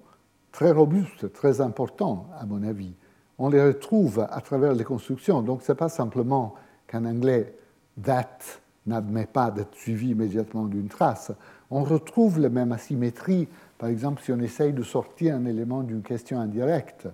très 0.51 0.71
robustes, 0.71 1.31
très 1.31 1.61
importants, 1.61 2.27
à 2.37 2.45
mon 2.45 2.63
avis. 2.63 2.93
On 3.39 3.49
les 3.49 3.63
retrouve 3.63 4.27
à 4.29 4.41
travers 4.41 4.73
les 4.73 4.83
constructions. 4.83 5.41
Donc, 5.41 5.61
ce 5.61 5.71
n'est 5.71 5.77
pas 5.77 5.89
simplement 5.89 6.55
qu'en 6.87 7.05
anglais, 7.05 7.55
that 8.03 8.39
n'admet 8.85 9.25
pas 9.25 9.51
d'être 9.51 9.73
suivi 9.75 10.09
immédiatement 10.09 10.65
d'une 10.65 10.89
trace. 10.89 11.31
On 11.71 11.83
retrouve 11.83 12.39
les 12.39 12.49
mêmes 12.49 12.73
asymétries, 12.73 13.47
par 13.77 13.89
exemple, 13.89 14.21
si 14.21 14.33
on 14.33 14.39
essaye 14.39 14.73
de 14.73 14.83
sortir 14.83 15.35
un 15.35 15.45
élément 15.45 15.81
d'une 15.81 16.03
question 16.03 16.39
indirecte. 16.39 17.07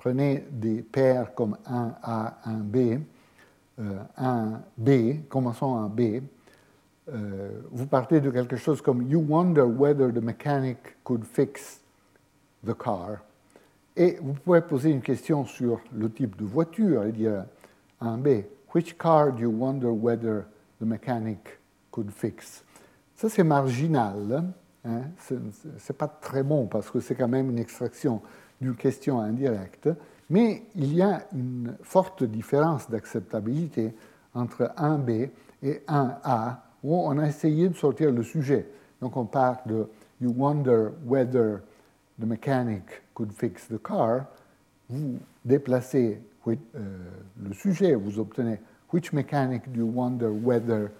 Prenez 0.00 0.46
des 0.50 0.80
paires 0.80 1.34
comme 1.34 1.58
1A, 1.66 2.32
1B, 2.46 3.02
1B, 4.18 5.24
commençons 5.28 5.66
en 5.66 5.90
B. 5.90 6.22
Euh, 7.12 7.60
vous 7.70 7.84
partez 7.84 8.22
de 8.22 8.30
quelque 8.30 8.56
chose 8.56 8.80
comme 8.80 9.02
You 9.10 9.22
wonder 9.28 9.60
whether 9.60 10.10
the 10.10 10.22
mechanic 10.22 10.78
could 11.04 11.26
fix 11.26 11.82
the 12.66 12.72
car. 12.72 13.18
Et 13.94 14.16
vous 14.22 14.32
pouvez 14.32 14.62
poser 14.62 14.90
une 14.90 15.02
question 15.02 15.44
sur 15.44 15.82
le 15.92 16.10
type 16.10 16.34
de 16.34 16.46
voiture 16.46 17.04
et 17.04 17.12
dire 17.12 17.44
1B, 18.00 18.44
Which 18.74 18.96
car 18.96 19.34
do 19.34 19.42
you 19.42 19.50
wonder 19.50 19.88
whether 19.88 20.44
the 20.80 20.86
mechanic 20.86 21.58
could 21.90 22.10
fix? 22.10 22.64
Ça, 23.16 23.28
c'est 23.28 23.44
marginal. 23.44 24.44
Hein? 24.82 25.02
Ce 25.28 25.34
n'est 25.34 25.96
pas 25.98 26.08
très 26.08 26.42
bon 26.42 26.68
parce 26.68 26.90
que 26.90 27.00
c'est 27.00 27.14
quand 27.14 27.28
même 27.28 27.50
une 27.50 27.58
extraction 27.58 28.22
d'une 28.60 28.76
question 28.76 29.20
indirecte. 29.20 29.88
Mais 30.28 30.62
il 30.76 30.94
y 30.94 31.02
a 31.02 31.24
une 31.32 31.76
forte 31.82 32.22
différence 32.22 32.88
d'acceptabilité 32.88 33.92
entre 34.34 34.72
1B 34.76 35.30
et 35.62 35.82
1A, 35.88 36.56
où 36.82 36.94
on 36.96 37.18
a 37.18 37.26
essayé 37.26 37.68
de 37.68 37.74
sortir 37.74 38.12
le 38.12 38.22
sujet. 38.22 38.68
Donc 39.00 39.16
on 39.16 39.24
parle 39.24 39.58
de 39.66 39.86
You 40.20 40.34
wonder 40.36 40.90
whether 41.06 41.62
the 42.18 42.26
mechanic 42.26 42.82
could 43.14 43.32
fix 43.32 43.66
the 43.66 43.78
car. 43.82 44.26
Vous 44.90 45.18
déplacez 45.44 46.20
euh, 46.46 46.54
le 47.42 47.54
sujet, 47.54 47.94
vous 47.94 48.18
obtenez 48.18 48.58
Which 48.92 49.12
mechanic 49.12 49.72
do 49.72 49.80
you 49.80 49.86
wonder 49.86 50.28
whether 50.28 50.90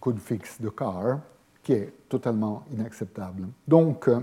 could 0.00 0.18
fix 0.18 0.56
the 0.56 0.70
car 0.74 1.20
qui 1.62 1.72
est 1.72 1.92
totalement 2.08 2.64
inacceptable. 2.72 3.48
Donc, 3.66 4.08
euh, 4.08 4.20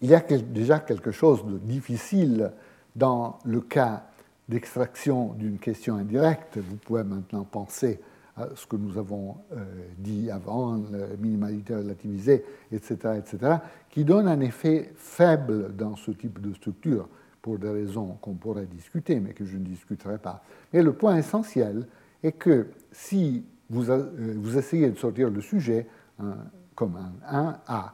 il 0.00 0.10
y 0.10 0.14
a 0.14 0.20
déjà 0.20 0.80
quelque 0.80 1.10
chose 1.10 1.44
de 1.44 1.58
difficile 1.58 2.52
dans 2.94 3.38
le 3.44 3.60
cas 3.60 4.04
d'extraction 4.48 5.34
d'une 5.34 5.58
question 5.58 5.96
indirecte, 5.96 6.58
vous 6.58 6.76
pouvez 6.76 7.04
maintenant 7.04 7.44
penser 7.44 8.00
à 8.36 8.48
ce 8.54 8.66
que 8.66 8.76
nous 8.76 8.96
avons 8.96 9.36
euh, 9.52 9.64
dit 9.98 10.30
avant, 10.30 10.76
la 10.90 11.16
minimalité 11.18 11.74
relativisée, 11.74 12.44
etc., 12.72 12.96
etc., 13.18 13.56
qui 13.90 14.04
donne 14.04 14.28
un 14.28 14.40
effet 14.40 14.92
faible 14.96 15.74
dans 15.76 15.96
ce 15.96 16.12
type 16.12 16.40
de 16.40 16.54
structure, 16.54 17.08
pour 17.42 17.58
des 17.58 17.70
raisons 17.70 18.18
qu'on 18.20 18.34
pourrait 18.34 18.66
discuter, 18.66 19.20
mais 19.20 19.32
que 19.32 19.44
je 19.44 19.56
ne 19.56 19.64
discuterai 19.64 20.18
pas. 20.18 20.42
Mais 20.72 20.82
le 20.82 20.92
point 20.92 21.16
essentiel 21.16 21.86
est 22.22 22.32
que 22.32 22.68
si 22.92 23.44
vous, 23.70 23.90
euh, 23.90 24.34
vous 24.36 24.58
essayez 24.58 24.90
de 24.90 24.98
sortir 24.98 25.30
le 25.30 25.40
sujet 25.40 25.86
hein, 26.18 26.36
comme 26.74 26.96
un 26.96 27.54
1A, 27.68 27.92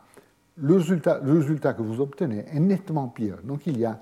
le 0.56 0.74
résultat, 0.74 1.74
que 1.74 1.82
vous 1.82 2.00
obtenez 2.00 2.44
est 2.52 2.60
nettement 2.60 3.08
pire. 3.08 3.38
Donc 3.42 3.66
il 3.66 3.78
y 3.78 3.84
a 3.84 3.98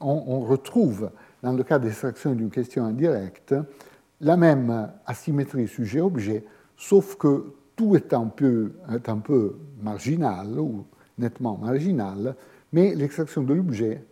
on, 0.00 0.40
retrouve, 0.40 1.10
dans 1.42 1.52
le 1.52 1.64
cas 1.64 1.78
d'extraction 1.78 2.34
d'une 2.34 2.50
question 2.50 2.84
indirecte, 2.84 3.54
la 4.20 4.36
même 4.36 4.90
asymétrie 5.06 5.66
sujet-objet, 5.66 6.44
sauf 6.76 7.16
que 7.16 7.52
tout 7.74 7.96
est 7.96 8.12
un 8.14 8.26
peu, 8.26 8.72
un 8.88 9.18
peu 9.18 9.56
marginal 9.82 10.58
ou 10.58 10.84
nettement 11.18 11.58
marginal, 11.58 12.36
mais 12.72 12.94
l'extraction 12.94 13.42
de 13.42 13.54
l'objet 13.54 14.02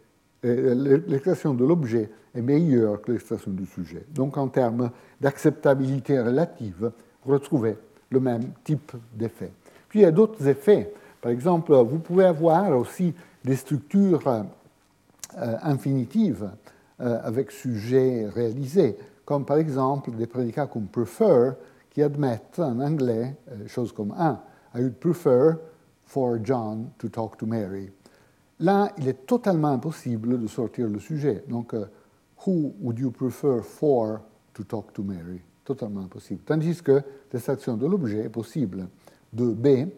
euh, 0.45 1.01
l'extraction 1.07 1.55
de 1.55 1.65
l'objet 1.65 2.11
est 2.35 2.43
meilleure 2.43 3.01
que 3.01 3.13
l'extraction 3.13 3.51
du 3.51 3.67
sujet. 3.67 4.05
Donc 4.11 4.37
en 4.37 4.49
termes 4.49 4.91
d'acceptabilité 5.21 6.21
relative, 6.21 6.93
vous 7.25 7.33
retrouvez 7.33 7.77
le 8.11 8.21
même 8.21 8.53
type 8.63 8.93
d'effet. 9.15 9.51
Puis 9.89 10.01
il 10.01 10.03
y 10.03 10.07
a 10.07 10.13
d'autres 10.13 10.47
effets. 10.47 10.93
Par 11.27 11.33
exemple, 11.33 11.75
vous 11.75 11.99
pouvez 11.99 12.25
avoir 12.25 12.71
aussi 12.79 13.13
des 13.45 13.57
structures 13.57 14.29
euh, 14.29 15.57
infinitive 15.61 16.53
euh, 17.01 17.19
avec 17.21 17.51
sujet 17.51 18.29
réalisé, 18.29 18.97
comme 19.25 19.45
par 19.45 19.57
exemple 19.57 20.13
des 20.13 20.29
prédicats 20.29 20.69
comme 20.69 20.87
prefer 20.87 21.55
qui 21.91 22.01
admettent 22.01 22.61
en 22.61 22.79
anglais 22.79 23.35
euh, 23.51 23.67
choses 23.67 23.91
comme 23.91 24.15
un. 24.17 24.41
I 24.77 24.83
would 24.83 25.01
prefer 25.01 25.55
for 26.05 26.39
John 26.45 26.91
to 26.97 27.09
talk 27.09 27.37
to 27.39 27.47
Mary. 27.47 27.91
Là, 28.61 28.93
il 28.97 29.09
est 29.09 29.27
totalement 29.27 29.73
impossible 29.73 30.41
de 30.41 30.47
sortir 30.47 30.87
le 30.87 31.01
sujet. 31.01 31.43
Donc, 31.49 31.75
who 32.47 32.73
would 32.81 33.01
you 33.01 33.11
prefer 33.11 33.63
for 33.65 34.21
to 34.55 34.63
talk 34.63 34.93
to 34.93 35.03
Mary? 35.03 35.41
Totalement 35.65 36.03
impossible. 36.03 36.43
Tandis 36.47 36.81
que 36.81 37.03
l'extraction 37.33 37.77
de 37.77 37.85
l'objet 37.89 38.27
est 38.27 38.29
possible. 38.29 38.87
De 39.33 39.53
B, 39.53 39.89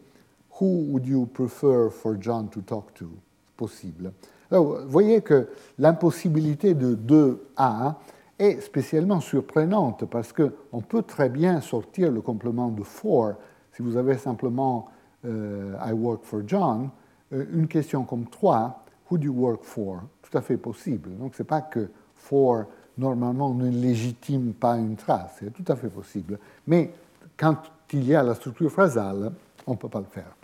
who 0.60 0.84
would 0.90 1.06
you 1.06 1.26
prefer 1.26 1.90
for 1.90 2.16
John 2.16 2.48
to 2.50 2.60
talk 2.62 2.94
to? 2.94 3.10
Possible 3.56 4.12
vous 4.50 4.88
voyez 4.88 5.20
que 5.20 5.48
l'impossibilité 5.78 6.74
de 6.74 6.94
2A 6.94 7.94
est 8.38 8.60
spécialement 8.60 9.20
surprenante 9.20 10.04
parce 10.06 10.32
qu'on 10.32 10.80
peut 10.80 11.02
très 11.02 11.28
bien 11.28 11.60
sortir 11.60 12.10
le 12.10 12.20
complément 12.20 12.68
de 12.68 12.82
for. 12.82 13.34
Si 13.72 13.82
vous 13.82 13.96
avez 13.96 14.16
simplement 14.16 14.88
euh, 15.24 15.74
I 15.84 15.92
work 15.92 16.24
for 16.24 16.42
John, 16.46 16.90
euh, 17.32 17.44
une 17.52 17.68
question 17.68 18.04
comme 18.04 18.26
3, 18.26 18.84
who 19.10 19.18
do 19.18 19.24
you 19.24 19.32
work 19.32 19.64
for? 19.64 20.02
Tout 20.22 20.38
à 20.38 20.40
fait 20.40 20.56
possible. 20.56 21.10
Donc 21.18 21.34
ce 21.34 21.42
n'est 21.42 21.46
pas 21.46 21.60
que 21.60 21.88
for 22.14 22.64
normalement 22.96 23.52
ne 23.54 23.68
légitime 23.68 24.52
pas 24.54 24.76
une 24.76 24.96
trace, 24.96 25.36
c'est 25.38 25.52
tout 25.52 25.70
à 25.70 25.76
fait 25.76 25.88
possible. 25.88 26.38
Mais 26.66 26.92
quand 27.36 27.56
il 27.92 28.04
y 28.04 28.14
a 28.14 28.22
la 28.22 28.34
structure 28.34 28.70
phrasale, 28.70 29.32
on 29.66 29.72
ne 29.72 29.76
peut 29.76 29.88
pas 29.88 30.00
le 30.00 30.06
faire. 30.06 30.37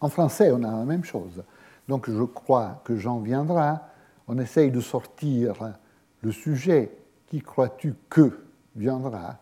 En 0.00 0.08
français, 0.08 0.50
on 0.50 0.62
a 0.62 0.70
la 0.70 0.84
même 0.84 1.04
chose. 1.04 1.42
Donc 1.88 2.10
je 2.10 2.22
crois 2.22 2.80
que 2.84 2.96
Jean 2.96 3.20
viendra. 3.20 3.88
On 4.28 4.38
essaye 4.38 4.70
de 4.70 4.80
sortir 4.80 5.74
le 6.22 6.32
sujet. 6.32 6.90
Qui 7.26 7.40
crois-tu 7.40 7.94
que 8.08 8.40
viendra? 8.76 9.38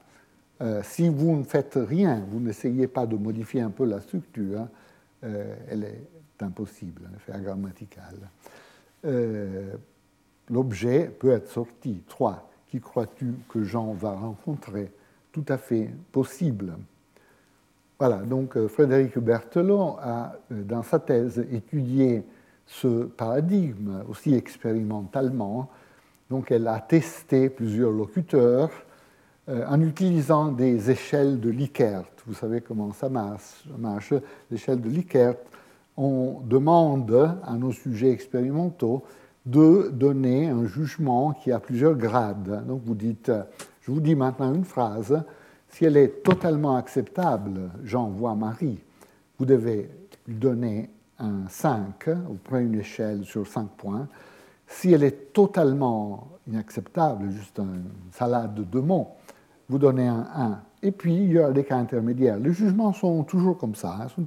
Euh, 0.61 0.83
Si 0.83 1.09
vous 1.09 1.37
ne 1.37 1.45
faites 1.45 1.79
rien, 1.81 2.25
vous 2.31 2.41
n'essayez 2.41 2.87
pas 2.89 3.07
de 3.07 3.17
modifier 3.17 3.61
un 3.61 3.71
peu 3.71 3.85
la 3.85 4.01
structure, 4.01 4.67
euh, 5.25 5.57
elle 5.69 5.85
est 5.85 6.09
impossible, 6.41 7.03
en 7.11 7.17
effet, 7.17 7.41
grammatical. 7.41 8.15
Euh, 9.05 9.75
l'objet 10.51 11.09
peut 11.09 11.31
être 11.31 11.49
sorti. 11.49 12.03
3. 12.09 12.51
Qui 12.69 12.81
crois-tu 12.81 13.35
que 13.49 13.63
Jean 13.63 13.93
va 13.93 14.13
rencontrer? 14.13 14.93
Tout 15.33 15.45
à 15.49 15.59
fait 15.59 15.91
possible. 16.13 16.75
Voilà, 17.99 18.19
donc 18.19 18.57
Frédéric 18.69 19.19
Berthelot 19.19 19.97
a, 20.01 20.35
dans 20.51 20.85
sa 20.85 21.01
thèse, 21.01 21.45
étudié 21.51 22.23
ce 22.65 23.05
paradigme 23.07 24.05
aussi 24.09 24.35
expérimentalement. 24.35 25.69
Donc 26.31 26.53
elle 26.53 26.69
a 26.69 26.79
testé 26.79 27.49
plusieurs 27.49 27.91
locuteurs 27.91 28.71
euh, 29.49 29.65
en 29.67 29.81
utilisant 29.81 30.53
des 30.53 30.91
échelles 30.91 31.41
de 31.41 31.51
Likert. 31.51 32.05
Vous 32.27 32.35
savez 32.35 32.61
comment 32.61 32.93
ça 32.93 33.09
marche. 33.09 33.65
L'échelle 34.51 34.81
de 34.81 34.89
Likert, 34.89 35.35
on 35.97 36.41
demande 36.45 37.37
à 37.45 37.55
nos 37.55 37.73
sujets 37.73 38.11
expérimentaux 38.11 39.03
de 39.45 39.91
donner 39.93 40.49
un 40.49 40.67
jugement 40.67 41.33
qui 41.33 41.51
a 41.51 41.59
plusieurs 41.59 41.97
grades. 41.97 42.65
Donc 42.67 42.83
vous 42.85 42.95
dites, 42.95 43.33
je 43.81 43.91
vous 43.91 44.01
dis 44.01 44.15
maintenant 44.15 44.55
une 44.55 44.65
phrase, 44.65 45.21
si 45.69 45.85
elle 45.85 45.97
est 45.97 46.23
totalement 46.23 46.77
acceptable, 46.77 47.71
j'envoie 47.85 48.35
Marie, 48.35 48.79
vous 49.39 49.45
devez 49.45 49.91
lui 50.27 50.37
donner 50.37 50.91
un 51.19 51.49
5, 51.49 52.09
vous 52.09 52.39
prenez 52.43 52.67
une 52.67 52.81
échelle 52.81 53.25
sur 53.25 53.47
5 53.47 53.69
points. 53.77 54.09
Si 54.67 54.93
elle 54.93 55.03
est 55.03 55.33
totalement 55.33 56.29
inacceptable, 56.47 57.31
juste 57.31 57.59
une 57.59 57.85
salade 58.13 58.69
de 58.69 58.81
mots, 58.81 59.09
vous 59.69 59.79
donnez 59.79 60.07
un 60.07 60.27
1. 60.35 60.61
Et 60.83 60.93
puis, 60.93 61.15
il 61.15 61.33
y 61.33 61.39
a 61.39 61.51
des 61.51 61.65
cas 61.65 61.77
intermédiaires. 61.77 62.39
Les 62.39 62.53
jugements 62.53 62.93
sont 62.93 63.25
toujours 63.25 63.59
comme 63.59 63.75
ça, 63.75 63.99
hein, 64.01 64.09
sont 64.09 64.25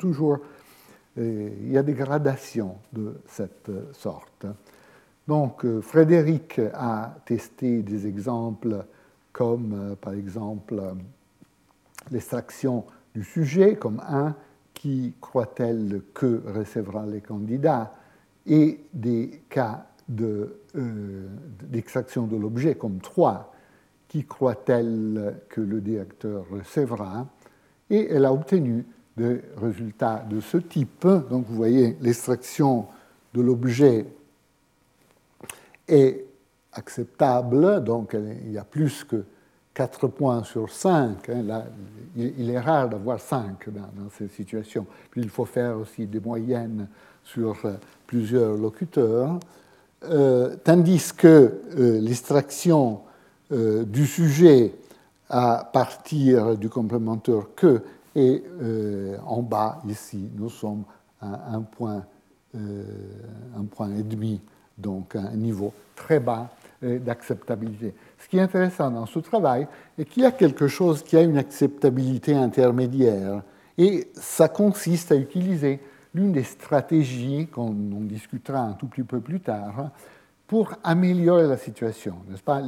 euh, 1.17 1.49
il 1.61 1.71
y 1.71 1.77
a 1.77 1.83
des 1.83 1.93
gradations 1.93 2.77
de 2.93 3.19
cette 3.27 3.69
sorte. 3.93 4.45
Donc, 5.27 5.65
euh, 5.65 5.81
Frédéric 5.81 6.59
a 6.73 7.15
testé 7.25 7.81
des 7.81 8.07
exemples 8.07 8.85
comme, 9.31 9.73
euh, 9.73 9.95
par 9.95 10.13
exemple, 10.13 10.81
l'extraction 12.11 12.85
du 13.15 13.23
sujet 13.23 13.75
comme 13.75 14.01
1 14.07 14.35
qui 14.73 15.13
croit-elle 15.19 16.01
que 16.13 16.41
recevra 16.47 17.05
les 17.05 17.21
candidats 17.21 17.91
et 18.45 18.79
des 18.93 19.43
cas 19.49 19.85
euh, 20.19 21.27
d'extraction 21.63 22.27
de, 22.27 22.35
l'objet 22.35 22.75
comme 22.75 22.99
3, 22.99 23.53
qui 24.07 24.25
croit-elle 24.25 25.41
que 25.49 25.61
le 25.61 25.79
directeur 25.79 26.45
recevra 26.49 27.27
et 27.89 28.09
elle 28.09 28.25
a 28.25 28.33
obtenu 28.33 28.85
des 29.15 29.41
résultats 29.57 30.25
de 30.29 30.41
ce 30.41 30.57
type. 30.57 31.07
Donc 31.29 31.45
vous 31.47 31.55
voyez, 31.55 31.97
l'extraction 32.01 32.87
de 33.33 33.41
l'objet 33.41 34.05
est 35.87 36.25
acceptable, 36.73 37.83
donc 37.83 38.13
il 38.13 38.51
y 38.51 38.57
a 38.57 38.63
plus 38.63 39.03
que 39.03 39.23
4 39.73 40.07
points 40.07 40.43
sur 40.43 40.69
5. 40.69 41.29
Hein. 41.29 41.43
Là, 41.43 41.65
il 42.15 42.49
est 42.49 42.59
rare 42.59 42.89
d'avoir 42.89 43.19
5 43.19 43.69
dans, 43.69 43.81
dans, 43.81 44.09
ces 44.17 44.27
situations. 44.27 44.85
Il 45.15 45.29
faut 45.29 45.45
faire 45.45 45.77
aussi 45.77 46.05
des 46.05 46.19
moyennes 46.19 46.87
sur 47.23 47.57
euh, 47.65 47.73
plusieurs 48.07 48.55
locuteurs. 48.55 49.39
Euh, 50.03 50.55
tandis 50.63 51.13
que 51.15 51.61
euh, 51.77 51.99
l'extraction 52.01 53.01
du 53.51 54.07
sujet 54.07 54.73
à 55.29 55.69
partir 55.73 56.55
du 56.57 56.69
complémentaire 56.69 57.47
que 57.53 57.81
est 58.15 58.43
en 59.25 59.41
bas, 59.41 59.81
ici, 59.89 60.29
nous 60.37 60.49
sommes 60.49 60.85
à 61.19 61.53
un 61.53 61.59
point, 61.59 62.05
un 62.53 63.65
point 63.69 63.89
et 63.93 64.03
demi, 64.03 64.39
donc 64.77 65.17
un 65.17 65.35
niveau 65.35 65.73
très 65.97 66.21
bas 66.21 66.49
d'acceptabilité. 66.81 67.93
Ce 68.21 68.29
qui 68.29 68.37
est 68.37 68.41
intéressant 68.41 68.91
dans 68.91 69.07
ce 69.07 69.19
travail 69.19 69.67
est 69.97 70.05
qu'il 70.05 70.23
y 70.23 70.25
a 70.25 70.31
quelque 70.31 70.67
chose 70.67 71.03
qui 71.03 71.17
a 71.17 71.21
une 71.21 71.37
acceptabilité 71.37 72.35
intermédiaire, 72.35 73.41
et 73.77 74.09
ça 74.13 74.47
consiste 74.47 75.11
à 75.11 75.15
utiliser 75.15 75.79
l'une 76.13 76.31
des 76.31 76.43
stratégies 76.43 77.47
qu'on 77.47 77.71
discutera 77.71 78.59
un 78.59 78.73
tout 78.73 78.87
petit 78.87 79.03
peu 79.03 79.19
plus 79.19 79.39
tard 79.39 79.89
pour 80.45 80.73
améliorer 80.83 81.47
la 81.47 81.57
situation. 81.57 82.17
N'est-ce 82.29 82.43
pas? 82.43 82.61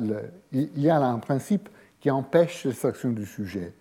Il 0.51 0.81
y 0.81 0.89
a 0.89 0.99
là 0.99 1.07
un 1.07 1.19
principe 1.19 1.69
qui 1.99 2.09
empêche 2.09 2.65
l'extraction 2.65 3.11
du 3.11 3.25
sujet. 3.25 3.73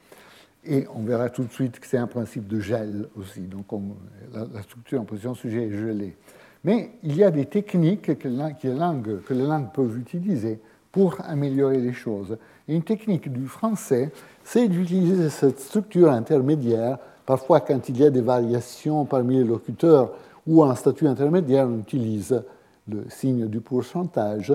Et 0.64 0.87
on 0.95 1.03
verra 1.03 1.31
tout 1.31 1.45
de 1.45 1.53
suite 1.53 1.81
que 1.81 1.87
c'est 1.87 1.99
un 1.99 2.07
principe 2.07 2.47
de 2.47 2.61
gel 2.61 3.09
aussi. 3.16 3.41
Donc 3.41 3.66
la, 4.33 4.62
structure 4.62 5.01
en 5.01 5.05
position 5.05 5.35
sujet 5.35 5.68
est 5.68 5.73
gelée. 5.73 6.16
Mais 6.64 6.93
il 7.03 7.16
y 7.16 7.25
a 7.25 7.31
des 7.31 7.47
techniques 7.47 8.03
que, 8.03 8.12
que 8.12 9.35
les 9.35 9.47
langues 9.47 9.73
peuvent 9.73 9.99
utiliser 9.99 10.61
pour 10.93 11.16
améliorer 11.26 11.78
les 11.78 11.93
choses. 11.93 12.36
Une 12.68 12.82
technique 12.82 13.32
du 13.32 13.49
français, 13.49 14.12
c'est 14.45 14.68
d'utiliser 14.68 15.30
cette 15.30 15.59
structure 15.59 16.11
intermédiaire 16.11 16.99
Parfois, 17.26 17.61
quand 17.61 17.88
il 17.88 17.99
y 17.99 18.05
a 18.05 18.11
des 18.11 18.20
variations 18.20 19.05
parmi 19.05 19.36
les 19.36 19.45
locuteurs 19.45 20.12
ou 20.47 20.62
un 20.64 20.74
statut 20.74 21.07
intermédiaire, 21.07 21.68
on 21.68 21.78
utilise 21.78 22.43
le 22.88 23.05
signe 23.09 23.47
du 23.47 23.61
pourcentage. 23.61 24.53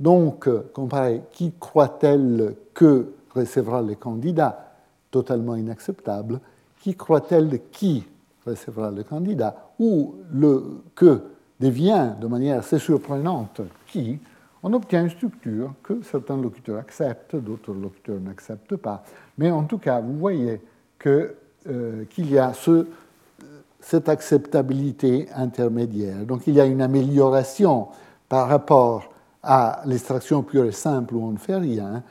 Donc, 0.00 0.48
comparé 0.72 1.22
qui 1.32 1.52
croit-elle 1.58 2.54
que 2.72 3.12
recevra 3.34 3.82
le 3.82 3.94
candidat 3.94 4.62
Totalement 5.10 5.56
inacceptable. 5.56 6.40
Qui 6.80 6.94
croit-elle 6.94 7.60
qui 7.70 8.04
recevra 8.46 8.90
le 8.90 9.02
candidat? 9.02 9.72
Ou 9.78 10.14
le 10.32 10.82
que 10.94 11.20
devient 11.60 12.12
de 12.20 12.26
manière 12.26 12.58
assez 12.58 12.78
surprenante 12.78 13.60
qui 13.86 14.18
on 14.66 14.72
obtient 14.72 15.04
une 15.04 15.10
structure 15.10 15.74
que 15.84 16.02
certains 16.02 16.36
locuteurs 16.36 16.78
acceptent, 16.78 17.36
d'autres 17.36 17.72
locuteurs 17.72 18.18
n'acceptent 18.18 18.74
pas. 18.74 19.04
Mais 19.38 19.48
en 19.52 19.62
tout 19.62 19.78
cas, 19.78 20.00
vous 20.00 20.18
voyez 20.18 20.60
euh, 21.06 22.04
qu'il 22.10 22.28
y 22.28 22.36
a 22.36 22.52
ce, 22.52 22.88
cette 23.78 24.08
acceptabilité 24.08 25.28
intermédiaire. 25.36 26.26
Donc 26.26 26.48
il 26.48 26.54
y 26.54 26.60
a 26.60 26.66
une 26.66 26.82
amélioration 26.82 27.86
par 28.28 28.48
rapport 28.48 29.12
à 29.40 29.82
l'extraction 29.86 30.42
pure 30.42 30.64
et 30.64 30.72
simple 30.72 31.14
où 31.14 31.24
on 31.24 31.30
ne 31.30 31.38
fait 31.38 31.58
rien, 31.58 32.02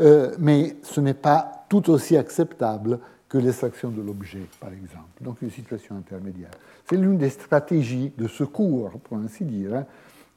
euh, 0.00 0.34
mais 0.38 0.76
ce 0.84 1.02
n'est 1.02 1.12
pas 1.12 1.66
tout 1.68 1.90
aussi 1.90 2.16
acceptable 2.16 3.00
que 3.28 3.36
l'extraction 3.36 3.90
de 3.90 4.00
l'objet, 4.00 4.46
par 4.58 4.72
exemple. 4.72 5.04
Donc 5.20 5.42
une 5.42 5.50
situation 5.50 5.94
intermédiaire. 5.96 6.52
C'est 6.88 6.96
l'une 6.96 7.18
des 7.18 7.28
stratégies 7.28 8.14
de 8.16 8.28
secours, 8.28 8.92
pour 9.04 9.18
ainsi 9.18 9.44
dire, 9.44 9.74
hein, 9.74 9.84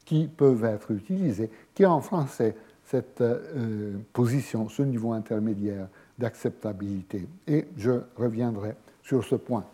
qui 0.05 0.27
peuvent 0.27 0.65
être 0.65 0.91
utilisées, 0.91 1.49
qui 1.73 1.85
en 1.85 2.01
français 2.01 2.55
cette 2.85 3.21
euh, 3.21 3.97
position, 4.11 4.67
ce 4.67 4.81
niveau 4.81 5.13
intermédiaire 5.13 5.87
d'acceptabilité. 6.17 7.27
Et 7.47 7.65
je 7.77 8.01
reviendrai 8.17 8.75
sur 9.01 9.23
ce 9.23 9.35
point. 9.35 9.65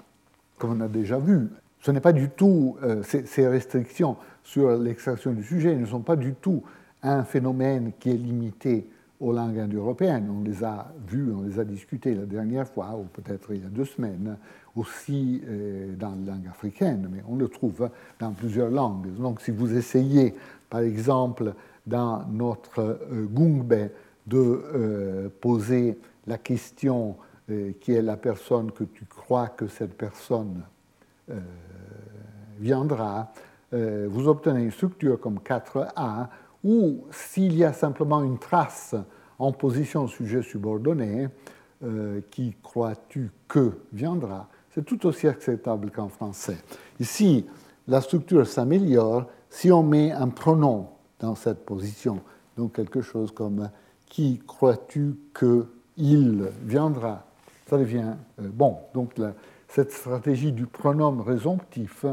Comme 0.57 0.78
on 0.78 0.82
a 0.82 0.88
déjà 0.88 1.17
vu, 1.17 1.49
ce 1.82 1.91
n'est 1.91 2.01
pas 2.01 2.13
du 2.13 2.30
tout, 2.30 2.78
euh, 2.84 3.01
ces, 3.03 3.47
restrictions 3.47 4.17
sur 4.43 4.78
l'extraction 4.78 5.32
du 5.32 5.43
sujet 5.43 5.75
ne 5.75 5.86
sont 5.86 6.01
pas 6.01 6.15
du 6.15 6.34
tout 6.34 6.63
un 7.03 7.23
phénomène 7.23 7.91
qui 7.99 8.09
est 8.09 8.17
limité 8.17 8.88
aux 9.19 9.34
langues 9.34 9.59
indo-européennes. 9.59 10.30
On 10.30 10.43
les 10.43 10.63
a 10.63 10.91
vues, 11.07 11.32
on 11.34 11.41
les 11.41 11.59
a 11.59 11.63
discutées 11.63 12.13
la 12.13 12.25
dernière 12.25 12.67
fois, 12.67 12.95
ou 12.97 13.05
peut-être 13.05 13.51
il 13.53 13.61
y 13.61 13.65
a 13.65 13.69
deux 13.69 13.86
semaines, 13.86 14.38
aussi 14.78 15.41
euh, 15.47 15.95
dans 15.95 16.11
les 16.11 16.25
langues 16.25 16.47
africaines, 16.49 17.09
mais 17.11 17.23
on 17.28 17.36
le 17.36 17.47
trouve 17.47 17.89
dans 18.19 18.32
plusieurs 18.32 18.69
langues. 18.69 19.13
Donc 19.17 19.41
si 19.41 19.51
vous 19.51 19.75
essayez, 19.75 20.36
par 20.69 20.82
exemple, 20.82 21.53
dans 21.86 22.25
notre 22.28 22.80
euh, 22.82 23.25
gungbe, 23.30 23.89
de 24.25 25.32
poser 25.39 25.97
la 26.28 26.38
question 26.38 27.15
euh, 27.49 27.71
qui 27.80 27.93
est 27.93 28.01
la 28.01 28.17
personne 28.17 28.73
que 28.73 28.84
tu 28.84 29.05
crois 29.05 29.47
que 29.47 29.67
cette 29.67 29.97
personne 29.97 30.65
euh, 31.32 31.39
viendra, 32.59 33.32
euh, 33.73 34.05
vous 34.11 34.28
obtenez 34.28 34.63
une 34.63 34.71
structure 34.71 35.17
comme 35.17 35.39
4A 35.39 36.28
où 36.65 37.05
s'il 37.09 37.55
y 37.55 37.63
a 37.63 37.71
simplement 37.71 38.21
une 38.21 38.38
trace 38.38 38.95
en 39.39 39.53
position 39.53 40.07
sujet 40.07 40.41
subordonné, 40.41 41.30
qui 42.32 42.55
crois-tu 42.63 43.30
que 43.47 43.78
viendra, 43.93 44.49
c'est 44.78 44.86
tout 44.86 45.07
aussi 45.07 45.28
acceptable 45.28 45.89
qu'en 45.89 46.07
français. 46.07 46.57
Ici, 46.99 47.47
la 47.88 47.99
structure 47.99 48.45
s'améliore 48.45 49.25
si 49.49 49.71
on 49.71 49.82
met 49.82 50.11
un 50.11 50.28
pronom 50.28 50.89
dans 51.19 51.34
cette 51.34 51.65
position, 51.65 52.21
donc 52.57 52.73
quelque 52.73 53.01
chose 53.01 53.32
comme 53.32 53.71
qui 54.05 54.39
crois-tu 54.45 55.15
que 55.34 55.65
il 55.97 56.45
viendra, 56.61 57.25
ça 57.65 57.80
devient 57.80 58.13
euh, 58.39 58.49
bon. 58.53 58.78
Donc 58.93 59.13
cette 59.67 59.91
stratégie 59.91 60.51
du 60.51 60.67
pronom 60.67 61.23
résomptif 61.23 62.05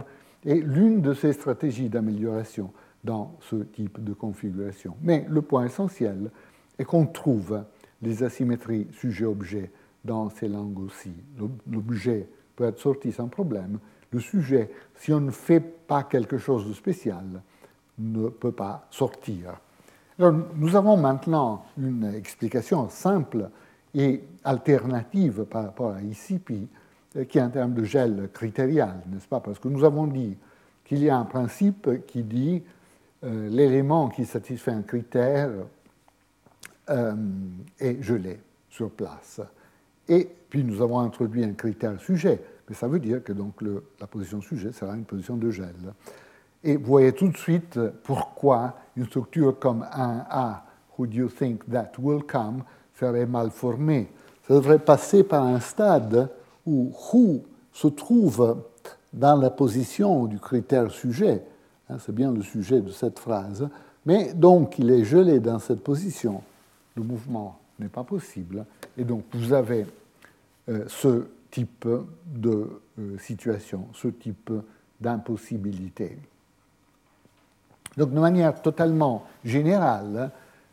est 0.46 0.54
l'une 0.54 1.02
de 1.02 1.12
ces 1.12 1.34
stratégies 1.34 1.90
d'amélioration 1.90 2.72
dans 3.02 3.36
ce 3.42 3.56
type 3.56 4.02
de 4.02 4.14
configuration. 4.14 4.96
Mais 5.02 5.26
le 5.28 5.42
point 5.42 5.66
essentiel 5.66 6.30
est 6.78 6.84
qu'on 6.84 7.04
trouve 7.04 7.62
les 8.00 8.22
asymétries 8.22 8.86
sujet-objet 8.90 9.70
dans 10.02 10.30
ces 10.30 10.48
langues 10.48 10.80
aussi. 10.80 11.12
L'objet 11.70 12.26
peut 12.56 12.64
être 12.64 12.78
sorti 12.78 13.12
sans 13.12 13.28
problème. 13.28 13.78
Le 14.10 14.20
sujet, 14.20 14.70
si 14.96 15.12
on 15.12 15.20
ne 15.20 15.30
fait 15.30 15.60
pas 15.60 16.04
quelque 16.04 16.38
chose 16.38 16.68
de 16.68 16.72
spécial, 16.72 17.24
ne 17.98 18.28
peut 18.28 18.52
pas 18.52 18.86
sortir. 18.90 19.60
Nous 20.18 20.76
avons 20.76 20.96
maintenant 20.96 21.64
une 21.76 22.14
explication 22.14 22.88
simple 22.88 23.50
et 23.94 24.22
alternative 24.44 25.44
par 25.44 25.64
rapport 25.64 25.94
à 25.94 26.02
ICP, 26.02 26.68
euh, 27.16 27.24
qui 27.24 27.38
est 27.38 27.40
un 27.40 27.50
terme 27.50 27.74
de 27.74 27.84
gel 27.84 28.28
critérial, 28.32 29.00
n'est-ce 29.08 29.26
pas? 29.26 29.40
Parce 29.40 29.58
que 29.58 29.68
nous 29.68 29.84
avons 29.84 30.06
dit 30.06 30.36
qu'il 30.84 31.02
y 31.02 31.10
a 31.10 31.16
un 31.16 31.24
principe 31.24 32.06
qui 32.06 32.22
dit 32.22 32.62
euh, 33.24 33.48
l'élément 33.48 34.08
qui 34.08 34.24
satisfait 34.24 34.72
un 34.72 34.82
critère 34.82 35.50
euh, 36.90 37.14
est 37.80 38.02
gelé 38.02 38.38
sur 38.68 38.90
place. 38.90 39.40
Et 40.08 40.28
puis 40.48 40.64
nous 40.64 40.82
avons 40.82 41.00
introduit 41.00 41.44
un 41.44 41.52
critère 41.52 42.00
sujet, 42.00 42.40
mais 42.68 42.74
ça 42.74 42.88
veut 42.88 42.98
dire 43.00 43.22
que 43.22 43.32
donc 43.32 43.54
la 44.00 44.06
position 44.06 44.40
sujet 44.40 44.72
sera 44.72 44.94
une 44.94 45.04
position 45.04 45.36
de 45.36 45.50
gel. 45.50 45.74
Et 46.62 46.76
vous 46.76 46.86
voyez 46.86 47.12
tout 47.12 47.28
de 47.28 47.36
suite 47.36 47.78
pourquoi 48.02 48.74
une 48.96 49.06
structure 49.06 49.58
comme 49.58 49.84
un 49.92 50.24
A, 50.30 50.64
who 50.96 51.06
do 51.06 51.14
you 51.14 51.28
think 51.28 51.68
that 51.70 51.92
will 51.98 52.22
come, 52.22 52.62
serait 52.98 53.26
mal 53.26 53.50
formé. 53.50 54.08
Ça 54.46 54.54
devrait 54.54 54.78
passer 54.78 55.24
par 55.24 55.44
un 55.44 55.60
stade 55.60 56.30
où 56.66 56.92
who 57.12 57.42
se 57.72 57.88
trouve 57.88 58.62
dans 59.12 59.36
la 59.36 59.50
position 59.50 60.26
du 60.26 60.38
critère 60.38 60.90
sujet. 60.90 61.42
Hein, 61.88 61.96
c'est 61.98 62.14
bien 62.14 62.32
le 62.32 62.42
sujet 62.42 62.80
de 62.80 62.90
cette 62.90 63.18
phrase. 63.18 63.68
Mais 64.06 64.32
donc, 64.34 64.78
il 64.78 64.90
est 64.90 65.04
gelé 65.04 65.40
dans 65.40 65.58
cette 65.58 65.82
position. 65.82 66.42
Le 66.96 67.02
mouvement 67.02 67.58
n'est 67.78 67.88
pas 67.88 68.04
possible. 68.04 68.64
Et 68.96 69.04
donc, 69.04 69.24
vous 69.32 69.52
avez 69.52 69.86
euh, 70.68 70.84
ce 70.88 71.26
type 71.50 71.86
de 72.26 72.80
euh, 72.98 73.18
situation, 73.18 73.88
ce 73.92 74.08
type 74.08 74.52
d'impossibilité. 75.00 76.18
Donc, 77.96 78.12
de 78.12 78.18
manière 78.18 78.60
totalement 78.60 79.24
générale, 79.44 80.30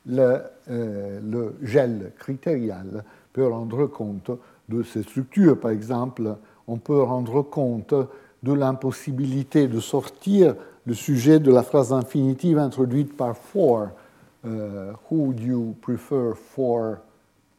le, 0.07 0.41
euh, 0.69 1.19
le, 1.23 1.55
gel 1.61 2.13
critérial 2.17 3.03
peut 3.33 3.47
rendre 3.47 3.85
compte 3.87 4.31
de 4.69 4.83
ces 4.83 5.03
structures. 5.03 5.59
Par 5.59 5.71
exemple, 5.71 6.35
on 6.67 6.77
peut 6.77 7.01
rendre 7.01 7.41
compte 7.43 7.93
de 8.41 8.53
l'impossibilité 8.53 9.67
de 9.67 9.79
sortir 9.79 10.55
le 10.85 10.93
sujet 10.93 11.39
de 11.39 11.51
la 11.51 11.63
phrase 11.63 11.93
infinitive 11.93 12.57
introduite 12.57 13.15
par 13.15 13.37
for. 13.37 13.89
Euh, 14.45 14.93
who 15.09 15.25
would 15.25 15.39
you 15.39 15.75
prefer 15.81 16.33
for 16.33 17.01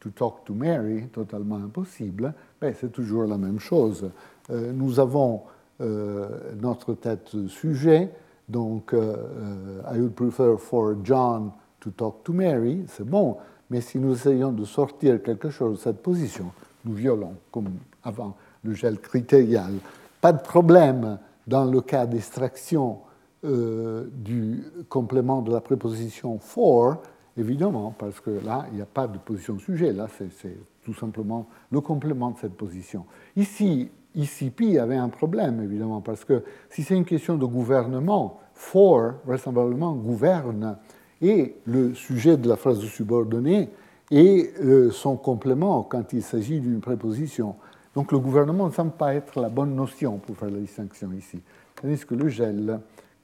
to 0.01 0.11
talk 0.11 0.45
to 0.45 0.55
Mary? 0.55 1.09
Totalement 1.12 1.57
impossible. 1.57 2.35
ben, 2.61 2.74
C'est 2.78 2.91
toujours 2.91 3.24
la 3.24 3.39
même 3.39 3.61
chose. 3.61 4.11
Euh, 4.51 4.72
nous 4.72 4.99
avons 4.99 5.43
euh, 5.80 6.28
notre 6.61 6.95
tête 6.95 7.30
sujet, 7.49 8.11
donc 8.49 8.93
I 8.95 9.99
would 9.99 10.14
prefer 10.14 10.57
for 10.59 10.97
John 11.05 11.53
to 11.80 11.91
talk 11.91 12.24
to 12.24 12.33
Mary, 12.33 12.85
c'est 12.89 13.07
bon, 13.07 13.37
mais 13.70 13.80
si 13.80 13.99
nous 13.99 14.12
essayons 14.12 14.53
de 14.53 14.64
sortir 14.64 15.22
quelque 15.22 15.51
chose 15.51 15.78
de 15.78 15.83
cette 15.83 16.03
position, 16.03 16.53
nous 16.85 16.95
violons, 16.95 17.35
comme 17.51 17.70
avant 18.05 18.37
le 18.62 18.74
gel 18.74 18.99
critérial. 19.01 19.72
Pas 20.20 20.33
de 20.33 20.43
problème 20.43 21.18
dans 21.47 21.64
le 21.64 21.80
cas 21.80 22.07
d'extraction 22.07 22.99
euh, 23.45 24.07
du 24.12 24.64
complément 24.88 25.43
de 25.43 25.53
la 25.53 25.61
préposition 25.61 26.38
for, 26.38 27.03
évidemment, 27.36 27.95
parce 27.99 28.20
que 28.20 28.30
là, 28.30 28.66
il 28.70 28.76
n'y 28.76 28.82
a 28.82 28.86
pas 28.86 29.07
de 29.07 29.18
position 29.18 29.59
sujet, 29.59 29.93
là, 29.93 30.07
c'est 30.09 30.57
tout 30.84 30.95
simplement 30.95 31.49
le 31.70 31.80
complément 31.80 32.30
de 32.30 32.38
cette 32.38 32.55
position. 32.55 33.05
Ici, 33.36 33.90
ICP 34.14 34.78
avait 34.78 34.97
un 34.97 35.09
problème, 35.09 35.62
évidemment, 35.62 36.01
parce 36.01 36.24
que 36.24 36.43
si 36.70 36.82
c'est 36.82 36.95
une 36.95 37.05
question 37.05 37.36
de 37.36 37.47
gouvernement, 37.47 38.40
for, 38.55 39.14
vraisemblablement, 39.24 39.95
gouverne, 39.95 40.76
et 41.22 41.55
le 41.66 41.95
sujet 41.95 42.36
de 42.36 42.49
la 42.49 42.57
phrase 42.57 42.80
subordonnée 42.80 43.70
et 44.11 44.53
euh, 44.61 44.90
son 44.90 45.16
complément 45.16 45.84
quand 45.84 46.12
il 46.12 46.22
s'agit 46.22 46.61
d'une 46.61 46.80
préposition. 46.80 47.55
Donc 47.95 48.12
le 48.12 48.18
gouvernement 48.18 48.66
ne 48.66 48.72
semble 48.72 48.93
pas 48.93 49.14
être 49.14 49.40
la 49.40 49.49
bonne 49.49 49.74
notion 49.74 50.18
pour 50.18 50.36
faire 50.36 50.51
la 50.51 50.59
distinction 50.59 51.12
ici. 51.12 51.40
Tandis 51.80 52.05
que 52.05 52.14
le 52.14 52.28
gel 52.28 52.80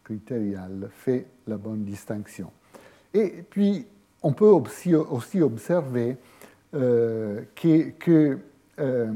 critérial 0.09 0.89
fait 0.91 1.27
la 1.47 1.59
bonne 1.59 1.85
distinction. 1.85 2.51
Et 3.13 3.45
puis, 3.51 3.85
on 4.23 4.33
peut 4.33 4.47
aussi, 4.47 4.95
observer 4.95 6.17
euh, 6.75 7.43
qu'il 7.55 7.93
euh, 8.09 9.15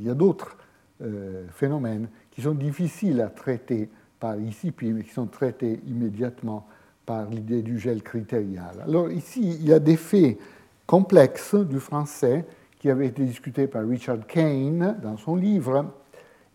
y 0.00 0.08
a 0.08 0.14
d'autres 0.14 0.56
euh, 1.02 1.44
phénomènes 1.52 2.08
qui 2.30 2.40
sont 2.40 2.54
difficiles 2.54 3.20
à 3.20 3.28
traiter 3.28 3.90
par 4.18 4.40
ICP, 4.40 4.82
mais 4.94 5.02
qui 5.02 5.12
sont 5.12 5.26
traités 5.26 5.80
immédiatement 5.86 6.66
par 7.04 7.28
l'idée 7.28 7.60
du 7.60 7.78
gel 7.78 8.02
critérial. 8.02 8.82
Alors 8.82 9.10
ici, 9.10 9.58
il 9.60 9.68
y 9.68 9.74
a 9.74 9.78
des 9.78 9.96
faits 9.96 10.38
complexes 10.86 11.54
du 11.54 11.80
français 11.80 12.46
qui 12.78 12.88
avaient 12.88 13.08
été 13.08 13.24
discutés 13.24 13.66
par 13.66 13.86
Richard 13.86 14.26
Kane 14.26 14.96
dans 15.02 15.18
son 15.18 15.36
livre 15.36 15.92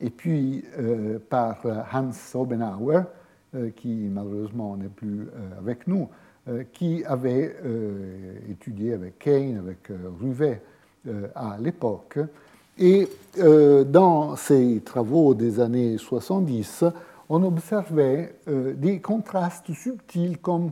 et 0.02 0.10
puis 0.10 0.64
euh, 0.78 1.20
par 1.30 1.58
Hans 1.94 2.12
Obenauer, 2.34 3.04
euh, 3.54 3.70
qui 3.76 4.10
malheureusement 4.12 4.76
n'est 4.76 4.88
plus 4.88 5.22
euh, 5.22 5.60
avec 5.60 5.88
nous, 5.88 6.10
qui 6.74 7.06
avait 7.06 7.56
étudié 8.50 8.94
avec 8.94 9.20
Kane, 9.20 9.60
avec 9.60 9.92
Ruvet 10.20 10.60
à 11.36 11.56
l'époque. 11.60 12.18
Et 12.80 13.08
dans 13.86 14.36
ses 14.36 14.82
travaux 14.84 15.36
des 15.36 15.60
années 15.60 16.00
70, 16.00 16.86
on 17.30 17.44
observait 17.44 18.34
des 18.48 19.00
contrastes 19.02 19.72
subtils 19.72 20.40
comme 20.40 20.72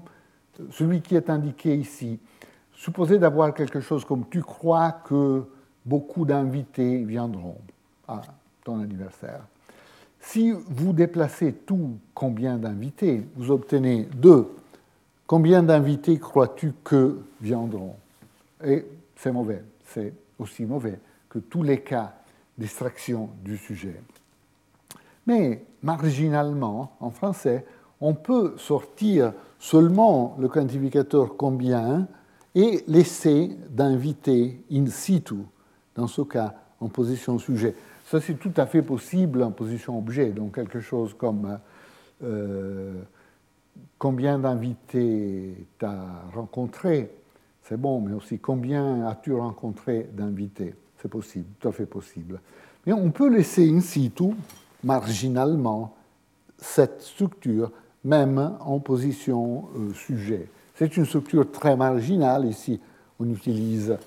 celui 0.72 1.02
qui 1.02 1.16
est 1.16 1.30
indiqué 1.30 1.76
ici. 1.76 2.20
Supposez 2.74 3.20
d'avoir 3.20 3.54
quelque 3.54 3.80
chose 3.80 4.04
comme 4.04 4.26
tu 4.28 4.42
crois 4.42 4.92
que 4.92 5.44
beaucoup 5.86 6.26
d'invités 6.26 7.04
viendront? 7.04 7.58
Anniversaire. 8.78 9.42
Si 10.20 10.52
vous 10.52 10.94
déplacez 10.94 11.54
tout 11.54 11.98
combien 12.14 12.58
d'invités, 12.58 13.24
vous 13.36 13.52
obtenez 13.52 14.08
deux. 14.16 14.50
Combien 15.26 15.64
d'invités 15.64 16.20
crois-tu 16.20 16.74
que 16.84 17.20
viendront? 17.42 17.96
Et 18.66 18.86
c'est 19.16 19.32
mauvais. 19.32 19.64
C'est 19.86 20.14
aussi 20.38 20.66
mauvais 20.66 21.00
que 21.30 21.40
tous 21.40 21.64
les 21.64 21.82
cas 21.82 22.14
d'extraction 22.58 23.30
du 23.44 23.58
sujet. 23.58 24.02
Mais 25.26 25.64
marginalement, 25.82 26.96
en 27.00 27.12
français, 27.12 27.66
on 28.02 28.14
peut 28.14 28.56
sortir 28.58 29.34
seulement 29.60 30.36
le 30.40 30.48
quantificateur 30.48 31.38
combien 31.38 32.08
et 32.56 32.84
laisser 32.88 33.56
d'inviter 33.70 34.64
in 34.72 34.88
situ, 34.88 35.36
dans 35.96 36.08
ce 36.08 36.22
cas 36.22 36.56
en 36.80 36.88
position 36.88 37.38
sujet. 37.38 37.76
Ça, 38.10 38.20
c'est 38.20 38.40
tout 38.40 38.54
à 38.58 38.66
fait 38.66 38.82
possible 38.82 39.44
en 39.44 39.52
position 39.52 39.96
objet, 39.96 40.32
donc 40.32 40.56
quelque 40.56 40.80
chose 40.80 41.14
comme 41.14 41.60
euh, 42.24 43.04
combien 44.00 44.40
d'invités 44.40 45.54
tu 45.78 45.86
as 45.86 46.24
rencontré, 46.34 47.12
c'est 47.62 47.78
bon, 47.80 48.02
mais 48.02 48.14
aussi 48.14 48.40
combien 48.40 49.06
as-tu 49.06 49.32
rencontré 49.34 50.10
d'invités, 50.12 50.74
c'est 51.00 51.08
possible, 51.08 51.46
tout 51.60 51.68
à 51.68 51.72
fait 51.72 51.86
possible. 51.86 52.40
Mais 52.88 52.94
on 52.94 53.12
peut 53.12 53.30
laisser 53.30 53.70
in 53.70 53.80
situ, 53.80 54.32
marginalement, 54.84 55.96
cette 56.58 57.04
structure, 57.04 57.72
même 58.04 58.58
en 58.62 58.80
position 58.80 59.70
euh, 59.76 59.94
sujet. 59.94 60.48
C'est 60.74 60.98
une 60.98 61.06
structure 61.06 61.52
très 61.52 61.78
marginale. 61.78 62.46
Ici, 62.46 62.80
on 63.20 63.30
utilise 63.30 63.98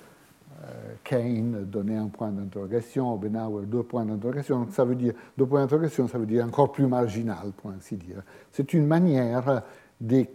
euh, 0.72 0.94
Kane 1.04 1.64
donner 1.64 1.96
un 1.96 2.08
point 2.08 2.30
d'interrogation, 2.30 3.14
Obenauer 3.14 3.66
deux 3.66 3.82
points 3.82 4.04
d'interrogation. 4.04 4.66
Ça 4.70 4.84
veut 4.84 4.94
dire 4.94 5.14
deux 5.36 5.46
points 5.46 5.60
d'interrogation, 5.60 6.08
ça 6.08 6.18
veut 6.18 6.26
dire 6.26 6.44
encore 6.44 6.72
plus 6.72 6.86
marginal, 6.86 7.52
pour 7.56 7.70
ainsi 7.70 7.96
dire. 7.96 8.22
C'est 8.50 8.72
une 8.72 8.86
manière 8.86 9.62
de, 10.00 10.26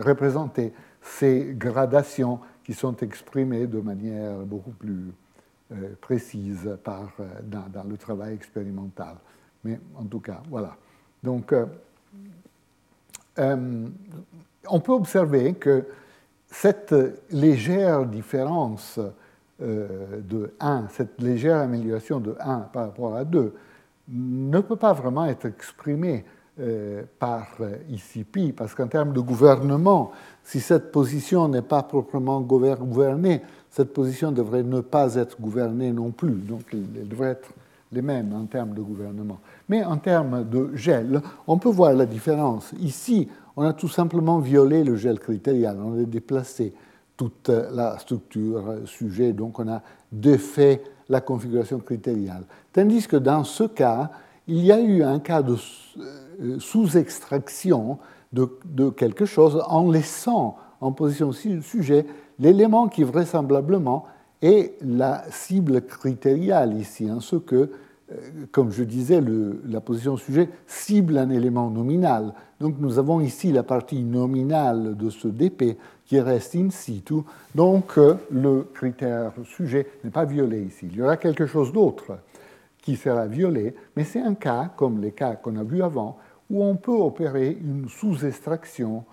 représenter 0.00 0.72
ces 1.00 1.54
gradations 1.56 2.40
qui 2.64 2.74
sont 2.74 2.96
exprimées 2.96 3.66
de 3.66 3.80
manière 3.80 4.38
beaucoup 4.40 4.72
plus 4.72 5.12
euh, 5.72 5.94
précise 6.00 6.66
euh, 6.66 7.24
dans, 7.44 7.84
le 7.88 7.96
travail 7.96 8.34
expérimental. 8.34 9.16
Mais 9.64 9.78
en 9.96 10.04
tout 10.04 10.20
cas, 10.20 10.42
voilà. 10.48 10.76
Donc, 11.22 11.52
euh, 13.38 13.88
on 14.68 14.80
peut 14.80 14.92
observer 14.92 15.54
que 15.54 15.86
cette 16.46 16.94
légère 17.30 18.06
différence 18.06 18.98
euh, 18.98 19.10
de 19.60 20.54
1, 20.58 20.86
cette 20.90 21.20
légère 21.20 21.58
amélioration 21.58 22.18
de 22.18 22.34
1 22.40 22.58
par 22.72 22.86
rapport 22.86 23.14
à 23.14 23.24
2, 23.24 23.52
ne 24.08 24.60
peut 24.60 24.76
pas 24.76 24.92
vraiment 24.92 25.26
être 25.26 25.46
exprimée 25.46 26.24
euh, 26.58 27.04
par 27.18 27.46
ICP, 27.88 28.54
parce 28.54 28.74
qu'en 28.74 28.88
termes 28.88 29.12
de 29.12 29.20
gouvernement, 29.20 30.12
si 30.44 30.60
cette 30.60 30.92
position 30.92 31.48
n'est 31.48 31.62
pas 31.62 31.82
proprement 31.82 32.40
gouvernée, 32.40 33.40
cette 33.70 33.94
position 33.94 34.30
devrait 34.32 34.62
ne 34.62 34.80
pas 34.80 35.14
être 35.14 35.40
gouvernée 35.40 35.92
non 35.92 36.10
plus. 36.10 36.34
Donc, 36.34 36.62
elle 36.72 37.08
devrait 37.08 37.30
être 37.30 37.50
les 37.92 38.02
mêmes 38.02 38.34
en 38.34 38.44
termes 38.44 38.74
de 38.74 38.82
gouvernement. 38.82 39.38
Mais 39.68 39.84
en 39.84 39.96
termes 39.96 40.44
de 40.48 40.70
gel, 40.74 41.22
on 41.46 41.56
peut 41.56 41.70
voir 41.70 41.94
la 41.94 42.04
différence. 42.04 42.72
Ici, 42.80 43.28
on 43.56 43.62
a 43.62 43.72
tout 43.72 43.88
simplement 43.88 44.38
violé 44.38 44.84
le 44.84 44.96
gel 44.96 45.18
critérial, 45.18 45.78
on 45.82 45.94
l'a 45.94 46.04
déplacé 46.04 46.74
toute 47.20 47.50
la 47.50 47.98
structure 47.98 48.76
sujet, 48.86 49.34
donc 49.34 49.58
on 49.58 49.68
a 49.68 49.82
défait 50.10 50.82
la 51.10 51.20
configuration 51.20 51.78
critériale. 51.78 52.44
Tandis 52.72 53.06
que 53.06 53.16
dans 53.18 53.44
ce 53.44 53.64
cas, 53.64 54.10
il 54.48 54.64
y 54.64 54.72
a 54.72 54.80
eu 54.80 55.02
un 55.02 55.18
cas 55.18 55.42
de 55.42 55.54
euh, 55.54 56.58
sous-extraction 56.58 57.98
de, 58.32 58.88
quelque 58.96 59.26
chose 59.26 59.62
en 59.66 59.90
laissant 59.90 60.56
en 60.80 60.92
position 60.92 61.30
sujet 61.32 62.06
l'élément 62.38 62.88
qui 62.88 63.02
vraisemblablement 63.02 64.06
est 64.40 64.78
la 64.80 65.22
cible 65.30 65.82
critériale 65.82 66.74
ici, 66.80 67.10
en 67.10 67.20
ce 67.20 67.36
que 67.36 67.54
euh, 68.12 68.16
comme 68.50 68.72
je 68.72 68.82
disais, 68.82 69.22
la 69.68 69.82
position 69.82 70.16
sujet 70.16 70.48
cible 70.66 71.18
un 71.18 71.28
élément 71.28 71.68
nominal. 71.68 72.32
Donc 72.60 72.74
nous 72.78 72.98
avons 72.98 73.20
ici 73.20 73.52
la 73.52 73.62
partie 73.62 74.02
nominale 74.02 74.94
de 74.94 75.08
ce 75.08 75.28
DP 75.28 75.78
qui 76.04 76.20
reste 76.20 76.54
in 76.56 76.68
situ. 76.68 77.14
Donc 77.54 77.96
euh, 77.96 78.16
le 78.30 78.68
critère 78.74 79.32
sujet 79.44 79.86
n'est 80.04 80.10
pas 80.10 80.26
violé 80.26 80.62
ici. 80.62 80.86
Il 80.90 80.96
y 80.96 81.02
aura 81.02 81.16
quelque 81.16 81.46
chose 81.46 81.72
d'autre 81.72 82.18
qui 82.82 82.96
sera 82.96 83.26
violé, 83.26 83.74
mais 83.96 84.04
c'est 84.04 84.20
un 84.20 84.34
cas, 84.34 84.70
comme 84.76 85.00
les 85.00 85.12
cas 85.12 85.36
qu'on 85.36 85.56
a 85.56 85.62
vus 85.62 85.82
avant, 85.82 86.18
où 86.50 86.62
on 86.62 86.76
peut 86.76 86.92
opérer 86.92 87.56
une 87.60 87.88
sous-extraction 87.88 89.04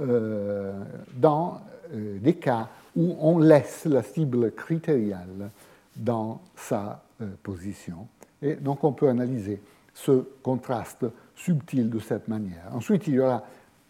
euh, 0.00 0.72
dans 1.14 1.60
des 1.92 2.34
cas 2.34 2.68
où 2.96 3.16
on 3.20 3.38
laisse 3.38 3.84
la 3.84 4.02
cible 4.02 4.52
critériale 4.52 5.50
dans 5.94 6.40
sa 6.56 7.02
position. 7.42 8.08
Et 8.42 8.54
donc 8.56 8.82
on 8.82 8.92
peut 8.92 9.08
analyser 9.08 9.60
ce 9.92 10.24
contraste 10.42 11.04
subtil 11.36 11.90
de 11.90 11.98
cette 11.98 12.28
manière. 12.28 12.70
Ensuite, 12.72 13.06
il 13.06 13.14
y 13.14 13.20
aura 13.20 13.44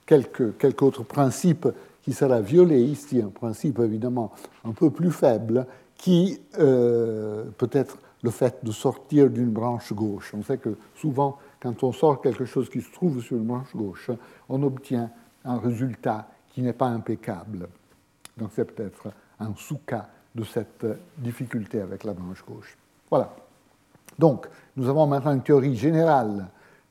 quelques, 0.06 0.56
quelques 0.58 0.82
autres 0.82 1.04
principes 1.04 1.68
qui 2.02 2.12
sera 2.12 2.40
violé 2.40 2.82
ici, 2.82 3.20
un 3.20 3.28
principe 3.28 3.78
évidemment 3.80 4.32
un 4.64 4.72
peu 4.72 4.90
plus 4.90 5.10
faible, 5.10 5.66
qui 5.96 6.40
euh, 6.58 7.44
peut 7.56 7.70
être 7.72 7.98
le 8.22 8.30
fait 8.30 8.64
de 8.64 8.72
sortir 8.72 9.30
d'une 9.30 9.50
branche 9.50 9.92
gauche. 9.92 10.32
On 10.34 10.42
sait 10.42 10.58
que 10.58 10.76
souvent, 10.96 11.38
quand 11.60 11.82
on 11.82 11.92
sort 11.92 12.20
quelque 12.20 12.44
chose 12.44 12.68
qui 12.68 12.80
se 12.80 12.92
trouve 12.92 13.22
sur 13.22 13.36
une 13.36 13.44
branche 13.44 13.74
gauche, 13.74 14.10
on 14.48 14.62
obtient 14.62 15.10
un 15.44 15.58
résultat 15.58 16.28
qui 16.52 16.62
n'est 16.62 16.72
pas 16.72 16.88
impeccable. 16.88 17.68
Donc 18.36 18.50
c'est 18.54 18.64
peut-être 18.64 19.08
un 19.40 19.52
sous-cas 19.56 20.08
de 20.34 20.44
cette 20.44 20.86
difficulté 21.18 21.80
avec 21.80 22.04
la 22.04 22.12
branche 22.12 22.44
gauche. 22.44 22.76
Voilà. 23.10 23.34
Donc, 24.18 24.46
nous 24.76 24.88
avons 24.88 25.06
maintenant 25.06 25.32
une 25.32 25.42
théorie 25.42 25.76
générale 25.76 26.46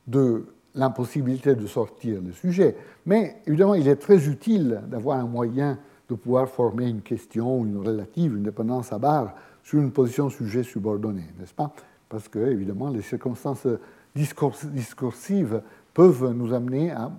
de 0.07 0.45
l'impossibilité 0.75 1.55
de 1.55 1.67
sortir 1.67 2.21
le 2.21 2.31
sujet, 2.31 2.75
mais 3.05 3.37
évidemment, 3.45 3.75
il 3.75 3.87
est 3.87 3.95
très 3.95 4.27
utile 4.27 4.81
d'avoir 4.87 5.19
un 5.19 5.27
moyen 5.27 5.77
de 6.09 6.15
pouvoir 6.15 6.49
former 6.49 6.89
une 6.89 7.01
question, 7.01 7.63
une 7.65 7.77
relative, 7.77 8.35
une 8.35 8.43
dépendance 8.43 8.91
à 8.91 8.99
barre 8.99 9.35
sur 9.63 9.79
une 9.79 9.91
position 9.91 10.29
sujet 10.29 10.63
subordonnée, 10.63 11.27
n'est-ce 11.39 11.53
pas? 11.53 11.71
Parce 12.09 12.27
que, 12.27 12.39
évidemment, 12.39 12.89
les 12.89 13.01
circonstances 13.01 13.67
discursives 14.15 15.61
peuvent 15.93 16.33
nous 16.33 16.53
amener 16.53 16.91
à 16.91 17.11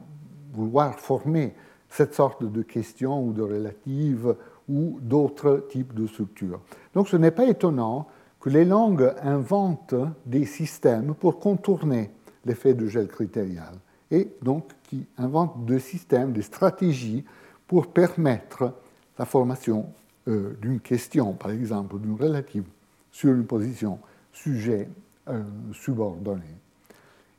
vouloir 0.52 0.98
former 0.98 1.54
cette 1.88 2.14
sorte 2.14 2.44
de 2.44 2.62
question 2.62 3.24
ou 3.24 3.32
de 3.32 3.42
relative 3.42 4.34
ou 4.68 4.98
d'autres 5.00 5.66
types 5.68 5.94
de 5.94 6.06
structures. 6.06 6.60
Donc 6.94 7.08
ce 7.08 7.16
n'est 7.16 7.30
pas 7.30 7.46
étonnant 7.46 8.08
que 8.40 8.50
les 8.50 8.64
langues 8.64 9.12
inventent 9.22 9.94
des 10.26 10.44
systèmes 10.44 11.14
pour 11.14 11.38
contourner 11.38 12.10
l'effet 12.44 12.74
de 12.74 12.86
gel 12.86 13.08
critérial 13.08 13.74
et 14.10 14.28
donc 14.42 14.70
qui 14.84 15.06
inventent 15.18 15.64
des 15.64 15.80
systèmes, 15.80 16.32
des 16.32 16.42
stratégies 16.42 17.24
pour 17.66 17.88
permettre 17.88 18.74
la 19.18 19.24
formation 19.24 19.92
euh, 20.28 20.54
d'une 20.60 20.80
question, 20.80 21.32
par 21.32 21.50
exemple, 21.50 21.98
d'une 21.98 22.20
relative 22.20 22.64
sur 23.10 23.32
une 23.32 23.46
position 23.46 23.98
sujet 24.32 24.88
euh, 25.28 25.42
subordonné. 25.72 26.42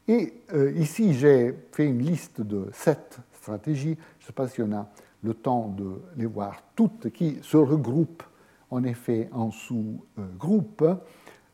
Et 0.08 0.34
euh, 0.54 0.72
ici, 0.74 1.14
j'ai 1.14 1.54
fait 1.72 1.86
une 1.86 2.00
liste 2.00 2.42
de 2.42 2.68
sept 2.74 3.18
stratégies. 3.34 3.98
Je 4.20 4.24
ne 4.24 4.28
sais 4.28 4.34
pas 4.34 4.48
si 4.48 4.62
on 4.62 4.72
a 4.72 4.88
le 5.24 5.34
temps 5.34 5.68
de 5.70 6.02
les 6.16 6.28
voir 6.28 6.62
toutes, 6.76 7.10
qui 7.12 7.40
se 7.42 7.58
regroupent 7.58 8.24
en 8.70 8.84
effet 8.84 9.30
en 9.32 9.52
sous-groupes. 9.52 10.86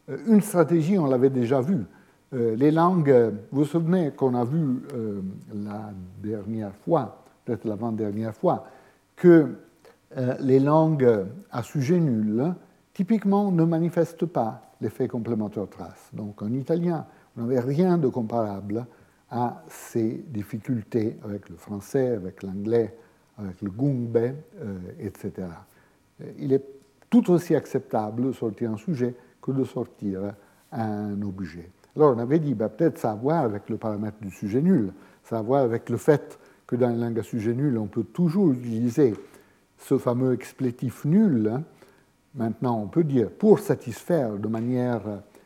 Euh, 0.09 0.17
une 0.27 0.41
stratégie, 0.41 0.97
on 0.97 1.05
l'avait 1.05 1.29
déjà 1.29 1.61
vue. 1.61 1.85
Euh, 2.33 2.55
les 2.55 2.71
langues, 2.71 3.33
vous 3.51 3.59
vous 3.59 3.65
souvenez 3.65 4.11
qu'on 4.11 4.35
a 4.35 4.45
vu 4.45 4.81
la 5.53 5.91
dernière 6.21 6.73
fois, 6.75 7.23
peut-être 7.45 7.65
l'avant-dernière 7.65 8.35
fois, 8.35 8.65
que 9.15 9.55
les 10.39 10.59
langues 10.59 11.25
à 11.51 11.63
sujet 11.63 11.99
nul, 11.99 12.53
typiquement, 12.93 13.51
ne 13.51 13.63
manifestent 13.63 14.25
pas 14.25 14.61
l'effet 14.81 15.07
complémentaire 15.07 15.69
trace. 15.69 16.09
Donc 16.11 16.41
en 16.41 16.51
italien, 16.51 17.05
on 17.37 17.41
n'avait 17.41 17.59
rien 17.59 17.97
de 17.97 18.07
comparable 18.07 18.85
à 19.29 19.63
ces 19.69 20.25
difficultés 20.27 21.17
avec 21.23 21.49
le 21.49 21.55
français, 21.55 22.09
avec 22.09 22.43
l'anglais, 22.43 22.93
avec 23.37 23.61
le 23.61 23.69
gungbe, 23.69 24.17
euh, 24.17 24.33
etc. 24.99 25.47
Il 26.37 26.51
est 26.51 26.63
tout 27.09 27.31
aussi 27.31 27.55
acceptable 27.55 28.27
de 28.27 28.31
sortir 28.33 28.71
un 28.71 28.77
sujet 28.77 29.15
que 29.41 29.51
de 29.51 29.63
sortir 29.63 30.33
un 30.71 31.21
objet. 31.21 31.69
Alors 31.95 32.15
on 32.15 32.19
avait 32.19 32.39
dit, 32.39 32.53
bah, 32.53 32.69
peut-être 32.69 32.97
ça 32.97 33.09
a 33.09 33.13
à 33.13 33.15
voir 33.15 33.43
avec 33.43 33.69
le 33.69 33.77
paramètre 33.77 34.17
du 34.21 34.31
sujet 34.31 34.61
nul, 34.61 34.93
ça 35.23 35.37
a 35.37 35.39
à 35.39 35.41
voir 35.41 35.63
avec 35.63 35.89
le 35.89 35.97
fait 35.97 36.39
que 36.67 36.75
dans 36.75 36.89
une 36.89 37.01
langue 37.01 37.19
à 37.19 37.23
sujet 37.23 37.53
nul, 37.53 37.77
on 37.77 37.87
peut 37.87 38.03
toujours 38.03 38.51
utiliser 38.51 39.13
ce 39.77 39.97
fameux 39.97 40.33
explétif 40.33 41.03
nul. 41.05 41.51
Maintenant, 42.35 42.79
on 42.79 42.87
peut 42.87 43.03
dire, 43.03 43.29
pour 43.29 43.59
satisfaire 43.59 44.37
de 44.37 44.47
manière 44.47 45.01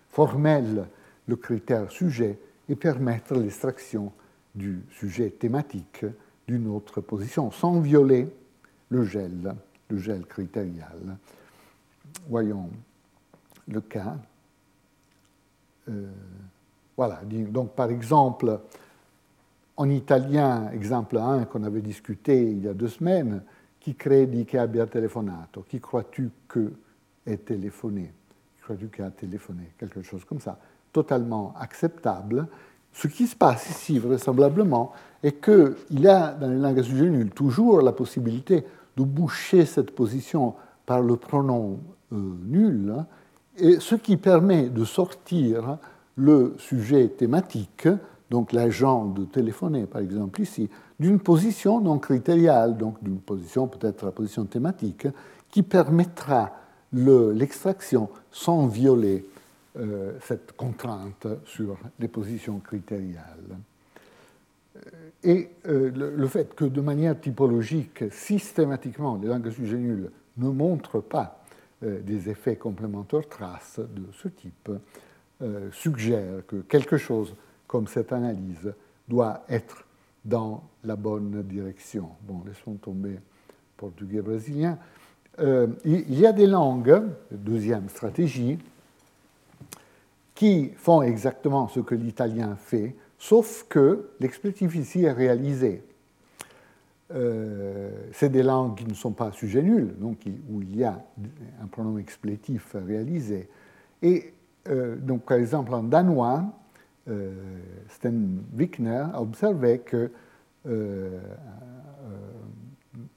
formelle 0.10 0.88
le 1.28 1.36
critère 1.36 1.90
sujet 1.90 2.38
et 2.70 2.76
permettre 2.76 3.34
l'extraction 3.34 4.12
du 4.54 4.84
sujet 4.92 5.32
thématique 5.32 6.06
d'une 6.48 6.68
autre 6.68 7.02
position, 7.02 7.50
sans 7.52 7.80
violer 7.80 8.28
le 8.90 9.04
gel, 9.04 9.56
le 9.90 9.98
gel 9.98 10.26
critérial. 10.26 11.18
Voyons 12.30 12.70
le 13.68 13.82
cas. 13.82 14.18
Euh, 15.90 16.10
voilà, 16.98 17.22
donc 17.26 17.72
par 17.72 17.92
exemple, 17.92 18.60
en 19.78 19.90
italien, 19.90 20.70
exemple 20.72 21.18
1 21.18 21.46
qu'on 21.46 21.64
avait 21.64 21.82
discuté 21.82 22.42
il 22.42 22.64
y 22.64 22.68
a 22.68 22.74
deux 22.74 22.88
semaines, 22.88 23.44
qui 23.86 23.96
credi 23.96 24.46
che 24.46 24.58
abbia 24.58 24.88
telefonato? 24.88 25.64
Qui 25.68 25.80
crois-tu 25.80 26.32
que 26.48 26.74
est 27.24 27.46
téléphoné? 27.46 28.12
Qui 28.56 28.62
crois-tu 28.64 28.88
qu'il 28.88 29.04
a 29.04 29.12
téléphoné? 29.12 29.74
Quelque 29.78 30.02
chose 30.02 30.26
comme 30.26 30.40
ça. 30.40 30.58
Totalement 30.92 31.54
acceptable. 31.60 32.48
Ce 32.92 33.08
qui 33.08 33.28
se 33.28 33.36
passe 33.36 33.70
ici, 33.70 34.00
vraisemblablement, 34.00 34.94
est 35.22 35.40
qu'il 35.44 36.00
y 36.00 36.08
a 36.08 36.32
dans 36.32 36.50
les 36.50 36.58
langues 36.58 36.82
sujet 36.82 37.10
nul 37.10 37.30
toujours 37.30 37.82
la 37.82 37.92
possibilité 37.92 38.66
de 38.98 39.04
boucher 39.04 39.66
cette 39.66 39.92
position 39.92 40.56
par 40.86 41.02
le 41.02 41.18
pronom 41.18 41.80
euh, 42.12 42.16
nul, 42.44 42.96
et 43.58 43.80
ce 43.80 43.96
qui 43.96 44.18
permet 44.18 44.70
de 44.70 44.86
sortir 44.86 45.78
le 46.18 46.56
sujet 46.58 47.08
thématique, 47.10 47.88
donc 48.30 48.54
l'agent 48.54 49.06
de 49.06 49.26
téléphoner 49.26 49.86
par 49.86 50.02
exemple 50.02 50.42
ici, 50.42 50.70
d'une 51.00 51.20
position 51.20 51.82
non 51.82 52.00
critériale, 52.00 52.78
donc 52.78 53.04
d'une 53.04 53.20
position 53.20 53.68
peut-être 53.68 54.06
la 54.06 54.12
position 54.12 54.46
thématique, 54.46 55.08
qui 55.50 55.64
permettra 55.64 56.52
l'extraction 56.94 58.10
sans 58.32 58.68
violer 58.68 59.26
euh, 59.78 60.14
cette 60.22 60.54
contrainte 60.54 61.28
sur 61.46 61.78
les 62.00 62.08
positions 62.08 62.60
critériales. 62.60 63.58
Euh, 64.78 64.80
et 65.24 65.50
euh, 65.68 65.92
le, 65.92 66.28
fait 66.28 66.56
que 66.56 66.66
de 66.66 66.80
manière 66.80 67.20
typologique, 67.20 68.06
systématiquement, 68.12 69.20
les 69.22 69.28
langues 69.28 69.50
sujet 69.50 69.78
nul 69.78 70.12
ne 70.38 70.50
montrent 70.50 71.02
pas 71.02 71.45
des 71.82 72.30
effets 72.30 72.56
complémentaires 72.56 73.28
traces 73.28 73.80
de 73.80 74.06
ce 74.14 74.28
type 74.28 74.72
suggère 75.72 76.46
que 76.48 76.58
quelque 76.58 76.98
chose 76.98 77.36
comme 77.68 77.88
cette 77.88 78.14
analyse 78.14 78.74
doit 79.08 79.44
être 79.50 79.86
dans 80.24 80.64
la 80.84 80.96
bonne 80.96 81.44
direction. 81.44 82.10
Bon, 82.22 82.42
laissons 82.46 82.76
tomber 82.76 83.20
portugais 83.78 84.22
brésilien. 84.22 84.78
il 85.40 86.20
y 86.20 86.26
a 86.26 86.32
des 86.32 86.48
langues, 86.48 87.02
deuxième 87.32 87.90
stratégie, 87.90 88.58
qui 90.34 90.72
font 90.78 91.02
exactement 91.02 91.68
ce 91.68 91.80
que 91.80 91.96
l'italien 91.96 92.56
fait, 92.56 92.96
sauf 93.18 93.66
que 93.70 94.10
l'explétif 94.20 94.76
ici 94.76 95.04
est 95.04 95.12
réalisé. 95.12 95.84
Euh, 97.14 97.92
c'est 98.14 98.30
des 98.30 98.42
langues 98.42 98.78
qui 98.78 98.86
ne 98.86 98.96
sont 98.96 99.12
pas 99.12 99.32
sujet 99.32 99.62
nul, 99.62 99.94
donc 100.00 100.18
où 100.50 100.62
il 100.62 100.76
y 100.76 100.84
a 100.84 101.00
un 101.62 101.68
pronom 101.68 102.00
explétif 102.00 102.76
réalisé. 102.76 103.48
Et 104.02 104.34
euh, 104.70 104.96
donc, 104.96 105.24
par 105.24 105.38
exemple, 105.38 105.74
en 105.76 105.84
danois, 105.84 106.44
euh, 107.08 107.32
Sten 107.90 108.42
Wickner 108.58 109.06
a 109.14 109.22
observé 109.22 109.80
que, 109.80 110.12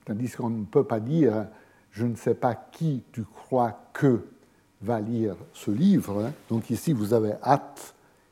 tandis 0.05 0.31
qu'on 0.33 0.51
ne 0.51 0.65
peut 0.65 0.85
pas 0.85 1.01
dire 1.01 1.47
je 1.91 2.05
ne 2.05 2.15
sais 2.15 2.35
pas 2.35 2.55
qui 2.55 3.03
tu 3.11 3.25
crois 3.25 3.91
que 3.95 4.21
va 4.83 5.01
lire 5.01 5.35
ce 5.55 5.71
livre. 5.71 6.31
Donc 6.51 6.69
ici, 6.69 6.93
vous 6.93 7.15
avez 7.15 7.33
at, 7.43 7.75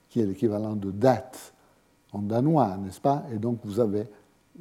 qui 0.09 0.21
est 0.21 0.27
l'équivalent 0.27 0.77
de 0.77 0.91
date 0.91 1.55
en 2.13 2.21
danois, 2.21 2.77
n'est-ce 2.77 3.01
pas? 3.01 3.25
Et 3.33 3.39
donc 3.39 3.61
vous 3.65 3.81
avez 3.81 4.07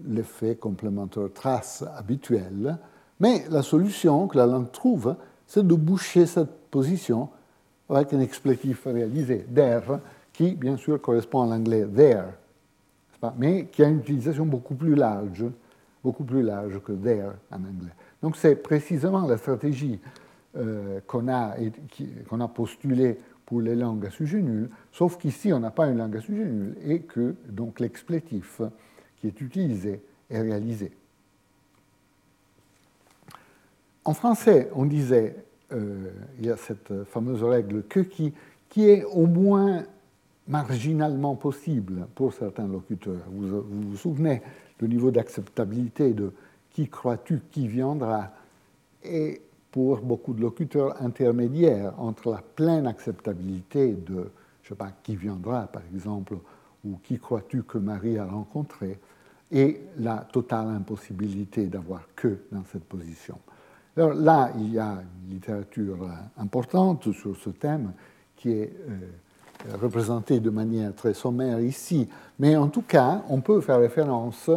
l'effet 0.04 0.56
complémentaire 0.56 1.30
trace 1.34 1.84
habituel. 1.98 2.78
Mais 3.20 3.46
la 3.50 3.62
solution 3.62 4.28
que 4.28 4.38
la 4.38 4.46
langue 4.46 4.72
trouve, 4.72 5.16
c'est 5.48 5.66
de 5.66 5.76
boucher 5.76 6.26
cette 6.26 6.70
position 6.70 7.30
avec 7.89 8.14
un 8.14 8.20
explétif 8.20 8.86
réalisé, 8.86 9.46
there, 9.54 10.00
qui 10.34 10.56
bien 10.56 10.76
sûr 10.76 11.00
correspond 11.02 11.43
à 11.43 11.56
l'anglais 11.56 11.86
there, 11.86 12.26
mais 13.38 13.66
qui 13.68 13.84
a 13.84 13.88
une 13.88 14.00
utilisation 14.00 14.46
beaucoup 14.46 14.76
plus 14.76 14.96
large, 14.96 15.46
beaucoup 16.04 16.24
plus 16.24 16.41
large 16.41 16.80
que 16.80 16.91
there 16.91 17.32
en 17.52 17.58
anglais. 17.58 17.93
Donc 18.22 18.36
c'est 18.36 18.56
précisément 18.56 19.26
la 19.28 19.38
stratégie 19.38 20.00
euh, 20.58 21.00
qu'on 21.08 21.28
a, 21.28 21.56
a 21.56 22.48
postulé 22.48 23.20
pour 23.46 23.62
les 23.62 23.76
langues 23.76 24.08
à 24.08 24.10
sujet 24.10 24.41
nul, 24.41 24.70
sauf 24.91 25.18
qu'ici 25.18 25.54
on 25.54 25.60
n'a 25.60 25.72
pas 25.72 25.88
une 25.88 25.98
langue 25.98 26.18
à 26.18 26.22
sujet 26.22 26.46
nul 26.46 26.76
et 26.84 27.02
que 27.02 27.36
donc 27.48 27.80
l'explétif 27.80 28.62
est 29.26 29.41
utilisé 29.41 30.01
est 30.30 30.41
réalisé. 30.41 30.91
En 34.03 34.13
français, 34.13 34.69
on 34.76 34.86
disait, 34.86 35.36
euh, 35.71 36.11
il 36.39 36.45
y 36.45 36.51
a 36.51 36.57
cette 36.57 37.03
fameuse 37.05 37.43
règle 37.43 37.84
que 37.84 37.99
qui, 37.99 38.34
qui 38.69 38.88
est 38.89 39.03
au 39.03 39.26
moins 39.26 39.84
marginalement 40.47 41.36
possible 41.36 42.07
pour 42.13 42.34
certains 42.34 42.67
locuteurs. 42.67 43.23
Vous 43.32 43.61
vous, 43.61 43.97
souvenez 43.97 44.41
le 44.80 44.88
niveau 44.88 45.09
d'acceptabilité 45.09 46.13
de 46.13 46.32
qui 46.71 46.88
crois-tu, 46.88 47.41
qui 47.51 47.67
viendra 47.67 48.32
Et 49.03 49.41
pour 49.71 50.01
beaucoup 50.01 50.34
de 50.34 50.41
locuteurs 50.41 51.01
intermédiaires 51.01 51.93
entre 51.97 52.32
la 52.32 52.41
pleine 52.41 52.86
acceptabilité 52.86 53.93
de, 53.93 54.30
je 54.61 54.69
sais 54.69 54.76
pas, 54.76 54.91
qui 55.03 55.15
viendra 55.15 55.67
par 55.67 55.82
exemple, 55.93 56.36
ou 56.86 56.99
qui 57.03 57.17
crois-tu 57.17 57.63
que 57.63 57.78
Marie 57.80 58.19
a 58.19 58.26
rencontré, 58.26 58.99
et 59.56 59.82
la 59.99 60.18
totale 60.18 60.68
impossibilité 60.68 61.68
d'avoir 61.68 62.01
que 62.14 62.39
dans 62.51 62.64
cette 62.72 62.84
position. 62.84 63.38
Alors 63.95 64.14
là, 64.14 64.51
il 64.60 64.74
y 64.74 64.80
a 64.80 65.01
une 65.24 65.34
littérature 65.34 66.10
importante 66.38 67.14
sur 67.14 67.38
ce 67.38 67.49
thème 67.51 67.93
qui 68.36 68.51
est 68.51 68.76
représenté 69.82 70.41
de 70.41 70.49
manière 70.49 70.93
très 70.93 71.14
sommaire 71.14 71.62
ici. 71.62 72.10
Mais 72.38 72.58
en 72.58 72.68
tout 72.68 72.82
cas, 72.82 73.24
on 73.30 73.39
peut 73.39 73.62
faire 73.62 73.80
référence 73.80 74.51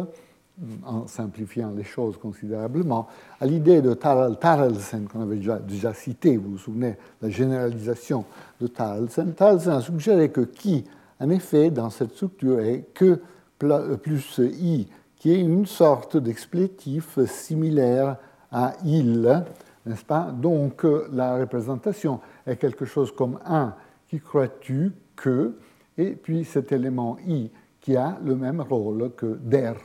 en 0.85 1.07
simplifiant 1.07 1.71
les 1.71 1.85
choses 1.85 2.17
considérablement, 2.17 3.07
à 3.39 3.45
l'idée 3.45 3.81
de 3.81 3.93
Tarl 3.93 4.37
Tarelsen 4.37 5.07
qu'on 5.07 5.21
avait 5.21 5.37
déjà, 5.37 5.57
déjà 5.57 5.93
cité, 5.93 6.35
vous 6.35 6.51
vous 6.51 6.57
souvenez, 6.57 6.97
la 7.21 7.29
généralisation 7.29 8.25
de 8.59 8.67
Tarelsen. 8.67 9.33
Tarelsen 9.33 9.71
a 9.71 9.79
suggéré 9.79 10.29
que 10.29 10.41
qui, 10.41 10.83
en 11.21 11.29
effet, 11.29 11.71
dans 11.71 11.89
cette 11.89 12.11
structure 12.11 12.59
est 12.59 12.89
que 12.93 13.21
plus 13.59 14.39
i, 14.39 14.87
qui 15.15 15.31
est 15.31 15.39
une 15.39 15.65
sorte 15.65 16.17
d'explétif 16.17 17.19
similaire 17.25 18.17
à 18.51 18.73
il, 18.85 19.43
n'est-ce 19.85 20.05
pas? 20.05 20.31
Donc 20.31 20.85
la 21.11 21.37
représentation 21.37 22.19
est 22.47 22.55
quelque 22.55 22.85
chose 22.85 23.11
comme 23.11 23.39
un. 23.45 23.75
Qui 24.07 24.19
crois-tu 24.19 24.93
que, 25.15 25.55
et 25.97 26.11
puis 26.11 26.45
cet 26.45 26.71
élément 26.71 27.17
i 27.27 27.51
qui 27.79 27.95
a 27.95 28.17
le 28.23 28.35
même 28.35 28.61
rôle 28.61 29.11
que 29.15 29.37
der 29.41 29.75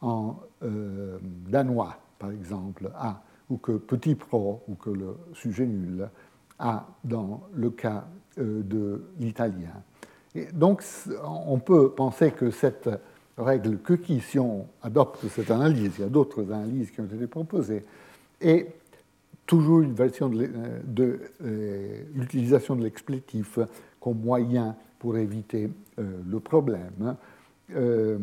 en 0.00 0.36
euh, 0.62 1.18
danois, 1.22 1.96
par 2.18 2.30
exemple, 2.30 2.90
a, 2.94 3.22
ou 3.48 3.56
que 3.56 3.72
petit 3.72 4.14
pro, 4.14 4.62
ou 4.68 4.74
que 4.74 4.90
le 4.90 5.16
sujet 5.32 5.66
nul 5.66 6.08
a 6.58 6.86
dans 7.04 7.42
le 7.54 7.70
cas 7.70 8.04
euh, 8.38 8.62
de 8.62 9.02
l'italien. 9.18 9.82
Donc, 10.52 10.82
on 11.24 11.58
peut 11.58 11.90
penser 11.90 12.30
que 12.30 12.50
cette 12.50 12.88
règle 13.36 13.78
qui, 14.04 14.20
si 14.20 14.38
on 14.38 14.66
adopte 14.82 15.26
cette 15.28 15.50
analyse, 15.50 15.92
il 15.98 16.02
y 16.02 16.04
a 16.04 16.08
d'autres 16.08 16.52
analyses 16.52 16.90
qui 16.90 17.00
ont 17.00 17.06
été 17.06 17.26
proposées, 17.26 17.82
est 18.40 18.68
toujours 19.46 19.80
une 19.80 19.94
version 19.94 20.28
de, 20.28 21.20
euh, 21.42 22.02
l'utilisation 22.14 22.76
de 22.76 22.84
l'explétif 22.84 23.58
comme 24.00 24.20
moyen 24.20 24.76
pour 24.98 25.16
éviter 25.16 25.70
le 25.98 26.40
problème. 26.40 27.16
Euh, 27.74 28.18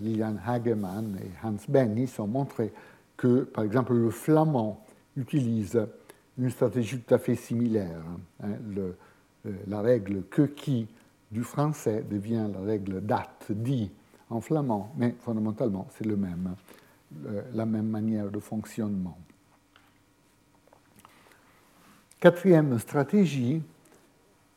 Lilian 0.00 0.36
Hagemann 0.44 1.16
et 1.22 1.46
Hans 1.46 1.56
Bennis 1.68 2.10
ont 2.18 2.26
montré 2.26 2.72
que, 3.16 3.42
par 3.42 3.64
exemple, 3.64 3.94
le 3.94 4.10
flamand 4.10 4.84
utilise 5.16 5.80
une 6.38 6.50
stratégie 6.50 6.98
tout 6.98 7.14
à 7.14 7.18
fait 7.18 7.36
similaire. 7.36 8.02
Hein. 8.42 8.48
Euh, 8.78 8.92
la 9.66 9.80
règle 9.80 10.24
que 10.24 10.42
qui 10.42 10.86
du 11.30 11.42
français 11.42 12.04
devient 12.08 12.46
la 12.52 12.60
règle 12.60 13.00
date 13.00 13.46
dit 13.50 13.90
en 14.30 14.40
flamand, 14.40 14.92
mais 14.96 15.14
fondamentalement 15.20 15.86
c'est 15.96 16.06
le 16.06 16.16
même, 16.16 16.54
la 17.52 17.66
même 17.66 17.88
manière 17.88 18.30
de 18.30 18.38
fonctionnement. 18.38 19.18
Quatrième 22.20 22.78
stratégie, 22.78 23.62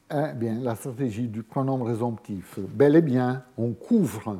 eh 0.09 0.33
bien, 0.35 0.59
la 0.59 0.75
stratégie 0.75 1.27
du 1.27 1.43
pronom 1.43 1.83
résomptif. 1.83 2.59
Bel 2.59 2.95
et 2.95 3.01
bien, 3.01 3.43
on 3.57 3.73
couvre 3.73 4.39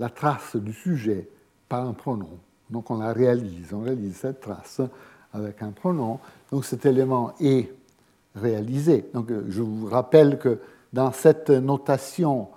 la 0.00 0.08
trace 0.08 0.56
du 0.56 0.72
sujet 0.72 1.28
par 1.68 1.86
un 1.86 1.92
pronom. 1.92 2.40
Donc 2.70 2.90
on 2.90 2.98
la 2.98 3.12
réalise, 3.12 3.72
on 3.72 3.82
réalise 3.82 4.16
cette 4.16 4.40
trace 4.40 4.80
avec 5.32 5.62
un 5.62 5.70
pronom. 5.70 6.18
Donc 6.50 6.64
cet 6.64 6.84
élément 6.84 7.34
est 7.38 7.72
réalisé. 8.34 9.08
Donc 9.14 9.30
je 9.48 9.62
vous 9.62 9.86
rappelle 9.86 10.38
que 10.38 10.58
dans 10.92 11.12
cette 11.12 11.50
notation 11.50 12.48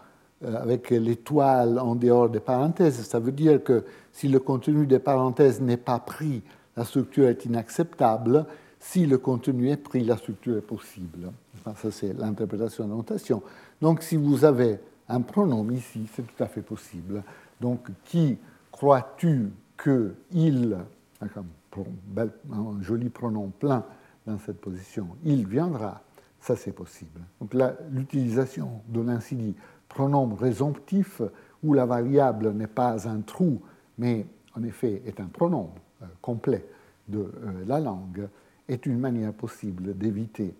euh, 0.43 0.61
avec 0.61 0.91
l'étoile 0.91 1.79
en 1.79 1.95
dehors 1.95 2.29
des 2.29 2.39
parenthèses, 2.39 3.01
ça 3.01 3.19
veut 3.19 3.31
dire 3.31 3.63
que 3.63 3.83
si 4.13 4.27
le 4.27 4.39
contenu 4.39 4.85
des 4.85 4.99
parenthèses 4.99 5.61
n'est 5.61 5.77
pas 5.77 5.99
pris, 5.99 6.43
la 6.75 6.85
structure 6.85 7.27
est 7.27 7.45
inacceptable. 7.45 8.45
Si 8.79 9.07
le 9.07 9.17
contenu 9.17 9.69
est 9.69 9.77
pris, 9.77 10.03
la 10.03 10.17
structure 10.17 10.57
est 10.57 10.61
possible. 10.61 11.31
Ça, 11.75 11.91
c'est 11.91 12.13
l'interprétation 12.13 12.85
de 12.85 12.91
la 12.91 12.95
notation. 12.95 13.41
Donc, 13.81 14.03
si 14.03 14.15
vous 14.15 14.45
avez 14.45 14.79
un 15.09 15.21
pronom 15.21 15.67
ici, 15.71 16.07
c'est 16.15 16.21
tout 16.21 16.43
à 16.43 16.47
fait 16.47 16.61
possible. 16.61 17.23
Donc, 17.59 17.87
qui 18.05 18.37
crois-tu 18.71 19.51
que 19.75 20.13
il, 20.31 20.77
un 21.19 22.81
joli 22.81 23.09
pronom 23.09 23.51
plein 23.59 23.83
dans 24.27 24.37
cette 24.39 24.59
position, 24.59 25.07
il 25.23 25.47
viendra, 25.47 26.01
ça 26.41 26.55
c'est 26.55 26.73
possible. 26.73 27.21
Donc 27.41 27.55
l'utilisation 27.89 28.81
de 28.89 29.01
l'incidi 29.01 29.55
pronom 29.87 30.35
résomptif, 30.35 31.21
où 31.63 31.73
la 31.73 31.85
variable 31.85 32.51
n'est 32.51 32.67
pas 32.67 33.07
un 33.07 33.21
trou, 33.21 33.61
mais 33.97 34.25
en 34.55 34.63
effet 34.63 35.01
est 35.05 35.19
un 35.19 35.25
pronom 35.25 35.71
euh, 36.03 36.05
complet 36.21 36.65
de 37.07 37.19
euh, 37.19 37.31
la 37.65 37.79
langue, 37.79 38.27
est 38.67 38.85
une 38.85 38.99
manière 38.99 39.33
possible 39.33 39.97
d'éviter 39.97 40.53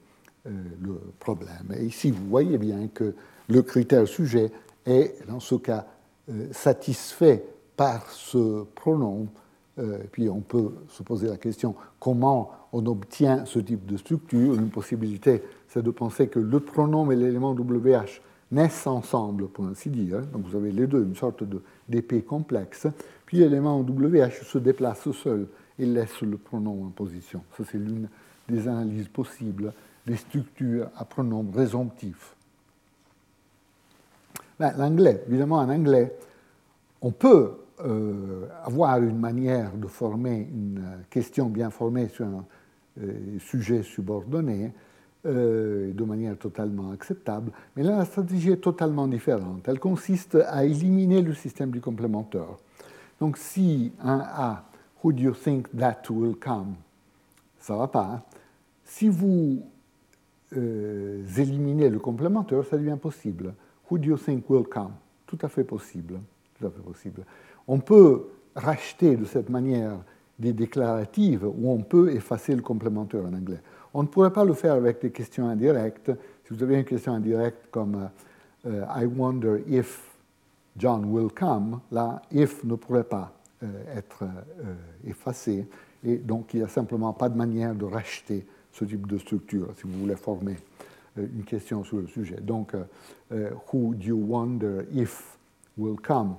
euh, 0.46 0.52
le 0.82 1.00
problème. 1.20 1.74
Et 1.76 1.86
ici, 1.86 2.10
vous 2.10 2.26
voyez 2.28 2.58
bien 2.58 2.88
que 2.88 3.14
le 3.50 3.62
critère 3.62 4.08
sujet 4.08 4.52
est, 4.86 5.28
dans 5.28 5.40
ce 5.40 5.56
cas, 5.56 5.86
satisfait 6.52 7.46
par 7.78 8.10
ce 8.10 8.64
pronom. 8.76 9.28
Puis 10.12 10.28
on 10.28 10.42
peut 10.42 10.74
se 10.90 11.02
poser 11.04 11.30
la 11.30 11.38
question 11.38 11.74
comment 12.02 12.52
on 12.74 12.86
obtient 12.86 13.46
ce 13.46 13.60
type 13.60 13.86
de 13.86 13.98
structure. 13.98 14.56
Une 14.56 14.70
possibilité, 14.70 15.44
c'est 15.68 15.84
de 15.84 15.92
penser 15.92 16.28
que 16.28 16.40
le 16.40 16.60
pronom 16.60 17.12
et 17.12 17.16
l'élément 17.16 17.52
WH 17.52 18.22
naissent 18.52 18.88
ensemble, 18.88 19.48
pour 19.48 19.66
ainsi 19.66 19.90
dire. 19.90 20.22
Donc 20.28 20.46
vous 20.46 20.56
avez 20.56 20.72
les 20.72 20.88
deux, 20.88 21.04
une 21.04 21.16
sorte 21.16 21.44
d'épée 21.88 22.22
complexe. 22.22 22.88
Puis 23.26 23.38
l'élément 23.38 23.80
WH 23.82 24.44
se 24.44 24.58
déplace 24.58 25.10
seul 25.12 25.48
et 25.80 25.86
laisse 25.86 26.22
le 26.22 26.38
pronom 26.38 26.86
en 26.86 26.90
position. 26.90 27.44
Ça, 27.58 27.64
c'est 27.70 27.78
l'une 27.78 28.08
des 28.48 28.68
analyses 28.68 29.10
possibles 29.10 29.74
des 30.06 30.16
structures 30.16 30.88
à 30.96 31.04
pronom 31.04 31.46
résomptif. 31.54 32.36
Ben, 34.60 34.74
l'anglais, 34.78 35.24
évidemment, 35.28 35.58
en 35.58 35.70
anglais, 35.70 36.16
on 37.02 37.12
peut 37.12 37.52
euh, 37.86 38.48
avoir 38.64 38.98
une 39.04 39.20
manière 39.20 39.72
de 39.74 39.86
former 39.88 40.48
une 40.52 41.04
question 41.10 41.48
bien 41.48 41.70
formée 41.70 42.08
sur 42.08 42.26
un 42.26 42.46
euh, 43.02 43.40
sujet 43.40 43.84
subordonné 43.84 44.72
euh, 45.26 45.92
de 45.94 46.04
manière 46.04 46.38
totalement 46.38 46.92
acceptable, 46.92 47.52
mais 47.76 47.84
là, 47.84 47.98
la 47.98 48.06
stratégie 48.06 48.52
est 48.52 48.62
totalement 48.62 49.08
différente. 49.08 49.68
Elle 49.68 49.80
consiste 49.80 50.36
à 50.48 50.66
éliminer 50.66 51.22
le 51.22 51.34
système 51.34 51.72
du 51.72 51.82
complémentaire. 51.82 52.58
Donc, 53.20 53.38
si 53.38 53.92
un 54.02 54.20
A, 54.20 54.64
who 55.04 55.12
do 55.12 55.24
you 55.24 55.34
think 55.34 55.68
that 55.78 56.04
will 56.10 56.36
come? 56.36 56.76
Ça 57.60 57.74
ne 57.74 57.80
va 57.80 57.88
pas. 57.88 58.10
Hein. 58.14 58.22
Si 58.84 59.10
vous 59.10 59.64
éliminez 60.54 61.90
le 61.90 62.00
complémentaire, 62.00 62.64
ça 62.64 62.78
devient 62.78 62.98
possible. 63.02 63.54
Who 63.90 63.98
do 63.98 64.10
you 64.10 64.18
think 64.18 64.50
will 64.50 64.64
come? 64.64 64.94
Tout 65.26 65.40
à 65.42 65.50
fait 65.50 65.66
possible. 65.66 66.20
Tout 66.58 66.68
à 66.68 66.70
fait 66.70 66.82
possible. 66.82 67.26
On 67.68 67.80
peut 67.80 68.28
racheter 68.56 69.16
de 69.16 69.26
cette 69.26 69.50
manière 69.50 69.98
des 70.40 70.54
déclaratives 70.54 71.46
où 71.46 71.72
on 71.72 71.82
peut 71.82 72.12
effacer 72.12 72.56
le 72.56 72.62
complémentaire 72.62 73.22
en 73.22 73.34
anglais. 73.34 73.60
On 73.94 74.04
ne 74.04 74.08
pourrait 74.08 74.34
pas 74.34 74.46
le 74.46 74.54
faire 74.54 74.74
avec 74.74 75.02
des 75.02 75.12
questions 75.12 75.48
indirectes. 75.48 76.12
Si 76.46 76.54
vous 76.54 76.62
avez 76.62 76.78
une 76.78 76.86
question 76.86 77.14
indirecte 77.14 77.68
comme 77.72 78.10
euh, 78.66 78.86
I 78.96 79.06
wonder 79.06 79.64
if 79.68 80.16
John 80.78 81.06
will 81.06 81.30
come, 81.32 81.80
là, 81.92 82.22
if 82.32 82.64
ne 82.64 82.76
pourrait 82.76 83.04
pas 83.04 83.34
euh, 83.64 83.98
être 83.98 84.24
euh, 84.24 84.76
effacé. 85.06 85.68
Et 86.04 86.18
donc, 86.18 86.54
il 86.54 86.58
n'y 86.60 86.66
a 86.66 86.68
simplement 86.68 87.14
pas 87.14 87.30
de 87.30 87.38
manière 87.38 87.74
de 87.74 87.86
racheter 87.86 88.46
ce 88.72 88.86
type 88.86 89.08
de 89.08 89.18
structure 89.18 89.74
si 89.76 89.88
vous 89.88 90.00
voulez 90.00 90.16
former 90.16 90.58
une 91.18 91.44
question 91.44 91.84
sur 91.84 91.98
le 91.98 92.06
sujet. 92.06 92.40
Donc, 92.40 92.76
who 93.32 93.96
do 93.96 94.06
you 94.06 94.18
wonder 94.18 94.86
if 94.94 95.36
will 95.76 95.96
come 96.00 96.36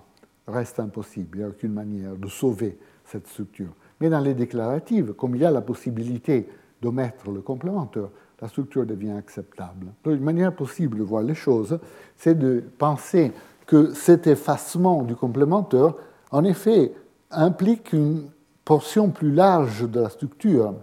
reste 0.49 0.81
impossible. 0.81 1.39
Il 1.39 1.39
n'y 1.39 1.45
a 1.45 1.49
aucune 1.49 1.73
manière 1.73 2.17
de 2.17 2.29
sauver 2.29 2.79
cette 3.05 3.27
structure. 3.27 3.73
Mais 4.01 4.09
dans 4.09 4.21
les 4.21 4.35
déclaratives, 4.35 5.13
comme 5.15 5.35
il 5.35 5.43
y 5.43 5.45
a 5.45 5.51
la 5.51 5.61
possibilité 5.61 6.49
d'omettre 6.81 7.31
le 7.31 7.41
complémentaire, 7.41 8.09
la 8.41 8.49
structure 8.49 8.87
devient 8.87 9.13
acceptable. 9.13 9.89
une 10.07 10.21
manière 10.21 10.55
possible 10.55 10.99
de 10.99 11.03
voir 11.03 11.23
les 11.23 11.35
choses, 11.35 11.79
c'est 12.17 12.39
de 12.39 12.63
penser 12.79 13.33
que 13.67 13.93
cet 13.95 14.27
effacement 14.27 15.03
du 15.03 15.17
complémentaire, 15.17 15.95
en 16.31 16.45
effet, 16.45 16.93
implique 17.31 17.93
une 17.93 18.31
portion 18.65 19.11
plus 19.11 19.33
large 19.33 19.89
de 19.89 20.01
la 20.01 20.09
structure 20.09 20.75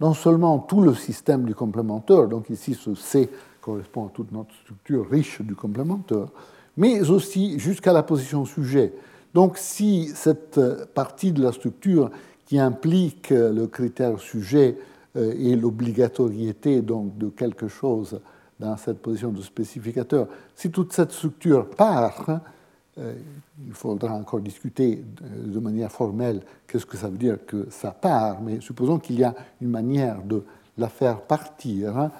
non 0.00 0.14
seulement 0.14 0.58
tout 0.58 0.82
le 0.82 0.94
système 0.94 1.44
du 1.44 1.54
complémentaire, 1.54 2.28
donc 2.28 2.50
ici 2.50 2.74
ce 2.74 2.94
C 2.94 3.30
correspond 3.60 4.06
à 4.06 4.10
toute 4.10 4.30
notre 4.30 4.54
structure 4.54 5.08
riche 5.08 5.40
du 5.40 5.54
complémentaire, 5.54 6.26
mais 6.76 7.08
aussi 7.10 7.58
jusqu'à 7.58 7.92
la 7.92 8.02
position 8.02 8.44
sujet. 8.44 8.92
Donc 9.34 9.56
si 9.58 10.08
cette 10.14 10.60
partie 10.94 11.32
de 11.32 11.42
la 11.42 11.52
structure 11.52 12.10
qui 12.46 12.58
implique 12.58 13.30
le 13.30 13.66
critère 13.66 14.18
sujet 14.18 14.78
euh, 15.16 15.34
et 15.38 15.56
l'obligatoriété 15.56 16.82
donc 16.82 17.18
de 17.18 17.28
quelque 17.28 17.68
chose 17.68 18.20
dans 18.58 18.76
cette 18.76 19.00
position 19.02 19.30
de 19.30 19.42
spécificateur, 19.42 20.28
si 20.54 20.70
toute 20.70 20.92
cette 20.92 21.12
structure 21.12 21.68
part, 21.68 22.40
euh, 22.98 23.12
il 23.66 23.74
faudra 23.74 24.12
encore 24.12 24.40
discuter 24.40 25.04
de 25.22 25.58
manière 25.58 25.92
formelle 25.92 26.40
qu'est-ce 26.66 26.86
que 26.86 26.96
ça 26.96 27.08
veut 27.08 27.18
dire 27.18 27.44
que 27.46 27.66
ça 27.70 27.90
part, 27.90 28.40
mais 28.40 28.60
supposons 28.60 28.98
qu'il 28.98 29.18
y 29.18 29.24
a 29.24 29.34
une 29.60 29.68
manière 29.68 30.22
de 30.22 30.42
la 30.78 30.88
faire 30.88 31.20
partir. 31.20 31.98
Hein. 31.98 32.10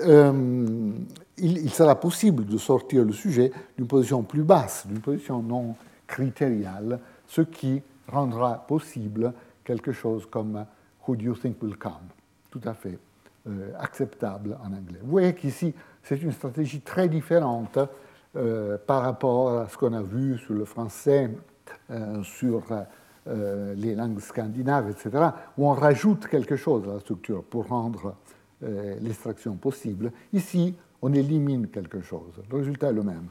euh, 0.00 0.92
il, 1.38 1.70
sera 1.70 1.94
possible 1.98 2.44
de 2.44 2.58
sortir 2.58 3.04
le 3.04 3.12
sujet 3.12 3.52
d'une 3.76 3.86
position 3.86 4.22
plus 4.22 4.42
basse, 4.42 4.86
d'une 4.86 5.00
position 5.00 5.42
non 5.42 5.74
critériale, 6.06 6.98
ce 7.26 7.42
qui 7.42 7.80
rendra 8.08 8.64
possible 8.66 9.32
quelque 9.68 9.92
chose 9.92 10.26
comme 10.30 10.64
Who 11.06 11.14
do 11.14 11.24
you 11.24 11.34
think 11.34 11.62
will 11.62 11.76
come? 11.76 12.08
Tout 12.50 12.62
à 12.64 12.72
fait 12.72 12.98
euh, 13.46 13.72
acceptable 13.78 14.56
en 14.62 14.68
anglais. 14.68 14.98
Vous 15.02 15.10
voyez 15.10 15.34
qu'ici, 15.34 15.74
c'est 16.02 16.22
une 16.22 16.32
stratégie 16.32 16.80
très 16.80 17.06
différente 17.06 17.78
euh, 18.36 18.78
par 18.78 19.02
rapport 19.02 19.58
à 19.58 19.68
ce 19.68 19.76
qu'on 19.76 19.92
a 19.92 20.02
vu 20.02 20.38
sur 20.38 20.54
le 20.54 20.64
français, 20.64 21.30
sur 22.22 22.62
les 23.26 23.94
langues 23.94 24.20
scandinaves, 24.20 24.88
etc., 24.88 25.10
où 25.58 25.68
on 25.68 25.74
rajoute 25.74 26.26
quelque 26.28 26.56
chose 26.56 26.88
à 26.88 26.94
la 26.94 27.00
structure 27.00 27.44
pour 27.44 27.66
rendre 27.66 28.14
l'extraction 28.62 29.54
possible. 29.56 30.12
Ici, 30.32 30.74
on 31.02 31.12
élimine 31.12 31.68
quelque 31.68 32.00
chose. 32.00 32.32
Le 32.50 32.56
résultat 32.56 32.88
est 32.88 32.94
le 32.94 33.02
même. 33.02 33.28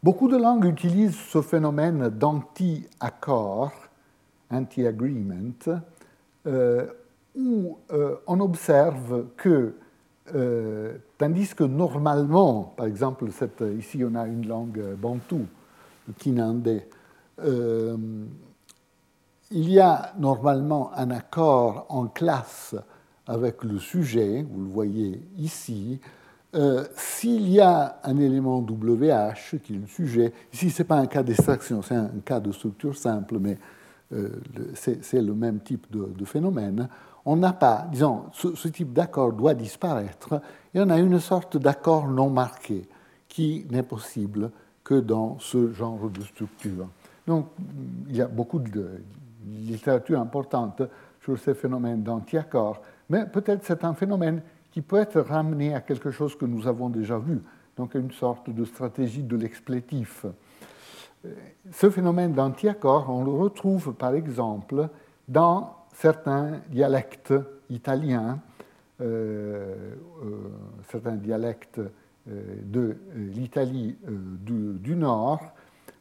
Beaucoup 0.00 0.28
de 0.28 0.36
langues 0.36 0.66
utilisent 0.66 1.18
ce 1.18 1.42
phénomène 1.42 2.08
d'anti-accord, 2.08 3.72
anti-agreement, 4.48 5.80
euh, 6.46 6.86
où 7.34 7.78
euh, 7.90 8.14
on 8.28 8.38
observe 8.38 9.26
que, 9.36 9.74
euh, 10.36 10.96
tandis 11.18 11.52
que 11.52 11.64
normalement, 11.64 12.74
par 12.76 12.86
exemple, 12.86 13.24
ici 13.76 14.04
on 14.04 14.14
a 14.14 14.28
une 14.28 14.46
langue 14.46 14.94
bantou, 14.94 15.46
le 16.06 16.14
kinandé, 16.14 16.88
il 19.50 19.70
y 19.70 19.80
a 19.80 20.12
normalement 20.16 20.92
un 20.94 21.10
accord 21.10 21.86
en 21.88 22.06
classe 22.06 22.76
avec 23.26 23.64
le 23.64 23.80
sujet, 23.80 24.46
vous 24.48 24.60
le 24.60 24.70
voyez 24.70 25.22
ici, 25.38 26.00
euh, 26.54 26.84
s'il 26.96 27.50
y 27.50 27.60
a 27.60 28.00
un 28.04 28.16
élément 28.18 28.60
WH 28.60 29.58
qui 29.62 29.74
est 29.74 29.78
le 29.78 29.86
sujet, 29.86 30.32
ici 30.52 30.70
ce 30.70 30.82
n'est 30.82 30.86
pas 30.86 30.96
un 30.96 31.06
cas 31.06 31.22
d'extraction, 31.22 31.82
c'est 31.82 31.94
un 31.94 32.10
cas 32.24 32.40
de 32.40 32.52
structure 32.52 32.96
simple, 32.96 33.38
mais 33.38 33.58
euh, 34.14 34.30
c'est 34.74 35.20
le 35.20 35.34
même 35.34 35.60
type 35.60 35.86
de, 35.90 36.24
phénomène, 36.24 36.88
on 37.26 37.36
n'a 37.36 37.52
pas, 37.52 37.86
disons, 37.92 38.24
ce, 38.32 38.68
type 38.68 38.94
d'accord 38.94 39.34
doit 39.34 39.52
disparaître, 39.52 40.40
et 40.74 40.80
on 40.80 40.88
a 40.88 40.98
une 40.98 41.20
sorte 41.20 41.58
d'accord 41.58 42.08
non 42.08 42.30
marqué 42.30 42.88
qui 43.28 43.66
n'est 43.70 43.82
possible 43.82 44.50
que 44.82 44.94
dans 44.94 45.38
ce 45.38 45.74
genre 45.74 46.08
de 46.08 46.22
structure. 46.22 46.88
Donc 47.26 47.48
il 48.08 48.16
y 48.16 48.22
a 48.22 48.26
beaucoup 48.26 48.58
de 48.58 49.02
littérature 49.46 50.18
importante 50.18 50.80
sur 51.22 51.38
ces 51.38 51.52
phénomènes 51.52 52.02
d'anti-accord, 52.02 52.80
mais 53.10 53.26
peut-être 53.26 53.66
c'est 53.66 53.84
un 53.84 53.92
phénomène 53.92 54.40
qui 54.70 54.82
peut 54.82 54.98
être 54.98 55.20
ramené 55.20 55.74
à 55.74 55.80
quelque 55.80 56.10
chose 56.10 56.36
que 56.36 56.44
nous 56.44 56.66
avons 56.66 56.88
déjà 56.88 57.18
vu, 57.18 57.40
donc 57.76 57.96
à 57.96 57.98
une 57.98 58.12
sorte 58.12 58.50
de 58.50 58.64
stratégie 58.64 59.22
de 59.22 59.36
l'explétif. 59.36 60.26
Ce 61.72 61.90
phénomène 61.90 62.32
d'anti-accord, 62.32 63.06
on 63.08 63.24
le 63.24 63.32
retrouve 63.32 63.92
par 63.94 64.14
exemple 64.14 64.88
dans 65.26 65.74
certains 65.92 66.60
dialectes 66.70 67.34
italiens, 67.70 68.38
euh, 69.00 69.74
euh, 70.24 70.36
certains 70.90 71.16
dialectes 71.16 71.80
euh, 71.80 72.42
de 72.62 72.96
l'Italie 73.14 73.96
du, 74.06 74.96
Nord, 74.96 75.40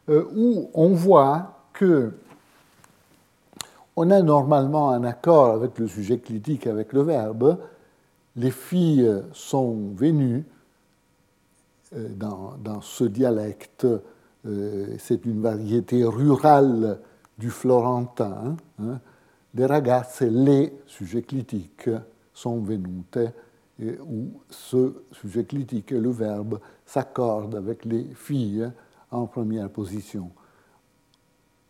où 0.08 0.70
on 0.74 0.90
voit 0.90 1.60
que 1.74 2.14
on 3.96 4.12
a 4.12 4.22
normalement 4.22 4.92
un 4.92 5.04
accord 5.04 5.48
avec 5.48 5.80
le 5.80 5.88
sujet 5.88 6.20
critique, 6.20 6.68
avec 6.68 6.94
le 6.94 7.02
verbe. 7.02 7.58
Les 8.38 8.52
filles 8.52 9.24
sont 9.34 9.92
venues 9.96 10.46
euh, 11.96 12.10
dans, 12.16 12.82
ce 12.82 13.04
dialecte. 13.04 13.88
Euh, 14.46 14.96
c'est 15.00 15.26
une 15.26 15.42
variété 15.42 16.04
rurale 16.04 17.00
du 17.38 17.50
florentin. 17.50 18.56
Hein, 18.80 19.00
des 19.54 19.66
ragazze, 19.66 20.22
les 20.22 20.74
sujets 20.86 21.24
critiques 21.24 21.90
sont 22.34 22.60
venute, 22.60 23.18
où 23.80 24.30
ce 24.50 24.94
sujet 25.12 25.44
critique 25.44 25.92
et 25.92 26.00
le 26.00 26.10
verbe 26.10 26.60
s'accordent 26.86 27.56
avec 27.56 27.86
les 27.86 28.04
filles 28.16 28.72
en 29.12 29.26
première 29.26 29.70
position. 29.70 30.32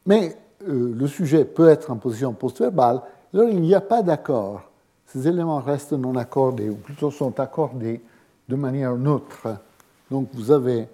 Mais 0.05 0.37
euh, 0.67 0.93
le 0.95 1.07
sujet 1.07 1.45
peut 1.45 1.69
être 1.69 1.91
en 1.91 1.97
position 1.97 2.33
post-verbale, 2.33 3.01
alors 3.33 3.49
il 3.49 3.61
n'y 3.61 3.75
a 3.75 3.81
pas 3.81 4.01
d'accord. 4.01 4.66
Ces 5.07 5.27
éléments 5.27 5.59
restent 5.59 5.93
non 5.93 6.15
accordés, 6.15 6.69
ou 6.69 6.75
plutôt 6.75 7.11
sont 7.11 7.39
accordés 7.39 8.01
de 8.47 8.55
manière 8.55 8.95
neutre. 8.95 9.47
Donc 10.11 10.29
vous 10.33 10.51
avez 10.51 10.87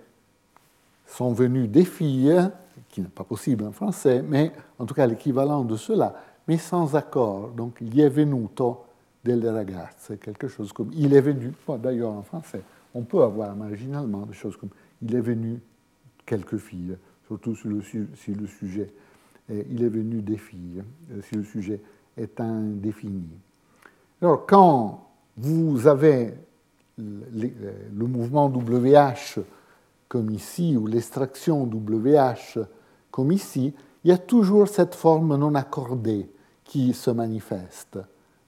sont 1.05 1.33
venus 1.33 1.69
des 1.69 1.85
filles, 1.85 2.49
qui 2.89 3.01
n'est 3.01 3.07
pas 3.07 3.23
possible 3.23 3.65
en 3.65 3.71
français, 3.71 4.23
mais 4.27 4.51
en 4.79 4.85
tout 4.85 4.93
cas 4.93 5.05
l'équivalent 5.05 5.63
de 5.63 5.75
cela, 5.75 6.15
mais 6.47 6.57
sans 6.57 6.95
accord. 6.95 7.49
Donc 7.49 7.77
il 7.81 7.99
est 7.99 8.09
venuto 8.09 8.85
delle 9.23 9.47
ragazze, 9.47 10.17
quelque 10.21 10.47
chose 10.47 10.73
comme 10.73 10.91
il 10.93 11.13
est 11.13 11.21
venu, 11.21 11.53
d'ailleurs 11.79 12.11
en 12.11 12.23
français, 12.23 12.61
on 12.93 13.03
peut 13.03 13.21
avoir 13.21 13.55
marginalement 13.55 14.25
des 14.25 14.33
choses 14.33 14.57
comme 14.57 14.69
il 15.01 15.15
est 15.15 15.21
venu 15.21 15.59
quelques 16.25 16.57
filles, 16.57 16.97
surtout 17.27 17.55
si 17.55 18.33
le 18.33 18.47
sujet 18.47 18.89
il 19.49 19.83
est 19.83 19.89
venu 19.89 20.21
des 20.21 20.37
filles, 20.37 20.83
euh, 21.11 21.21
si 21.21 21.35
le 21.35 21.43
sujet 21.43 21.81
est 22.17 22.39
indéfini. 22.39 23.27
Alors, 24.23 24.45
quand 24.45 25.05
vous 25.35 25.85
avez 25.85 26.33
le 26.97 28.07
mouvement 28.07 28.47
WH 28.47 29.41
comme 30.07 30.29
ici, 30.29 30.77
ou 30.77 30.87
l'extraction 30.87 31.63
WH 31.63 32.59
comme 33.11 33.33
ici, 33.33 33.73
il 34.05 34.09
y 34.09 34.13
a 34.13 34.17
toujours 34.17 34.69
cette 34.69 34.95
forme 34.95 35.35
non 35.35 35.55
accordée 35.55 36.29
qui 36.63 36.93
se 36.93 37.11
manifeste. 37.11 37.99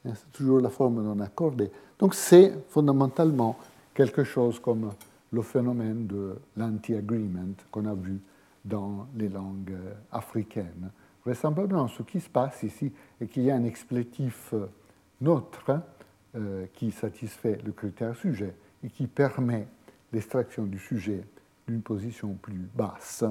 C'est 0.06 0.32
toujours 0.32 0.62
la 0.62 0.70
forme 0.70 1.04
non 1.04 1.20
accordée. 1.20 1.70
Donc 2.00 2.16
c'est 2.16 2.54
fondamentalement 2.70 3.58
quelque 3.94 4.24
chose 4.24 4.62
comme 4.62 4.92
le 5.34 5.42
phénomène 5.42 6.08
de 6.08 6.38
l'anti-agreement 6.56 7.54
qu'on 7.70 7.86
a 7.86 7.96
vu 7.96 8.22
dans 8.64 9.08
les 9.18 9.28
langues 9.28 9.74
euh, 9.74 9.94
africaines. 10.14 10.90
Vraisemblablement, 11.26 11.90
ce 11.90 12.02
qui 12.04 12.22
se 12.22 12.30
passe 12.30 12.64
ici 12.64 12.94
est 13.20 13.28
qu'il 13.28 13.44
y 13.44 13.52
a 13.52 13.56
un 13.56 13.66
explétif 13.66 14.54
euh, 15.26 15.34
neutre 15.34 15.82
euh, 16.36 16.66
qui 16.74 16.92
satisfait 16.92 17.60
le 17.66 17.72
critère 17.72 18.16
sujet 18.16 18.54
et 18.84 18.90
qui 18.90 19.08
permet 19.08 19.68
l'extraction 20.12 20.64
du 20.66 20.80
sujet 20.80 21.24
d'une 21.68 21.82
position 21.82 22.34
plus 22.42 22.68
basse. 22.76 23.24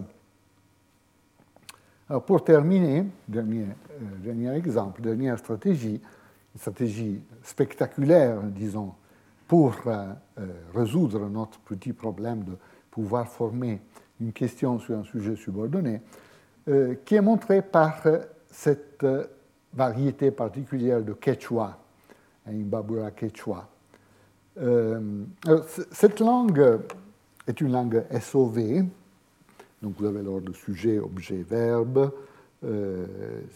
Pour 2.27 2.45
terminer, 2.45 3.07
dernier, 3.27 3.67
dernier 4.23 4.53
exemple, 4.57 5.01
dernière 5.01 5.39
stratégie, 5.39 6.03
une 6.55 6.61
stratégie 6.61 7.23
spectaculaire, 7.43 8.43
disons, 8.43 8.93
pour 9.49 9.75
résoudre 10.75 11.31
notre 11.31 11.61
petit 11.61 11.95
problème 11.95 12.45
de 12.45 12.53
pouvoir 12.91 13.27
former 13.27 13.81
une 14.21 14.33
question 14.33 14.79
sur 14.79 14.99
un 14.99 15.05
sujet 15.05 15.35
subordonné, 15.37 16.03
euh, 16.69 16.97
qui 17.05 17.15
est 17.15 17.23
montrée 17.23 17.63
par 17.63 18.03
cette 18.51 19.07
variété 19.73 20.31
particulière 20.31 21.03
de 21.03 21.13
Quechua, 21.13 21.79
Imbabura 22.47 23.11
Quechua. 23.11 23.69
Euh, 24.59 25.25
cette 25.91 26.21
langue 26.21 26.81
est 27.47 27.61
une 27.61 27.73
langue 27.73 28.05
SOV, 28.21 28.85
donc 29.83 29.95
vous 29.99 30.07
avez 30.07 30.23
l'ordre 30.23 30.53
sujet, 30.55 30.99
objet, 30.99 31.43
verbe. 31.43 32.13
Euh, 32.65 33.07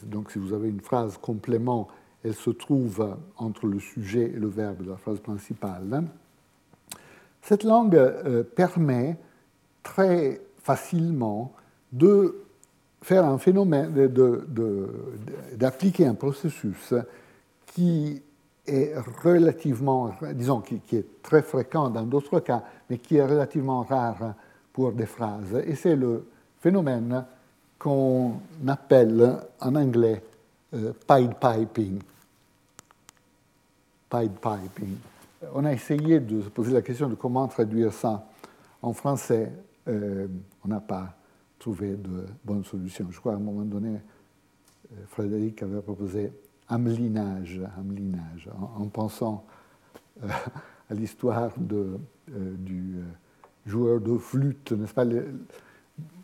donc 0.04 0.30
si 0.30 0.38
vous 0.38 0.52
avez 0.52 0.68
une 0.68 0.80
phrase 0.80 1.16
complément, 1.18 1.88
elle 2.24 2.34
se 2.34 2.50
trouve 2.50 3.16
entre 3.36 3.66
le 3.66 3.78
sujet 3.78 4.24
et 4.24 4.38
le 4.38 4.48
verbe 4.48 4.82
de 4.82 4.90
la 4.90 4.96
phrase 4.96 5.20
principale. 5.20 6.04
Cette 7.42 7.62
langue 7.62 8.44
permet 8.56 9.16
très 9.82 10.40
facilement 10.58 11.52
de 11.92 12.44
faire 13.00 13.24
un 13.24 13.38
phénomène, 13.38 13.92
d'appliquer 15.54 16.06
un 16.06 16.14
processus 16.14 16.94
qui 17.66 18.22
est 18.68 18.94
relativement, 19.22 20.12
disons, 20.34 20.60
qui, 20.60 20.96
est 20.96 21.22
très 21.22 21.42
fréquent 21.42 21.90
dans 21.90 22.04
d'autres 22.04 22.40
cas, 22.40 22.62
mais 22.88 22.98
qui 22.98 23.16
est 23.16 23.24
relativement 23.24 23.82
rare 23.82 24.34
pour 24.72 24.92
des 24.92 25.06
phrases. 25.06 25.62
Et 25.66 25.74
c'est 25.74 25.96
le 25.96 26.26
phénomène 26.60 27.24
qu'on 27.78 28.40
appelle 28.66 29.40
en 29.60 29.74
anglais 29.74 30.22
euh, 30.74 30.92
Pied 31.06 31.30
Piping. 31.40 32.00
Pied 34.10 34.30
Piping. 34.40 34.96
On 35.54 35.64
a 35.64 35.72
essayé 35.72 36.20
de 36.20 36.42
se 36.42 36.48
poser 36.48 36.72
la 36.72 36.82
question 36.82 37.08
de 37.08 37.14
comment 37.14 37.46
traduire 37.46 37.92
ça 37.92 38.26
en 38.82 38.92
français. 38.92 39.52
Euh, 39.86 40.26
on 40.64 40.68
n'a 40.68 40.80
pas 40.80 41.14
trouvé 41.58 41.96
de 41.96 42.26
bonne 42.44 42.64
solution. 42.64 43.06
Je 43.10 43.18
crois 43.18 43.32
qu'à 43.32 43.38
un 43.38 43.42
moment 43.42 43.64
donné, 43.64 43.96
euh, 44.92 44.96
Frédéric 45.06 45.62
avait 45.62 45.80
proposé 45.80 46.32
amelinage, 46.68 47.60
amelinage 47.78 48.48
en, 48.78 48.86
pensant 48.86 49.44
à 50.22 50.94
l'histoire 50.94 51.52
du 52.28 52.96
joueur 53.66 54.00
de 54.00 54.16
flûte, 54.18 54.72
n'est-ce 54.72 54.94
pas? 54.94 55.04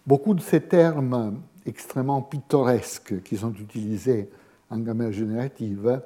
Beaucoup 0.07 0.35
de 0.35 0.41
ces 0.41 0.61
termes 0.61 1.41
extrêmement 1.67 2.21
pittoresques 2.23 3.23
qui 3.23 3.37
sont 3.37 3.53
utilisés 3.55 4.29
en 4.71 4.79
grammaire 4.79 5.13
générative 5.13 6.01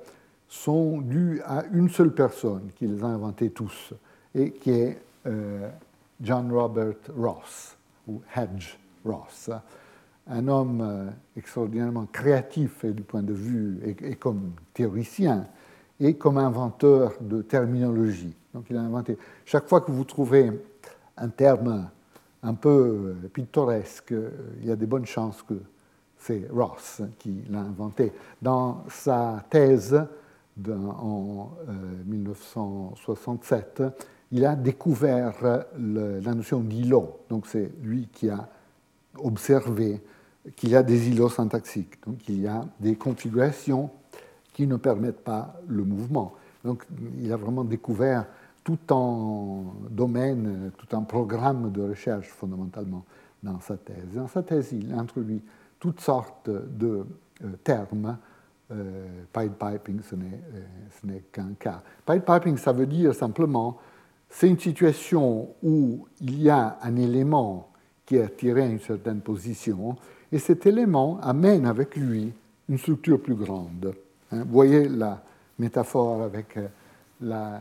sont 0.48 0.98
dus 1.00 1.40
à 1.44 1.64
une 1.72 1.88
seule 1.88 2.14
personne 2.14 2.70
qui 2.74 2.86
les 2.86 3.02
a 3.02 3.06
inventés 3.06 3.50
tous, 3.50 3.92
et 4.34 4.52
qui 4.52 4.70
est 4.70 4.98
euh, 5.26 5.68
John 6.20 6.50
Robert 6.52 6.96
Ross, 7.16 7.76
ou 8.06 8.22
Hedge 8.34 8.76
Ross, 9.04 9.50
un 10.28 10.48
homme 10.48 10.80
euh, 10.82 11.10
extraordinairement 11.36 12.06
créatif 12.06 12.84
du 12.84 13.02
point 13.02 13.22
de 13.22 13.32
vue, 13.32 13.80
et, 14.02 14.14
comme 14.16 14.52
théoricien, 14.74 15.46
et 16.00 16.14
comme 16.14 16.38
inventeur 16.38 17.14
de 17.20 17.42
terminologie. 17.42 18.34
Donc 18.54 18.66
il 18.70 18.76
a 18.76 18.80
inventé, 18.80 19.18
chaque 19.44 19.68
fois 19.68 19.80
que 19.80 19.90
vous 19.90 20.04
trouvez 20.04 20.52
un 21.16 21.28
terme 21.28 21.88
un 22.42 22.54
peu 22.54 23.16
euh, 23.24 23.28
pittoresque, 23.32 24.14
il 24.60 24.66
y 24.66 24.70
a 24.70 24.76
des 24.76 24.86
bonnes 24.86 25.06
chances 25.06 25.42
que 25.42 25.54
c'est 26.18 26.48
Ross 26.52 27.02
qui 27.18 27.42
l'a 27.48 27.60
inventé. 27.60 28.12
Dans 28.42 28.84
sa 28.88 29.44
thèse 29.48 30.04
en 30.66 31.50
1967, 32.06 33.80
euh, 33.80 33.90
il 34.32 34.44
a 34.44 34.56
découvert 34.56 35.34
la 35.42 36.34
notion 36.34 36.60
d'îlot. 36.60 37.20
Donc 37.30 37.46
c'est 37.46 37.70
lui 37.82 38.08
qui 38.12 38.28
a 38.28 38.46
observé 39.16 40.02
qu'il 40.56 40.70
y 40.70 40.76
a 40.76 40.82
des 40.82 41.08
îlots 41.08 41.28
syntaxiques. 41.28 42.04
Donc 42.06 42.28
il 42.28 42.40
y 42.40 42.46
a 42.46 42.64
des 42.80 42.96
configurations 42.96 43.90
qui 44.52 44.66
ne 44.66 44.76
permettent 44.76 45.24
pas 45.24 45.60
le 45.66 45.84
mouvement. 45.84 46.34
Donc 46.64 46.84
il 47.20 47.32
a 47.32 47.36
vraiment 47.36 47.64
découvert 47.64 48.26
tout 48.64 48.78
un 48.90 49.62
domaine, 49.90 50.72
tout 50.76 50.96
un 50.96 51.02
programme 51.02 51.72
de 51.72 51.82
recherche 51.82 52.28
fondamentalement 52.28 53.04
dans 53.42 53.60
sa 53.60 53.76
thèse. 53.76 54.14
Dans 54.14 54.28
sa 54.28 54.42
thèse, 54.42 54.72
il 54.72 54.92
introduit 54.92 55.42
toutes 55.78 56.00
sortes 56.00 56.50
de 56.50 57.06
euh, 57.44 57.52
termes 57.62 58.18
euh, 58.70 59.22
Pied 59.32 59.50
piping, 59.58 60.00
ce 60.02 60.14
n'est 60.14 60.42
euh, 61.14 61.18
qu'un 61.32 61.54
cas. 61.58 61.82
Pied 62.04 62.20
piping, 62.20 62.58
ça 62.58 62.72
veut 62.72 62.86
dire 62.86 63.14
simplement, 63.14 63.78
c'est 64.28 64.48
une 64.48 64.58
situation 64.58 65.54
où 65.62 66.06
il 66.20 66.42
y 66.42 66.50
a 66.50 66.78
un 66.82 66.96
élément 66.96 67.70
qui 68.04 68.16
est 68.16 68.22
attiré 68.22 68.62
à 68.62 68.66
une 68.66 68.80
certaine 68.80 69.20
position, 69.20 69.96
et 70.32 70.38
cet 70.38 70.66
élément 70.66 71.18
amène 71.22 71.66
avec 71.66 71.96
lui 71.96 72.32
une 72.68 72.78
structure 72.78 73.20
plus 73.20 73.34
grande. 73.34 73.94
Hein. 74.32 74.44
Voyez 74.48 74.88
la 74.88 75.22
métaphore 75.58 76.22
avec 76.22 76.56
euh, 76.56 76.68
la, 77.20 77.60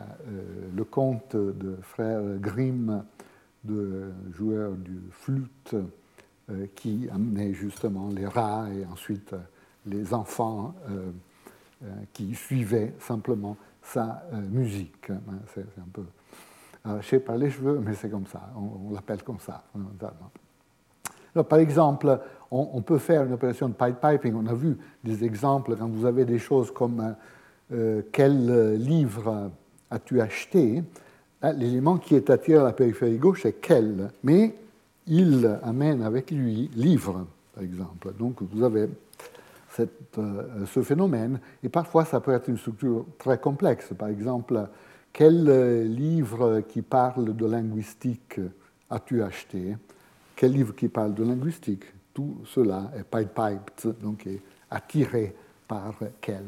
le 0.76 0.84
conte 0.84 1.36
de 1.36 1.78
frère 1.82 2.22
Grimm, 2.40 3.04
de 3.64 4.12
joueur 4.32 4.74
du 4.74 5.00
flûte, 5.12 5.76
qui 6.76 7.10
amenait 7.12 7.54
justement 7.54 8.10
les 8.10 8.26
rats 8.26 8.68
et 8.72 8.86
ensuite 8.86 9.34
les 9.88 10.14
enfants 10.14 10.76
euh, 10.90 11.12
euh, 11.84 11.88
qui 12.14 12.36
suivaient 12.36 12.94
simplement 13.00 13.58
sa 13.82 14.24
euh, 14.34 14.42
musique. 14.42 15.10
Hein, 15.10 15.40
c'est 15.54 15.62
un 15.62 15.88
peu 15.92 16.04
arraché 16.84 17.20
par 17.20 17.38
les 17.38 17.50
cheveux, 17.50 17.80
mais 17.84 17.94
c'est 17.94 18.10
comme 18.10 18.28
ça, 18.28 18.50
on, 18.56 18.94
l'appelle 18.94 19.24
comme 19.24 19.40
ça. 19.40 19.64
Alors, 21.36 21.48
par 21.48 21.60
exemple, 21.60 22.20
on, 22.52 22.82
peut 22.82 22.98
faire 22.98 23.24
une 23.24 23.34
opération 23.34 23.68
de 23.68 23.74
pipe 23.74 23.98
piping. 24.02 24.34
On 24.36 24.48
a 24.48 24.54
vu 24.54 24.78
des 25.04 25.24
exemples 25.24 25.76
quand 25.76 25.88
vous 25.88 26.06
avez 26.06 26.26
des 26.26 26.40
choses 26.40 26.72
comme 26.72 27.16
quel 28.14 28.76
livre 28.76 29.52
as-tu 29.92 30.22
acheté? 30.22 30.84
L'élément 31.44 31.98
qui 31.98 32.16
est 32.16 32.30
attiré 32.30 32.60
à 32.60 32.64
la 32.64 32.74
périphérie 32.74 33.18
gauche 33.18 33.46
est 33.46 33.58
quel, 33.62 34.12
mais 34.24 34.56
il 35.08 35.60
amène 35.64 36.02
avec 36.02 36.32
lui 36.32 36.70
livre, 36.76 37.26
par 37.54 37.64
exemple. 37.64 38.14
Donc 38.18 38.42
vous 38.42 38.64
avez 38.64 38.88
euh, 39.80 40.66
ce 40.66 40.82
phénomène. 40.82 41.40
Et 41.64 41.70
parfois, 41.70 42.06
ça 42.06 42.20
peut 42.20 42.32
être 42.32 42.48
une 42.50 42.58
structure 42.58 43.06
très 43.20 43.38
complexe. 43.38 43.94
Par 43.98 44.08
exemple, 44.08 44.68
quel 45.14 45.48
euh, 45.48 45.84
livre 45.84 46.62
qui 46.62 46.82
parle 46.82 47.36
de 47.36 47.46
linguistique 47.46 48.40
as-tu 48.90 49.22
acheté? 49.22 49.76
Quel 50.36 50.54
livre 50.54 50.74
qui 50.76 50.88
parle 50.88 51.14
de 51.14 51.24
linguistique? 51.24 51.84
Tout 52.18 52.38
cela 52.46 52.92
est 52.98 53.04
pipe-piped, 53.04 54.02
donc 54.02 54.26
est 54.26 54.42
attiré 54.72 55.36
par 55.68 55.94
quel. 56.20 56.46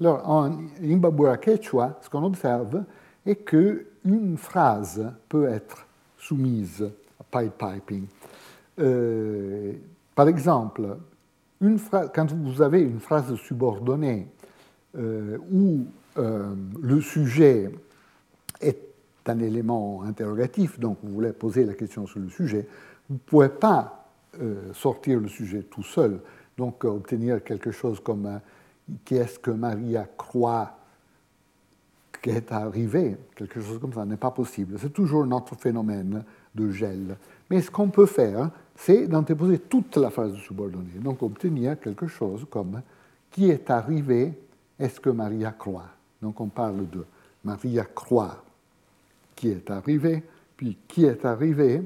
Alors, 0.00 0.22
en 0.30 0.52
Imbabura 0.80 1.36
Quechua, 1.36 1.98
ce 2.00 2.08
qu'on 2.08 2.22
observe 2.22 2.84
est 3.26 3.44
qu'une 3.44 4.36
phrase 4.36 5.12
peut 5.28 5.48
être 5.48 5.84
soumise 6.16 6.88
à 7.18 7.24
pipe-piping. 7.24 8.06
Euh, 8.78 9.72
par 10.14 10.28
exemple, 10.28 10.96
quand 12.14 12.32
vous 12.32 12.62
avez 12.62 12.80
une 12.80 13.00
phrase 13.00 13.34
subordonnée 13.34 14.28
euh, 14.96 15.38
où 15.50 15.86
euh, 16.18 16.54
le 16.80 17.00
sujet 17.00 17.72
est 18.60 18.78
un 19.26 19.40
élément 19.40 20.04
interrogatif, 20.04 20.78
donc 20.78 20.98
vous 21.02 21.14
voulez 21.14 21.32
poser 21.32 21.64
la 21.64 21.74
question 21.74 22.06
sur 22.06 22.20
le 22.20 22.28
sujet, 22.28 22.68
vous 23.08 23.16
ne 23.16 23.18
pouvez 23.18 23.48
pas 23.48 23.99
sortir 24.72 25.20
le 25.20 25.28
sujet 25.28 25.62
tout 25.62 25.82
seul, 25.82 26.20
donc 26.56 26.84
obtenir 26.84 27.42
quelque 27.42 27.70
chose 27.70 28.00
comme 28.00 28.40
qu'est-ce 29.04 29.38
que 29.38 29.50
Maria 29.50 30.06
croit 30.16 30.76
qu'est 32.22 32.52
arrivé, 32.52 33.16
quelque 33.34 33.60
chose 33.60 33.78
comme 33.78 33.92
ça 33.92 34.04
n'est 34.04 34.16
pas 34.16 34.30
possible. 34.30 34.78
C'est 34.78 34.92
toujours 34.92 35.24
notre 35.24 35.54
phénomène 35.54 36.22
de 36.54 36.70
gel. 36.70 37.16
Mais 37.48 37.62
ce 37.62 37.70
qu'on 37.70 37.88
peut 37.88 38.06
faire, 38.06 38.50
c'est 38.76 39.06
d'antéposer 39.06 39.58
toute 39.58 39.96
la 39.96 40.10
phrase 40.10 40.34
subordonnée. 40.36 40.98
Donc 41.02 41.22
obtenir 41.22 41.80
quelque 41.80 42.06
chose 42.06 42.46
comme 42.50 42.82
qui 43.30 43.48
est 43.48 43.70
arrivé, 43.70 44.34
est-ce 44.78 45.00
que 45.00 45.10
Maria 45.10 45.52
croit? 45.52 45.88
Donc 46.20 46.40
on 46.40 46.48
parle 46.48 46.88
de 46.90 47.04
Maria 47.44 47.84
croit 47.84 48.44
qui 49.34 49.48
est 49.48 49.70
arrivé, 49.70 50.22
puis 50.56 50.76
qui 50.86 51.06
est 51.06 51.24
arrivé, 51.24 51.82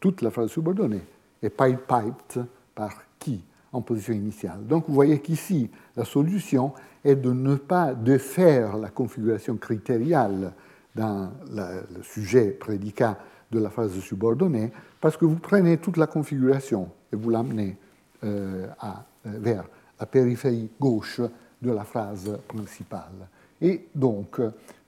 toute 0.00 0.22
la 0.22 0.30
phrase 0.30 0.50
subordonnée, 0.50 1.02
et 1.44 1.50
pipe 1.50 1.86
piped 1.86 2.44
par 2.74 2.92
qui 3.18 3.44
en 3.72 3.82
position 3.82 4.14
initiale. 4.14 4.66
Donc 4.66 4.84
vous 4.88 4.94
voyez 4.94 5.20
qu'ici, 5.20 5.70
la 5.96 6.04
solution 6.04 6.72
est 7.04 7.16
de 7.16 7.32
ne 7.32 7.56
pas 7.56 7.92
défaire 7.92 8.76
la 8.78 8.88
configuration 8.88 9.56
critériale 9.56 10.52
dans 10.94 11.30
le 11.50 12.02
sujet 12.02 12.50
prédicat 12.50 13.18
de 13.50 13.58
la 13.58 13.68
phrase 13.68 13.98
subordonnée, 14.00 14.72
parce 15.00 15.16
que 15.16 15.24
vous 15.24 15.36
prenez 15.36 15.76
toute 15.76 15.96
la 15.96 16.06
configuration 16.06 16.88
et 17.12 17.16
vous 17.16 17.30
l'amenez 17.30 17.76
euh, 18.22 18.66
euh, 18.82 18.88
vers 19.24 19.64
la 20.00 20.06
périphérie 20.06 20.70
gauche 20.80 21.20
de 21.60 21.70
la 21.70 21.84
phrase 21.84 22.38
principale. 22.48 23.28
Et 23.60 23.88
donc, 23.94 24.40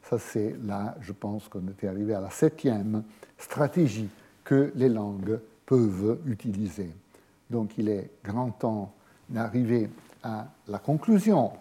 ça 0.03 0.19
c'est 0.19 0.57
là, 0.65 0.97
je 1.01 1.13
pense 1.13 1.49
qu'on 1.49 1.67
était 1.69 1.89
arrivé 1.89 2.15
à 2.15 2.21
la 2.21 2.31
septième 2.31 3.03
stratégie 3.37 4.09
que 4.45 4.73
les 4.75 4.89
langues 4.89 5.39
peuvent 5.67 6.21
utiliser. 6.27 6.91
Donc 7.51 7.77
il 7.77 7.89
est 7.89 8.11
grand 8.25 8.51
temps 8.51 8.95
d'arriver 9.29 9.91
à 10.23 10.47
la 10.69 10.79
conclusion. 10.79 11.53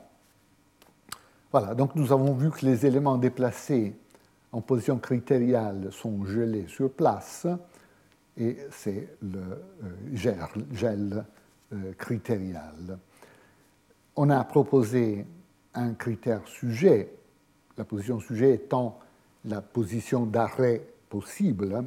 Voilà, 1.52 1.74
donc 1.74 1.96
nous 1.96 2.12
avons 2.12 2.34
vu 2.34 2.52
que 2.52 2.66
les 2.66 2.86
éléments 2.86 3.18
déplacés 3.18 3.96
en 4.52 4.62
position 4.62 4.98
critériale 5.00 5.90
sont 5.92 6.26
gelés 6.26 6.68
sur 6.68 6.92
place 6.92 7.48
et 8.38 8.58
c'est 8.72 9.10
le 9.22 9.40
euh, 9.40 10.68
gel, 10.74 11.26
euh, 11.74 11.94
critérial. 11.98 13.00
On 14.16 14.30
a 14.30 14.44
proposé 14.44 15.26
un 15.74 15.94
critère 15.94 16.48
sujet, 16.48 17.14
la 17.78 17.84
position 17.84 18.20
sujet 18.20 18.54
étant 18.54 19.00
la 19.46 19.62
position 19.62 20.26
d'arrêt 20.26 20.82
possible, 21.10 21.84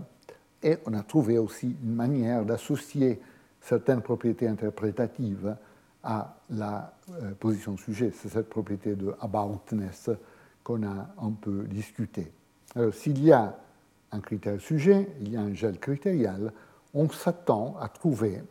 et 0.62 0.78
on 0.86 0.94
a 0.94 1.02
trouvé 1.02 1.38
aussi 1.38 1.76
une 1.82 1.94
manière 1.94 2.44
d'associer 2.44 3.20
certaines 3.60 4.02
propriétés 4.02 4.48
interprétatives 4.48 5.56
à 6.02 6.36
la 6.50 6.94
euh, 7.10 7.32
position 7.38 7.76
sujet. 7.76 8.12
C'est 8.14 8.28
cette 8.28 8.48
propriété 8.48 8.94
de 8.94 9.14
aboutness 9.20 10.10
qu'on 10.62 10.82
a 10.84 11.08
un 11.20 11.32
peu 11.32 11.64
discuté. 11.64 12.32
Alors, 12.74 12.94
s'il 12.94 13.22
y 13.24 13.32
a 13.32 13.58
un 14.12 14.20
critère 14.20 14.60
sujet, 14.60 15.08
il 15.20 15.32
y 15.32 15.36
a 15.36 15.40
un 15.40 15.54
gel 15.54 15.78
critérial, 15.78 16.52
on 16.94 17.08
s'attend 17.08 17.76
à 17.80 17.88
trouver 17.88 18.42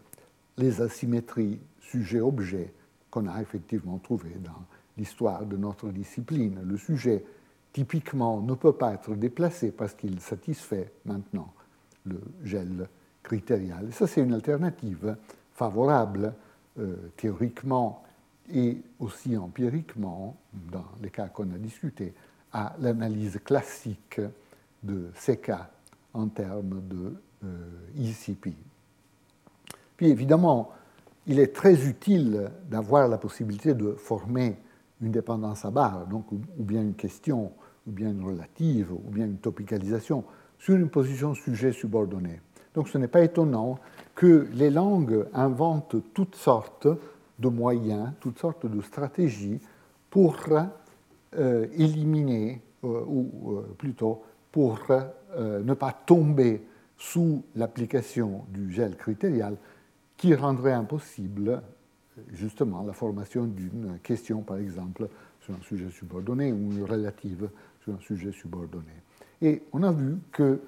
les 0.57 0.81
asymétries 0.81 1.59
sujet-objet 1.81 2.73
qu'on 3.09 3.27
a 3.27 3.41
effectivement 3.41 3.97
trouvées 3.97 4.37
dans 4.43 4.65
l'histoire 4.97 5.45
de 5.45 5.57
notre 5.57 5.89
discipline. 5.89 6.59
Le 6.63 6.77
sujet, 6.77 7.23
typiquement, 7.73 8.41
ne 8.41 8.53
peut 8.55 8.73
pas 8.73 8.93
être 8.93 9.15
déplacé 9.15 9.71
parce 9.71 9.93
qu'il 9.93 10.19
satisfait 10.19 10.91
maintenant 11.05 11.53
le 12.07 12.21
gel 12.43 12.87
critérial. 13.23 13.91
Ça, 13.91 14.07
c'est 14.07 14.21
une 14.21 14.33
alternative 14.33 15.15
favorable 15.53 16.33
euh, 16.79 16.95
théoriquement 17.15 18.03
et 18.53 18.77
aussi 18.99 19.35
empiriquement, 19.35 20.37
dans 20.71 20.85
les 21.01 21.09
cas 21.09 21.27
qu'on 21.27 21.51
a 21.51 21.57
discutés, 21.57 22.13
à 22.53 22.75
l'analyse 22.79 23.39
classique 23.43 24.21
de 24.81 25.09
ces 25.15 25.37
cas 25.37 25.69
en 26.13 26.27
termes 26.27 26.81
de 26.87 27.13
ICP. 27.95 28.53
Puis 29.97 30.07
évidemment, 30.07 30.71
il 31.25 31.39
est 31.39 31.53
très 31.53 31.87
utile 31.87 32.49
d'avoir 32.69 33.07
la 33.07 33.17
possibilité 33.17 33.73
de 33.73 33.93
former 33.93 34.57
une 35.01 35.11
dépendance 35.11 35.65
à 35.65 35.71
barre, 35.71 36.07
donc 36.07 36.31
ou 36.31 36.39
bien 36.57 36.81
une 36.81 36.95
question, 36.95 37.51
ou 37.85 37.91
bien 37.91 38.11
une 38.11 38.23
relative, 38.23 38.91
ou 38.93 39.09
bien 39.09 39.25
une 39.25 39.37
topicalisation 39.37 40.23
sur 40.59 40.75
une 40.75 40.89
position 40.89 41.33
sujet 41.33 41.71
subordonnée. 41.71 42.41
Donc 42.73 42.89
ce 42.89 42.97
n'est 42.97 43.07
pas 43.07 43.23
étonnant 43.23 43.79
que 44.15 44.47
les 44.53 44.69
langues 44.69 45.25
inventent 45.33 45.95
toutes 46.13 46.35
sortes 46.35 46.87
de 47.39 47.47
moyens, 47.47 48.11
toutes 48.19 48.39
sortes 48.39 48.65
de 48.65 48.81
stratégies 48.81 49.59
pour 50.09 50.37
euh, 51.35 51.67
éliminer, 51.73 52.61
euh, 52.83 53.03
ou 53.05 53.51
euh, 53.51 53.75
plutôt 53.77 54.23
pour 54.51 54.79
ne 55.37 55.73
pas 55.75 55.91
tomber 55.91 56.63
sous 56.97 57.43
l'application 57.55 58.45
du 58.49 58.71
gel 58.71 58.95
critérial 58.95 59.55
qui 60.15 60.33
rendrait 60.33 60.73
impossible 60.73 61.61
justement 62.31 62.81
la 62.81 62.93
formation 62.93 63.45
d'une 63.45 63.99
question, 64.01 64.41
par 64.41 64.57
exemple, 64.57 65.09
sur 65.41 65.53
un 65.53 65.61
sujet 65.61 65.91
subordonné 65.91 66.51
ou 66.51 66.71
une 66.71 66.83
relative 66.83 67.49
sur 67.83 67.93
un 67.93 67.99
sujet 67.99 68.31
subordonné. 68.31 68.93
Et 69.41 69.63
on 69.73 69.83
a 69.83 69.91
vu 69.91 70.17
que 70.31 70.59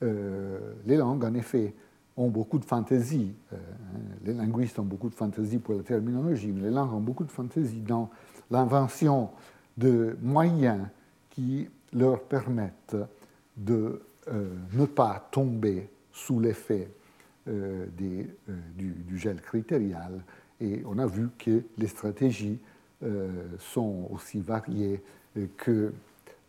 les 0.00 0.96
langues, 0.96 1.24
en 1.24 1.32
effet, 1.32 1.74
ont 2.16 2.28
beaucoup 2.28 2.58
de 2.58 2.64
fantaisie. 2.64 3.34
Euh, 3.52 3.56
hein, 3.56 3.98
les 4.24 4.34
linguistes 4.34 4.78
ont 4.78 4.84
beaucoup 4.84 5.08
de 5.08 5.14
fantaisie 5.14 5.58
pour 5.58 5.74
la 5.74 5.82
terminologie, 5.82 6.52
mais 6.52 6.62
les 6.62 6.70
langues 6.70 6.92
ont 6.92 7.00
beaucoup 7.00 7.24
de 7.24 7.30
fantaisie 7.30 7.80
dans 7.80 8.10
l'invention 8.50 9.30
de 9.76 10.16
moyens 10.22 10.86
qui 11.30 11.68
leur 11.92 12.22
permettent 12.22 12.96
de 13.56 14.02
euh, 14.28 14.54
ne 14.72 14.86
pas 14.86 15.28
tomber 15.30 15.88
sous 16.12 16.38
l'effet 16.38 16.88
euh, 17.48 17.86
du, 17.96 18.30
du, 18.76 19.18
gel 19.18 19.40
critérial. 19.40 20.22
Et 20.60 20.82
on 20.86 20.98
a 20.98 21.06
vu 21.06 21.28
que 21.38 21.62
les 21.76 21.88
stratégies 21.88 22.58
sont 23.58 24.08
aussi 24.10 24.40
variées 24.40 25.02
que 25.58 25.92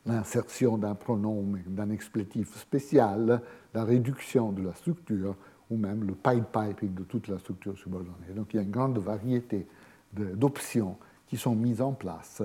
l'insertion 0.05 0.77
d'un 0.77 0.95
pronom, 0.95 1.53
d'un 1.67 1.89
explétif 1.89 2.55
spécial, 2.57 3.41
la 3.73 3.83
réduction 3.83 4.51
de 4.51 4.61
la 4.61 4.73
structure 4.73 5.35
ou 5.69 5.77
même 5.77 6.03
le 6.03 6.13
piping 6.13 6.93
de 6.93 7.03
toute 7.03 7.27
la 7.27 7.39
structure 7.39 7.77
subordonnée. 7.77 8.33
Donc 8.35 8.53
il 8.53 8.57
y 8.57 8.59
a 8.59 8.63
une 8.63 8.71
grande 8.71 8.97
variété 8.99 9.67
d'options 10.13 10.97
qui 11.27 11.37
sont 11.37 11.55
mises 11.55 11.81
en 11.81 11.93
place 11.93 12.43